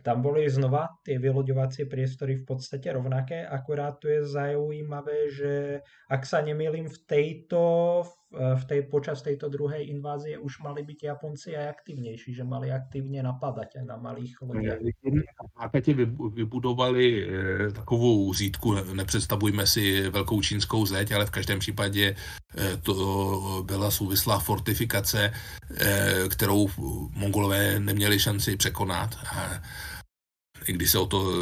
tam 0.00 0.24
boli 0.24 0.48
znova 0.48 0.88
tie 1.04 1.20
vyloďovacie 1.20 1.84
priestory 1.84 2.40
v 2.40 2.48
podstate 2.48 2.88
rovnaké, 2.88 3.44
akurát 3.44 4.00
tu 4.00 4.08
je 4.08 4.24
zaujímavé, 4.24 5.28
že 5.28 5.84
ak 6.08 6.24
sa 6.24 6.40
nemýlim 6.40 6.88
v 6.88 6.98
tejto, 7.04 7.60
v 8.00 8.12
tej, 8.66 8.82
počas 8.82 9.22
tejto 9.22 9.48
druhej 9.48 9.88
invázie 9.92 10.38
už 10.38 10.64
mali 10.64 10.82
byť 10.82 10.98
Japonci 11.04 11.56
aj 11.56 11.68
aktivnější, 11.68 12.34
že 12.34 12.44
mali 12.44 12.72
aktivně 12.72 13.22
napadat 13.22 13.68
na 13.84 13.96
malých 13.96 14.42
lodích. 14.42 14.72
Akatě 15.56 15.94
vybudovali 16.34 17.28
eh, 17.28 17.72
takovou 17.72 18.34
zítku, 18.34 18.74
nepředstavujme 18.94 19.66
si 19.66 20.10
velkou 20.10 20.40
čínskou 20.40 20.86
zeď, 20.86 21.12
ale 21.12 21.26
v 21.26 21.30
každém 21.30 21.58
případě 21.58 22.16
eh, 22.56 22.76
to 22.76 23.64
byla 23.66 23.90
souvislá 23.90 24.38
fortifikace, 24.38 25.32
eh, 25.76 26.28
kterou 26.28 26.68
mongolové 27.16 27.80
neměli 27.80 28.18
šanci 28.18 28.56
překonat. 28.56 29.16
I 30.66 30.86
se 30.86 30.98
o 30.98 31.06
to 31.06 31.32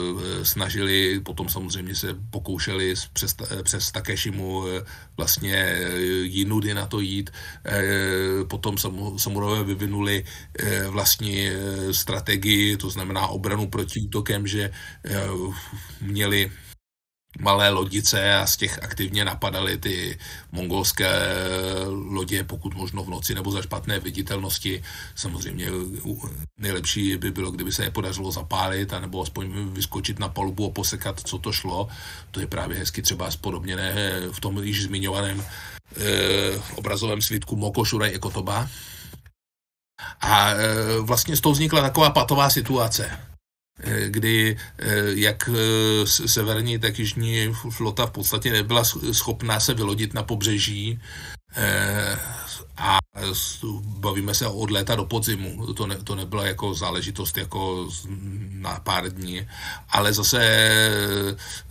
snažili, 0.43 1.21
potom 1.21 1.49
samozřejmě 1.49 1.95
se 1.95 2.17
pokoušeli 2.31 2.95
přes, 3.13 3.37
přes 3.63 3.91
Takeshimu 3.93 4.65
vlastně 5.17 5.79
jinudy 6.23 6.75
na 6.75 6.87
to 6.87 7.01
jít. 7.01 7.31
Potom 8.49 8.77
samurové 9.17 9.65
vyvinuli 9.65 10.25
vlastní 10.89 11.49
strategii, 11.93 12.77
to 12.77 12.91
znamená 12.91 13.27
obranu 13.27 13.69
proti 13.69 14.01
útokem, 14.01 14.47
že 14.47 14.71
měli 16.01 16.53
malé 17.39 17.69
lodice 17.69 18.35
a 18.35 18.47
z 18.47 18.57
těch 18.57 18.83
aktivně 18.83 19.25
napadaly 19.25 19.79
ty 19.79 20.19
mongolské 20.53 21.11
lodě, 21.87 22.45
pokud 22.45 22.75
možno 22.75 23.05
v 23.05 23.09
noci 23.09 23.35
nebo 23.35 23.51
za 23.51 23.63
špatné 23.63 23.99
viditelnosti. 23.99 24.83
Samozřejmě 25.15 25.67
nejlepší 26.59 27.17
by 27.17 27.31
bylo, 27.31 27.51
kdyby 27.51 27.73
se 27.73 27.85
je 27.85 27.91
podařilo 27.91 28.33
zapálit, 28.33 28.93
anebo 28.93 29.23
aspoň 29.23 29.69
vyskočit 29.73 30.19
na 30.19 30.29
palubu 30.29 30.67
a 30.67 30.71
posekat, 30.71 31.21
co 31.25 31.39
to 31.39 31.53
šlo. 31.53 31.89
To 32.31 32.41
je 32.41 32.47
právě 32.47 32.79
hezky 32.79 33.03
třeba 33.03 33.31
spodobněné 33.31 33.95
v 34.33 34.41
tom 34.41 34.63
již 34.63 34.83
zmiňovaném 34.83 35.45
eh, 35.97 36.61
obrazovém 36.75 37.23
svítku 37.23 37.57
Moko 37.57 37.83
Ekotoba. 38.03 38.69
A 40.21 40.51
eh, 40.51 40.57
vlastně 41.01 41.37
z 41.37 41.41
toho 41.41 41.53
vznikla 41.53 41.81
taková 41.81 42.11
patová 42.11 42.51
situace 42.51 43.11
Eh, 43.11 43.40
kdy 44.07 44.57
eh, 44.79 44.87
jak 45.15 45.49
eh, 45.53 46.07
severní, 46.07 46.79
tak 46.79 46.99
jižní 46.99 47.55
flota 47.71 48.07
v 48.07 48.11
podstatě 48.11 48.53
nebyla 48.53 48.85
schopná 49.13 49.61
se 49.61 49.75
vylodit 49.75 50.15
na 50.15 50.23
pobřeží 50.23 51.01
a 52.77 52.99
bavíme 53.83 54.35
se 54.35 54.47
od 54.47 54.71
léta 54.71 54.95
do 54.95 55.05
podzimu. 55.05 55.75
To, 55.75 55.87
ne, 55.87 55.97
to 56.05 56.15
nebyla 56.15 56.47
jako 56.47 56.75
záležitost 56.75 57.37
jako 57.37 57.89
na 58.51 58.81
pár 58.81 59.13
dní, 59.13 59.49
ale 59.89 60.13
zase 60.13 60.41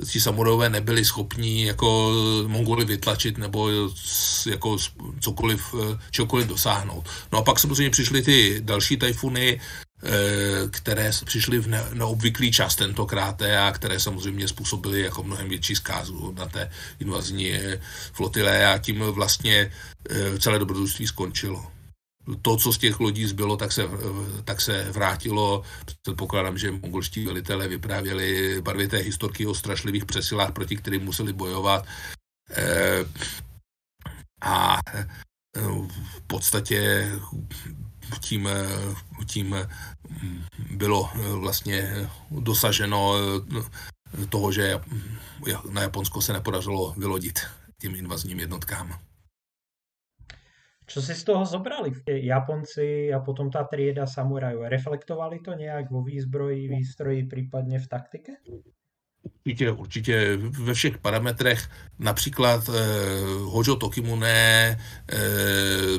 ti 0.05 0.21
samurové 0.21 0.69
nebyli 0.69 1.05
schopni 1.05 1.65
jako 1.65 2.13
Mongoly 2.47 2.85
vytlačit 2.85 3.37
nebo 3.37 3.69
jako 4.49 4.77
cokoliv, 5.19 5.75
čokoliv 6.11 6.47
dosáhnout. 6.47 7.05
No 7.31 7.39
a 7.39 7.41
pak 7.41 7.59
samozřejmě 7.59 7.89
přišly 7.89 8.21
ty 8.21 8.61
další 8.63 8.97
tajfuny, 8.97 9.59
Eh, 9.59 9.88
které 10.71 11.11
přišly 11.25 11.59
v 11.59 11.67
neobvyklý 11.93 12.51
čas 12.51 12.75
tentokrát 12.75 13.41
a 13.41 13.71
které 13.71 13.99
samozřejmě 13.99 14.47
způsobily 14.47 15.01
jako 15.01 15.23
mnohem 15.23 15.49
větší 15.49 15.75
zkázu 15.75 16.31
na 16.31 16.45
té 16.45 16.71
invazní 16.99 17.53
eh, 17.53 17.81
flotile 18.13 18.73
a 18.73 18.77
tím 18.77 18.99
vlastně 18.99 19.71
eh, 20.09 20.39
celé 20.39 20.59
dobrodružství 20.59 21.07
skončilo. 21.07 21.71
To, 22.41 22.57
co 22.57 22.73
z 22.73 22.77
těch 22.77 22.99
lodí 22.99 23.25
zbylo, 23.25 23.57
tak 23.57 23.71
se, 23.71 23.83
tak 24.43 24.61
se 24.61 24.91
vrátilo. 24.91 25.63
Předpokládám, 26.01 26.57
že 26.57 26.71
mongolští 26.71 27.25
velitelé 27.25 27.67
vyprávěli 27.67 28.61
barvité 28.61 28.97
historky 28.97 29.45
o 29.45 29.53
strašlivých 29.53 30.05
přesilách, 30.05 30.51
proti 30.51 30.75
kterým 30.75 31.03
museli 31.03 31.33
bojovat. 31.33 31.85
A 34.41 34.79
v 35.55 36.21
podstatě 36.27 37.11
tím, 38.21 38.49
tím 39.25 39.55
bylo 40.71 41.09
vlastně 41.39 42.07
dosaženo 42.31 43.13
toho, 44.29 44.51
že 44.51 44.79
na 45.71 45.81
Japonsko 45.81 46.21
se 46.21 46.33
nepodařilo 46.33 46.93
vylodit 46.97 47.39
těm 47.81 47.95
invazním 47.95 48.39
jednotkám. 48.39 48.99
Co 50.87 51.01
si 51.01 51.15
z 51.15 51.23
toho 51.23 51.45
zobrali 51.45 51.91
Japonci 52.07 53.13
a 53.13 53.19
potom 53.19 53.51
ta 53.51 53.63
trieda 53.63 54.07
samurajů? 54.07 54.61
Reflektovali 54.61 55.39
to 55.39 55.53
nějak 55.53 55.91
vo 55.91 56.03
výzbroji, 56.03 56.67
výstroji, 56.67 57.25
případně 57.25 57.79
v 57.79 57.87
taktike? 57.87 58.31
Určitě, 59.23 59.71
určitě 59.71 60.37
ve 60.37 60.73
všech 60.73 60.97
parametrech. 60.97 61.69
Například 61.99 62.69
eh, 62.69 62.73
Hojo 63.43 63.75
Tokimune 63.75 64.77
eh, 65.09 65.17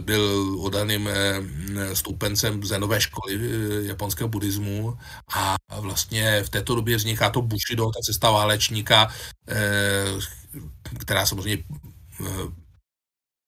byl 0.01 0.57
odaným 0.61 1.09
eh, 1.09 1.97
stoupencem 1.97 2.65
zenové 2.65 3.01
školy 3.01 3.35
eh, 3.37 3.87
japonského 3.87 4.29
buddhismu 4.29 4.99
a 5.35 5.57
vlastně 5.81 6.43
v 6.43 6.49
této 6.51 6.75
době 6.75 6.97
vzniká 6.97 7.31
to 7.31 7.43
Bushido, 7.43 7.87
ta 7.87 8.01
cesta 8.03 8.31
válečníka, 8.31 9.09
eh, 9.49 10.05
která 10.99 11.27
samozřejmě 11.27 11.65
eh, 12.25 12.27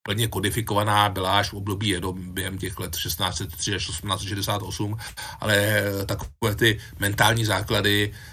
plně 0.08 0.28
kodifikovaná 0.28 1.08
byla 1.08 1.38
až 1.38 1.50
v 1.52 1.54
období 1.56 1.96
Edo 1.96 2.12
během 2.12 2.58
těch 2.58 2.78
let 2.78 2.96
1603 2.96 3.74
až 3.74 3.86
1868, 3.86 4.96
ale 5.40 5.82
takové 6.06 6.54
ty 6.56 6.80
mentální 6.98 7.44
základy 7.44 8.12
eh, 8.14 8.31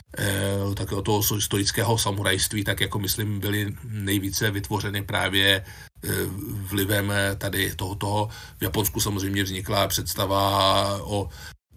takového 0.75 1.01
toho 1.01 1.21
historického 1.35 1.97
samurajství, 1.97 2.63
tak 2.63 2.81
jako 2.81 2.99
myslím, 2.99 3.39
byly 3.39 3.75
nejvíce 3.83 4.51
vytvořeny 4.51 5.03
právě 5.03 5.65
eh, 6.03 6.09
vlivem 6.51 7.13
tady 7.37 7.75
toho, 7.75 7.95
toho. 7.95 8.29
V 8.59 8.63
Japonsku 8.63 8.99
samozřejmě 8.99 9.43
vznikla 9.43 9.87
představa 9.87 11.03
o 11.03 11.29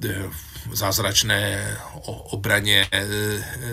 Eh, 0.04 0.30
zázračné 0.72 1.76
obraně 2.04 2.88
eh, 2.92 3.06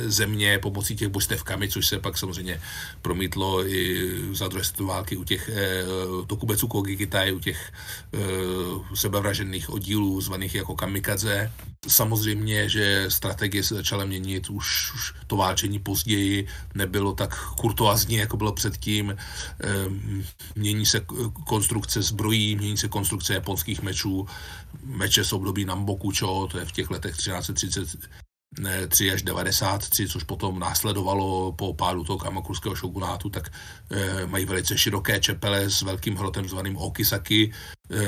země 0.06 0.60
pomocí 0.60 0.96
těch 0.96 1.08
božstev 1.08 1.44
Kami, 1.44 1.70
což 1.70 1.88
se 1.88 2.00
pak 2.00 2.18
samozřejmě 2.18 2.62
promítlo 3.02 3.68
i 3.68 4.10
za 4.32 4.48
druhé 4.48 4.64
světové 4.64 4.94
války 4.94 5.18
u 5.18 5.24
těch 5.24 5.50
eh, 5.50 5.84
Tokubetsu 6.28 6.68
Kogikitai, 6.68 7.32
u 7.32 7.40
těch 7.40 7.72
sebevražených 8.94 9.70
oddílů 9.70 10.22
zvaných 10.22 10.56
jako 10.56 10.76
kamikadze. 10.76 11.52
Samozřejmě, 11.88 12.70
že 12.70 13.06
strategie 13.10 13.64
se 13.64 13.76
začala 13.76 14.06
měnit, 14.06 14.50
už, 14.50 14.94
už 14.94 15.14
to 15.28 15.38
válčení 15.38 15.80
později 15.80 16.48
nebylo 16.76 17.14
tak 17.14 17.46
kurtoazní, 17.56 18.16
jako 18.16 18.38
bylo 18.38 18.54
předtím. 18.54 19.16
Mění 20.56 20.86
se 20.86 21.06
konstrukce 21.48 22.02
zbrojí, 22.02 22.56
mění 22.56 22.78
se 22.78 22.88
konstrukce 22.88 23.34
japonských 23.34 23.82
mečů, 23.82 24.28
meče 24.84 25.24
z 25.24 25.34
období 25.34 25.66
Nambokucho, 25.66 26.48
to 26.52 26.58
je 26.60 26.66
v 26.66 26.72
těch 26.72 26.90
letech 26.90 27.16
1333 28.56 29.12
až 29.12 29.22
93, 29.22 30.08
což 30.08 30.24
potom 30.24 30.60
následovalo 30.60 31.52
po 31.52 31.74
pádu 31.74 32.04
toho 32.04 32.20
kamakurského 32.20 32.76
šogunátu, 32.76 33.30
tak 33.30 33.52
e, 33.92 34.26
mají 34.26 34.46
velice 34.46 34.78
široké 34.78 35.20
čepele 35.20 35.70
s 35.70 35.82
velkým 35.82 36.16
hrotem 36.16 36.50
zvaným 36.50 36.78
Okisaki, 36.78 37.52
e, 37.92 38.00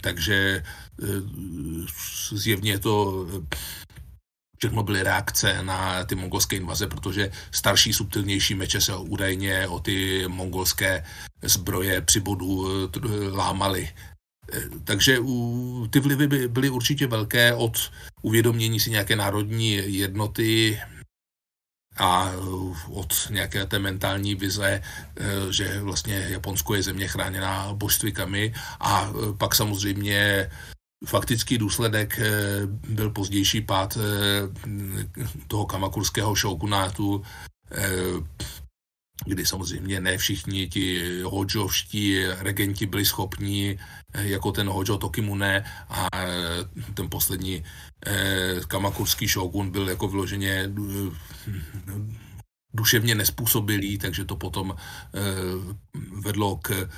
takže 0.00 0.34
e, 0.34 0.62
zjevně 2.32 2.78
to 2.78 3.26
všechno 4.58 4.82
byly 4.82 5.02
reakce 5.02 5.62
na 5.62 6.04
ty 6.04 6.14
mongolské 6.14 6.56
invaze, 6.56 6.86
protože 6.86 7.30
starší, 7.50 7.92
subtilnější 7.92 8.54
meče 8.54 8.80
se 8.80 8.96
údajně 8.96 9.68
o 9.68 9.80
ty 9.80 10.24
mongolské 10.28 11.04
zbroje 11.42 12.00
při 12.00 12.20
bodu 12.20 12.66
lámaly. 13.32 13.88
Takže 14.84 15.18
ty 15.90 16.00
vlivy 16.00 16.26
by 16.28 16.48
byly 16.48 16.70
určitě 16.70 17.06
velké 17.06 17.54
od 17.54 17.90
uvědomění 18.22 18.80
si 18.80 18.90
nějaké 18.90 19.16
národní 19.16 19.96
jednoty 19.98 20.80
a 21.96 22.32
od 22.90 23.30
nějaké 23.30 23.66
té 23.66 23.78
mentální 23.78 24.34
vize, 24.34 24.82
eh, 25.16 25.52
že 25.52 25.80
vlastně 25.80 26.26
Japonsko 26.28 26.74
je 26.74 26.82
země 26.82 27.08
chráněná 27.08 27.72
božstvykami. 27.74 28.54
A 28.80 29.10
eh, 29.10 29.32
pak 29.32 29.54
samozřejmě 29.54 30.50
faktický 31.06 31.58
důsledek 31.58 32.18
eh, 32.18 32.32
byl 32.88 33.10
pozdější 33.10 33.60
pád 33.60 33.98
toho 35.48 35.66
kamakurského 35.66 36.34
šoukunátu, 36.34 37.22
kdy 39.26 39.46
samozřejmě 39.46 40.00
ne 40.00 40.18
všichni 40.18 40.68
ti 40.68 41.20
hodžovští 41.22 42.26
regenti 42.26 42.86
byli 42.86 43.04
schopni, 43.04 43.78
eh, 44.14 44.28
jako 44.28 44.52
ten 44.52 44.68
Hojo 44.68 44.98
Tokimune 44.98 45.64
a 45.88 46.08
eh, 46.14 46.28
ten 46.94 47.10
poslední 47.10 47.64
eh, 48.06 48.60
kamakurský 48.66 49.28
šogun 49.28 49.70
byl 49.70 49.88
jako 49.88 50.08
vyloženě 50.08 50.70
duševně 52.74 53.14
nespůsobilý, 53.14 53.98
takže 53.98 54.24
to 54.24 54.36
potom 54.36 54.76
vedlo 56.22 56.56
k 56.56 56.88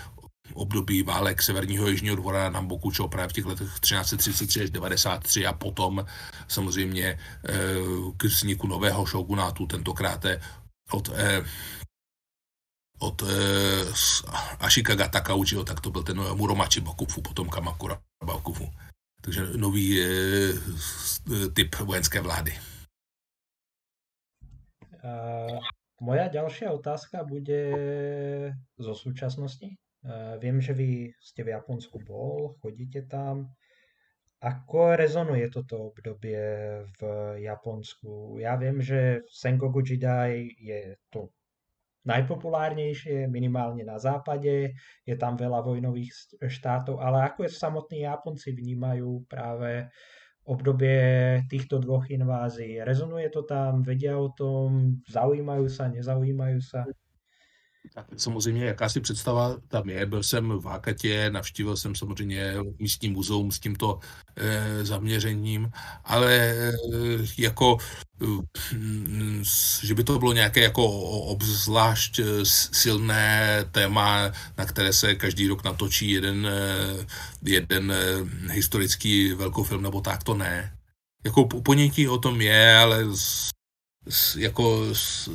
období 0.54 1.02
válek 1.02 1.42
Severního 1.42 1.88
Jižního 1.88 2.16
dvora 2.16 2.50
na 2.50 2.62
Bokučo 2.62 3.08
právě 3.08 3.28
v 3.28 3.32
těch 3.32 3.44
letech 3.44 3.80
1333 3.80 4.62
až 4.62 4.70
93 4.70 5.46
a 5.46 5.52
potom 5.52 6.04
samozřejmě 6.48 7.18
k 8.16 8.24
vzniku 8.24 8.66
nového 8.66 9.06
šogunátu, 9.06 9.66
tentokrát 9.66 10.24
od 10.90 11.10
od 12.98 13.22
eh, 13.22 13.84
Ashikaga 14.60 15.08
Takaučiho, 15.08 15.64
tak 15.64 15.80
to 15.80 15.90
byl 15.90 16.02
ten 16.02 16.16
Muromachi 16.16 16.80
Bakufu, 16.80 17.22
potom 17.22 17.48
Kamakura 17.48 18.00
Bakufu. 18.24 18.70
Takže 19.20 19.56
nový 19.56 20.00
eh, 20.00 20.52
typ 21.52 21.76
vojenské 21.76 22.20
vlády. 22.20 22.52
Uh, 25.06 25.62
moja 26.02 26.26
ďalšia 26.26 26.74
otázka 26.74 27.22
bude 27.22 27.70
zo 28.74 28.90
súčasnosti. 28.90 29.78
Uh, 30.02 30.34
viem, 30.42 30.58
že 30.58 30.74
vy 30.74 31.14
ste 31.22 31.46
v 31.46 31.54
Japonsku 31.54 32.02
bol, 32.02 32.58
chodíte 32.58 33.06
tam. 33.06 33.54
Ako 34.42 34.98
rezonuje 34.98 35.46
toto 35.46 35.94
obdobie 35.94 36.42
v 36.98 37.00
Japonsku? 37.38 38.42
Ja 38.42 38.58
viem, 38.58 38.82
že 38.82 39.22
Sengoku 39.30 39.78
Jidai 39.86 40.50
je 40.58 40.98
to 41.14 41.30
najpopulárnejšie, 42.06 43.26
minimálne 43.26 43.82
na 43.82 43.98
západe, 43.98 44.72
je 45.02 45.14
tam 45.18 45.34
veľa 45.34 45.60
vojnových 45.66 46.38
štátov, 46.46 47.02
ale 47.02 47.26
ako 47.26 47.44
je 47.44 47.50
samotní 47.50 47.98
Japonci 48.06 48.54
vnímajú 48.54 49.26
práve 49.26 49.90
obdobie 50.46 51.42
týchto 51.50 51.82
dvoch 51.82 52.06
invázií. 52.06 52.78
Rezonuje 52.78 53.26
to 53.34 53.42
tam, 53.42 53.82
vedia 53.82 54.14
o 54.14 54.30
tom, 54.30 55.02
zaujímajú 55.10 55.66
sa, 55.66 55.90
nezaujímajú 55.90 56.60
sa? 56.62 56.86
Samozřejmě 58.16 58.64
jakási 58.64 59.00
představa 59.00 59.56
tam 59.68 59.88
je. 59.88 60.06
Byl 60.06 60.22
jsem 60.22 60.48
v 60.48 60.64
Hákatě, 60.64 61.30
navštívil 61.30 61.76
jsem 61.76 61.94
samozřejmě 61.94 62.54
místní 62.78 63.08
muzeum 63.08 63.52
s 63.52 63.58
tímto 63.58 63.98
e, 64.36 64.84
zaměřením, 64.84 65.70
ale 66.04 66.34
e, 66.34 66.72
jako 67.38 67.76
e, 68.22 68.26
že 69.82 69.94
by 69.94 70.04
to 70.04 70.18
bylo 70.18 70.32
nějaké 70.32 70.60
jako 70.60 70.86
obzvlášť 71.20 72.20
silné 72.72 73.64
téma, 73.70 74.32
na 74.58 74.64
které 74.64 74.92
se 74.92 75.14
každý 75.14 75.48
rok 75.48 75.64
natočí 75.64 76.10
jeden, 76.10 76.48
jeden 77.42 77.92
historický 78.50 79.32
velkofilm 79.32 79.82
nebo 79.82 80.00
tak, 80.00 80.24
to 80.24 80.34
ne. 80.34 80.76
Jako 81.24 81.44
ponětí 81.44 82.08
o 82.08 82.18
tom 82.18 82.40
je, 82.40 82.76
ale 82.76 83.04
s, 84.08 84.36
jako 84.36 84.94
s, 84.94 85.28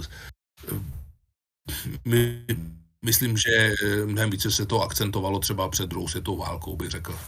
my, 2.05 2.45
myslím, 3.05 3.37
že 3.37 3.73
eh, 3.83 4.05
mnohem 4.05 4.29
více 4.29 4.51
se 4.51 4.65
to 4.65 4.81
akcentovalo 4.81 5.39
třeba 5.39 5.69
před 5.69 5.89
druhou 5.89 6.07
světovou 6.07 6.37
válkou, 6.37 6.75
bych 6.75 6.89
řekl. 6.89 7.19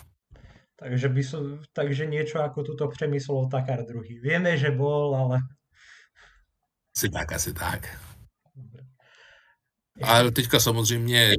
Takže, 0.75 1.09
by 1.09 1.23
so, 1.23 1.57
takže 1.73 2.05
niečo 2.05 2.43
ako 2.43 2.63
toto 2.63 2.91
přemyslel 2.91 3.47
Takar 3.47 3.87
druhý. 3.87 4.19
Vieme, 4.19 4.57
že 4.57 4.67
bol, 4.67 5.15
ale... 5.15 5.39
Asi 6.91 7.09
tak, 7.09 7.31
asi 7.31 7.53
tak. 7.53 7.87
Ale 10.01 10.31
teďka 10.31 10.59
samozřejmě 10.59 11.33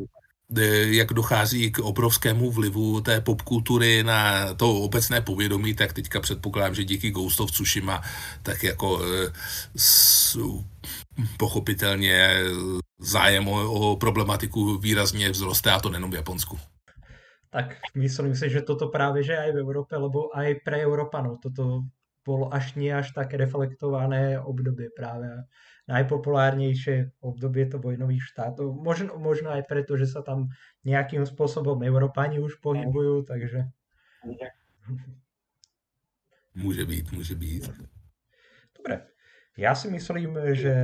jak 0.86 1.12
dochází 1.12 1.70
k 1.70 1.78
obrovskému 1.78 2.50
vlivu 2.50 3.00
té 3.00 3.20
popkultury 3.20 4.04
na 4.04 4.54
to 4.54 4.80
obecné 4.80 5.20
povědomí, 5.20 5.74
tak 5.74 5.92
teďka 5.92 6.20
předpokládám, 6.20 6.74
že 6.74 6.84
díky 6.84 7.10
Ghost 7.10 7.40
of 7.40 7.50
Tsushima 7.50 8.02
tak 8.42 8.62
jako 8.62 9.00
eh, 9.04 9.32
pochopitelně 11.38 12.30
zájem 12.98 13.48
o, 13.48 13.72
o 13.72 13.96
problematiku 13.96 14.78
výrazně 14.78 15.32
vzroste 15.32 15.70
a 15.70 15.80
to 15.80 15.90
nejenom 15.90 16.10
v 16.10 16.14
Japonsku. 16.14 16.58
Tak 17.50 17.78
myslím 17.94 18.34
si, 18.34 18.50
že 18.50 18.62
toto 18.62 18.88
právě 18.88 19.22
že 19.22 19.38
aj 19.38 19.52
v 19.52 19.58
Európe, 19.58 19.96
lebo 19.96 20.36
aj 20.36 20.58
pre 20.64 20.82
Európanov 20.82 21.38
toto 21.38 21.86
bolo 22.26 22.54
až 22.54 22.74
nie 22.74 22.90
až 22.90 23.12
tak 23.12 23.30
reflektované 23.34 24.40
obdobie 24.40 24.90
práve 24.90 25.28
najpopulárnejšie 25.84 27.20
obdobie 27.20 27.68
to 27.68 27.76
vojnových 27.78 28.24
štátov. 28.24 28.72
Možno, 28.72 29.20
možno 29.20 29.52
aj 29.52 29.68
preto, 29.68 30.00
že 30.00 30.08
sa 30.08 30.24
tam 30.24 30.48
nejakým 30.82 31.28
spôsobom 31.28 31.84
Európani 31.84 32.40
už 32.40 32.56
pohybujú, 32.64 33.22
takže... 33.28 33.68
Může 36.54 36.84
být, 36.84 37.12
může 37.12 37.34
být. 37.34 37.70
Dobre. 38.78 39.13
Já 39.56 39.74
si 39.74 39.90
myslím, 39.90 40.38
že 40.52 40.74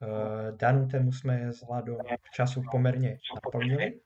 uh, 0.00 0.56
danú 0.56 0.86
tému 0.88 1.12
sme 1.12 1.48
vzhľadom 1.56 2.04
času 2.36 2.60
pomerne 2.68 3.16
naplnili. 3.34 3.96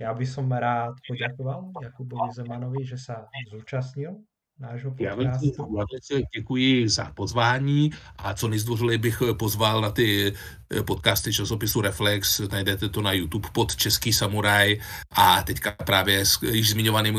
Ja 0.00 0.10
by 0.14 0.26
som 0.26 0.50
rád 0.50 0.98
poďakoval 1.04 1.70
Jakubovi 1.82 2.32
Zemanovi, 2.32 2.82
že 2.82 2.98
sa 2.98 3.28
zúčastnil 3.52 4.18
nášho 4.58 4.94
Já 4.98 5.14
velice, 5.14 5.46
já 5.58 5.84
velice 5.90 6.28
děkuji 6.36 6.88
za 6.88 7.04
pozvání 7.04 7.90
a 8.18 8.34
co 8.34 8.48
nezdvořili 8.48 8.98
bych 8.98 9.22
pozval 9.38 9.80
na 9.80 9.90
ty 9.90 10.34
eh, 10.70 10.82
podcasty 10.82 11.32
časopisu 11.32 11.80
Reflex, 11.80 12.40
najdete 12.40 12.88
to 12.88 13.02
na 13.02 13.12
YouTube 13.12 13.48
pod 13.52 13.76
Český 13.76 14.12
samuraj. 14.12 14.80
A 15.10 15.42
teďka 15.42 15.70
právě 15.70 16.26
s 16.26 16.42
již 16.42 16.70
zmiňovaným 16.70 17.18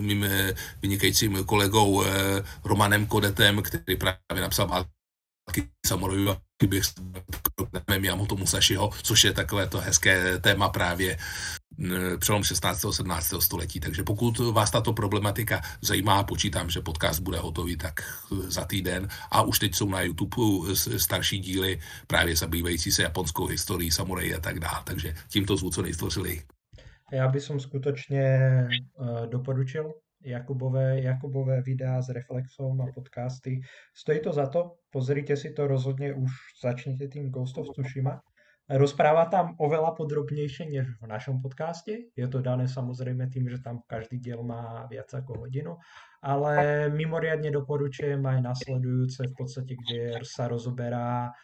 mým 0.00 0.26
vynikajícím 0.82 1.44
kolegou 1.44 2.04
Romanem 2.64 3.06
Kodetem, 3.06 3.62
který 3.62 3.96
právě 3.96 4.42
napsal 4.42 4.86
války 5.46 5.68
samurajů 5.86 6.30
a 6.30 6.36
s 7.88 7.98
Miyamoto 7.98 8.36
Musashiho, 8.36 8.90
což 9.02 9.24
je 9.24 9.32
takové 9.32 9.66
to 9.66 9.78
hezké 9.78 10.38
téma 10.38 10.68
právě 10.68 11.18
přelom 12.18 12.44
16. 12.44 12.84
a 12.84 12.92
17. 12.92 13.34
století. 13.40 13.80
Takže 13.80 14.02
pokud 14.02 14.38
vás 14.38 14.70
tato 14.70 14.92
problematika 14.92 15.60
zajímá, 15.80 16.22
počítám, 16.24 16.70
že 16.70 16.80
podcast 16.80 17.20
bude 17.20 17.38
hotový 17.38 17.76
tak 17.76 18.00
za 18.30 18.64
týden 18.64 19.08
a 19.30 19.42
už 19.42 19.58
teď 19.58 19.74
jsou 19.74 19.88
na 19.88 20.02
YouTube 20.02 20.36
starší 20.96 21.38
díly 21.38 21.80
právě 22.06 22.36
zabývající 22.36 22.92
se 22.92 23.02
japonskou 23.02 23.46
historií, 23.46 23.90
samurají 23.90 24.34
a 24.34 24.40
tak 24.40 24.60
dále. 24.60 24.82
Takže 24.84 25.14
tímto 25.28 25.56
zvu 25.56 25.70
co 25.70 25.82
nejstvořili. 25.82 26.42
Já 27.12 27.28
bych 27.28 27.42
som 27.44 27.60
skutočne 27.60 28.24
uh, 28.96 29.28
doporučil 29.28 29.92
Jakubové, 30.24 31.00
Jakubové 31.00 31.62
videa 31.62 32.02
s 32.02 32.08
reflexom 32.08 32.80
a 32.80 32.86
podcasty. 32.94 33.60
Stojí 33.94 34.20
to 34.20 34.32
za 34.32 34.46
to, 34.46 34.76
pozrite 34.90 35.36
si 35.36 35.52
to 35.52 35.66
rozhodne, 35.66 36.14
už 36.14 36.30
začnete 36.62 37.08
tým 37.08 37.30
Ghost 37.30 37.58
of 37.58 37.68
Tsushima 37.74 38.22
Rozpráva 38.70 39.26
tam 39.26 39.58
oveľa 39.58 39.92
podrobnejšie 39.98 40.70
než 40.70 40.86
v 41.02 41.04
našom 41.04 41.42
podcaste. 41.42 42.14
Je 42.14 42.26
to 42.30 42.38
dané 42.38 42.70
samozrejme 42.70 43.26
tým, 43.26 43.50
že 43.50 43.58
tam 43.58 43.82
každý 43.84 44.22
diel 44.22 44.46
má 44.46 44.86
viac 44.86 45.10
ako 45.10 45.44
hodinu, 45.44 45.82
ale 46.22 46.86
mimoriadne 46.88 47.50
doporučujem 47.50 48.22
aj 48.22 48.38
nasledujúce 48.38 49.28
v 49.28 49.34
podstate, 49.34 49.74
kde 49.74 50.22
sa 50.22 50.46
rozoberá 50.46 51.34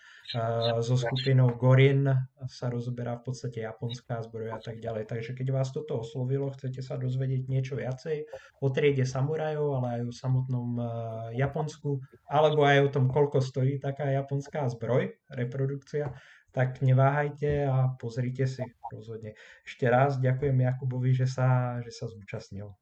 so 0.84 0.96
skupinou 0.96 1.56
Gorin, 1.56 2.04
sa 2.48 2.68
rozoberá 2.68 3.16
v 3.16 3.32
podstate 3.32 3.64
japonská 3.64 4.20
zbroja 4.28 4.56
a 4.56 4.60
tak 4.60 4.84
ďalej. 4.84 5.08
Takže 5.08 5.32
keď 5.32 5.46
vás 5.56 5.72
toto 5.72 6.04
oslovilo, 6.04 6.52
chcete 6.52 6.84
sa 6.84 7.00
dozvedieť 7.00 7.48
niečo 7.48 7.80
viacej 7.80 8.28
o 8.60 8.68
triede 8.68 9.08
samurajov, 9.08 9.80
ale 9.80 9.88
aj 9.88 10.02
o 10.04 10.12
samotnom 10.12 10.68
uh, 10.76 10.86
Japonsku, 11.32 12.04
alebo 12.28 12.68
aj 12.68 12.78
o 12.84 12.92
tom, 12.92 13.08
koľko 13.08 13.40
stojí 13.40 13.80
taká 13.80 14.12
japonská 14.12 14.68
zbroj, 14.68 15.16
reprodukcia, 15.32 16.12
tak 16.52 16.84
neváhajte 16.84 17.64
a 17.64 17.96
pozrite 17.96 18.44
si 18.44 18.64
rozhodne. 18.92 19.32
Ešte 19.64 19.88
raz 19.88 20.20
ďakujem 20.20 20.60
Jakubovi, 20.60 21.16
že 21.16 21.24
sa, 21.24 21.80
že 21.80 21.92
sa 21.92 22.04
zúčastnil. 22.04 22.72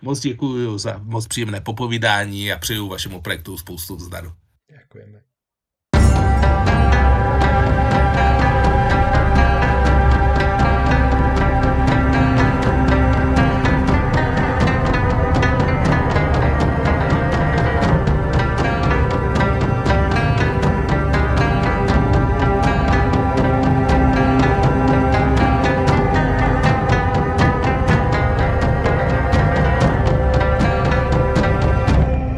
Moc 0.00 0.20
děkuji 0.20 0.78
za 0.78 0.98
moc 0.98 1.26
příjemné 1.26 1.60
popovídání 1.60 2.52
a 2.52 2.58
přeju 2.58 2.88
vašemu 2.88 3.20
projektu 3.20 3.58
spoustu 3.58 3.98
zdaru. 3.98 4.32
Ďakujeme. 4.70 5.31